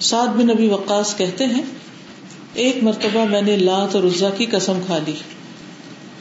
سعد 0.00 0.26
بن 0.26 0.46
نبی 0.46 0.68
وقاص 0.68 1.16
کہتے 1.16 1.44
ہیں 1.46 1.62
ایک 2.54 2.82
مرتبہ 2.82 3.24
میں 3.24 3.42
نے 3.42 3.56
لات 3.56 3.94
اور 3.94 4.04
عزا 4.04 4.30
کی 4.30 4.46
قسم 4.46 4.78
کھا 4.86 4.98
لی۔ 5.06 5.12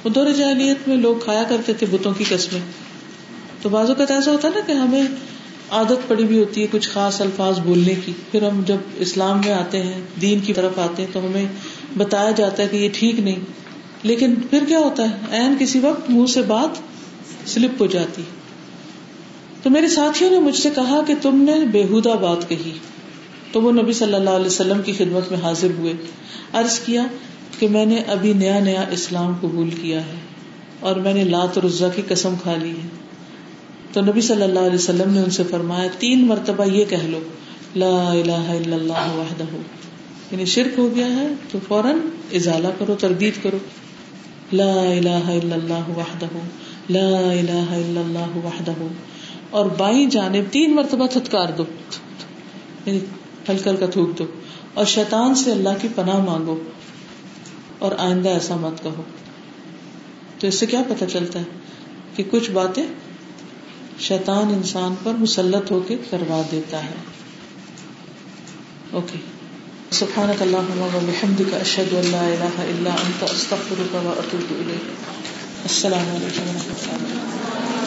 وہ 0.03 0.09
دور 0.09 0.31
جاہلیت 0.31 0.87
میں 0.87 0.97
لوگ 0.97 1.15
کھایا 1.15 1.43
کرتے 1.49 1.73
تھے 1.73 1.87
بتوں 1.91 2.13
کی 2.17 2.23
قسمیں۔ 2.29 2.61
تو 3.61 3.69
بازو 3.69 3.93
کا 3.95 4.05
ایسا 4.09 4.31
ہوتا 4.31 4.47
نا 4.47 4.59
کہ 4.65 4.71
ہمیں 4.71 5.03
عادت 5.69 6.07
پڑی 6.07 6.23
بھی 6.23 6.39
ہوتی 6.39 6.61
ہے 6.61 6.67
کچھ 6.71 6.89
خاص 6.89 7.21
الفاظ 7.21 7.59
بولنے 7.59 7.93
کی۔ 8.05 8.11
پھر 8.31 8.47
ہم 8.47 8.61
جب 8.65 8.75
اسلام 8.97 9.41
میں 9.45 9.53
آتے 9.53 9.83
ہیں، 9.83 10.01
دین 10.21 10.39
کی 10.39 10.53
طرف 10.53 10.79
آتے 10.79 11.01
ہیں، 11.01 11.13
تو 11.13 11.19
ہمیں 11.19 11.45
بتایا 11.97 12.31
جاتا 12.31 12.63
ہے 12.63 12.67
کہ 12.67 12.77
یہ 12.77 12.89
ٹھیک 12.93 13.19
نہیں۔ 13.19 13.39
لیکن 14.03 14.35
پھر 14.35 14.63
کیا 14.67 14.79
ہوتا 14.79 15.03
ہے؟ 15.03 15.15
این 15.31 15.55
کسی 15.59 15.79
وقت 15.79 16.09
منہ 16.09 16.25
سے 16.25 16.41
بات 16.41 16.69
سلپ 17.49 17.81
ہو 17.81 17.85
جاتی۔ 17.85 18.21
تو 19.63 19.69
میرے 19.69 19.87
ساتھیوں 19.87 20.31
نے 20.31 20.39
مجھ 20.39 20.57
سے 20.57 20.69
کہا 20.75 21.01
کہ 21.07 21.13
تم 21.21 21.41
نے 21.41 21.65
بےحدہ 21.65 22.09
بات 22.09 22.49
کہی۔ 22.49 22.71
تو 23.51 23.61
وہ 23.61 23.71
نبی 23.71 23.93
صلی 23.93 24.13
اللہ 24.13 24.29
علیہ 24.29 24.45
وسلم 24.45 24.81
کی 24.81 24.93
خدمت 24.93 25.31
میں 25.31 25.39
حاضر 25.43 25.67
ہوئے۔ 25.77 25.93
عرض 26.53 26.79
کیا 26.79 27.03
کہ 27.59 27.67
میں 27.67 27.85
نے 27.85 27.95
ابھی 27.95 28.33
نیا 28.33 28.59
نیا 28.59 28.83
اسلام 28.91 29.35
قبول 29.41 29.69
کیا 29.69 30.05
ہے 30.05 30.15
اور 30.79 30.95
میں 30.95 31.13
نے 31.13 31.23
لات 31.23 31.57
اور 31.57 31.63
عزا 31.63 31.89
کی 31.89 32.01
قسم 32.07 32.35
کھا 32.43 32.55
لی 32.61 32.69
ہے۔ 32.69 32.87
تو 33.93 34.01
نبی 34.01 34.21
صلی 34.21 34.41
اللہ 34.41 34.59
علیہ 34.59 34.75
وسلم 34.75 35.13
نے 35.13 35.21
ان 35.21 35.29
سے 35.29 35.43
فرمایا، 35.43 35.87
تین 35.99 36.27
مرتبہ 36.27 36.65
یہ 36.65 36.85
کہہ 36.85 37.03
لو، 37.03 37.19
لا 37.75 38.11
الہ 38.11 38.31
الا 38.31 38.75
اللہ 38.75 39.15
وحدہ۔ 39.15 39.43
یعنی 40.31 40.45
شرک 40.45 40.79
ہو 40.79 40.95
گیا 40.95 41.07
ہے، 41.07 41.27
تو 41.51 41.59
فوراً 41.67 41.97
ازالہ 42.33 42.67
کرو، 42.79 42.95
تردید 42.99 43.33
کرو۔ 43.43 43.57
لا 44.53 44.73
الہ 44.73 45.09
الا 45.09 45.55
اللہ 45.55 45.89
وحدہ، 45.89 46.25
لا 46.89 47.31
الہ 47.31 47.71
الا 47.71 48.01
اللہ 48.01 48.37
وحدہ۔ 48.37 48.71
اور 49.49 49.65
بائیں 49.65 50.09
جانب 50.09 50.51
تین 50.51 50.75
مرتبہ 50.75 51.07
تھتکار 51.07 51.47
دو۔ 51.57 51.63
یعنی 52.85 52.99
ہلکا 53.49 53.71
ہلکا 53.71 53.85
تھوک 53.85 54.19
دو 54.19 54.25
اور 54.73 54.85
شیطان 54.85 55.35
سے 55.35 55.51
اللہ 55.51 55.69
کی 55.81 55.87
پناہ 55.95 56.17
مانگو 56.17 56.59
اور 57.79 57.91
آئندہ 57.97 58.29
ایسا 58.29 58.55
مت 58.55 58.83
کہو۔ 58.83 59.03
تو 60.39 60.47
اس 60.47 60.55
سے 60.55 60.65
کیا 60.65 60.81
پتہ 60.89 61.05
چلتا 61.05 61.39
ہے 61.39 61.45
کہ 62.15 62.23
کچھ 62.31 62.51
باتیں 62.51 62.85
شیطان 63.99 64.47
انسان 64.47 64.95
پر 65.03 65.13
مسلط 65.13 65.71
ہو 65.71 65.79
کے 65.87 65.97
کروا 66.09 66.41
دیتا 66.51 66.83
ہے۔ 66.83 66.93
اوکے۔ 68.91 69.17
سبحانك 69.91 70.41
اللهم 70.41 70.81
وبحمدك 70.81 71.53
اشهد 71.53 71.93
ان 71.93 72.11
لا 72.11 72.21
اله 72.21 72.63
الا 72.63 72.91
انت 73.05 73.23
استغفرك 73.23 73.95
واتوب 73.95 74.51
اليك 74.51 74.93
السلام 75.63 76.15
علیکم 76.15 76.49
و 76.49 76.53
رحمۃ 76.55 76.93
اللہ 76.93 77.78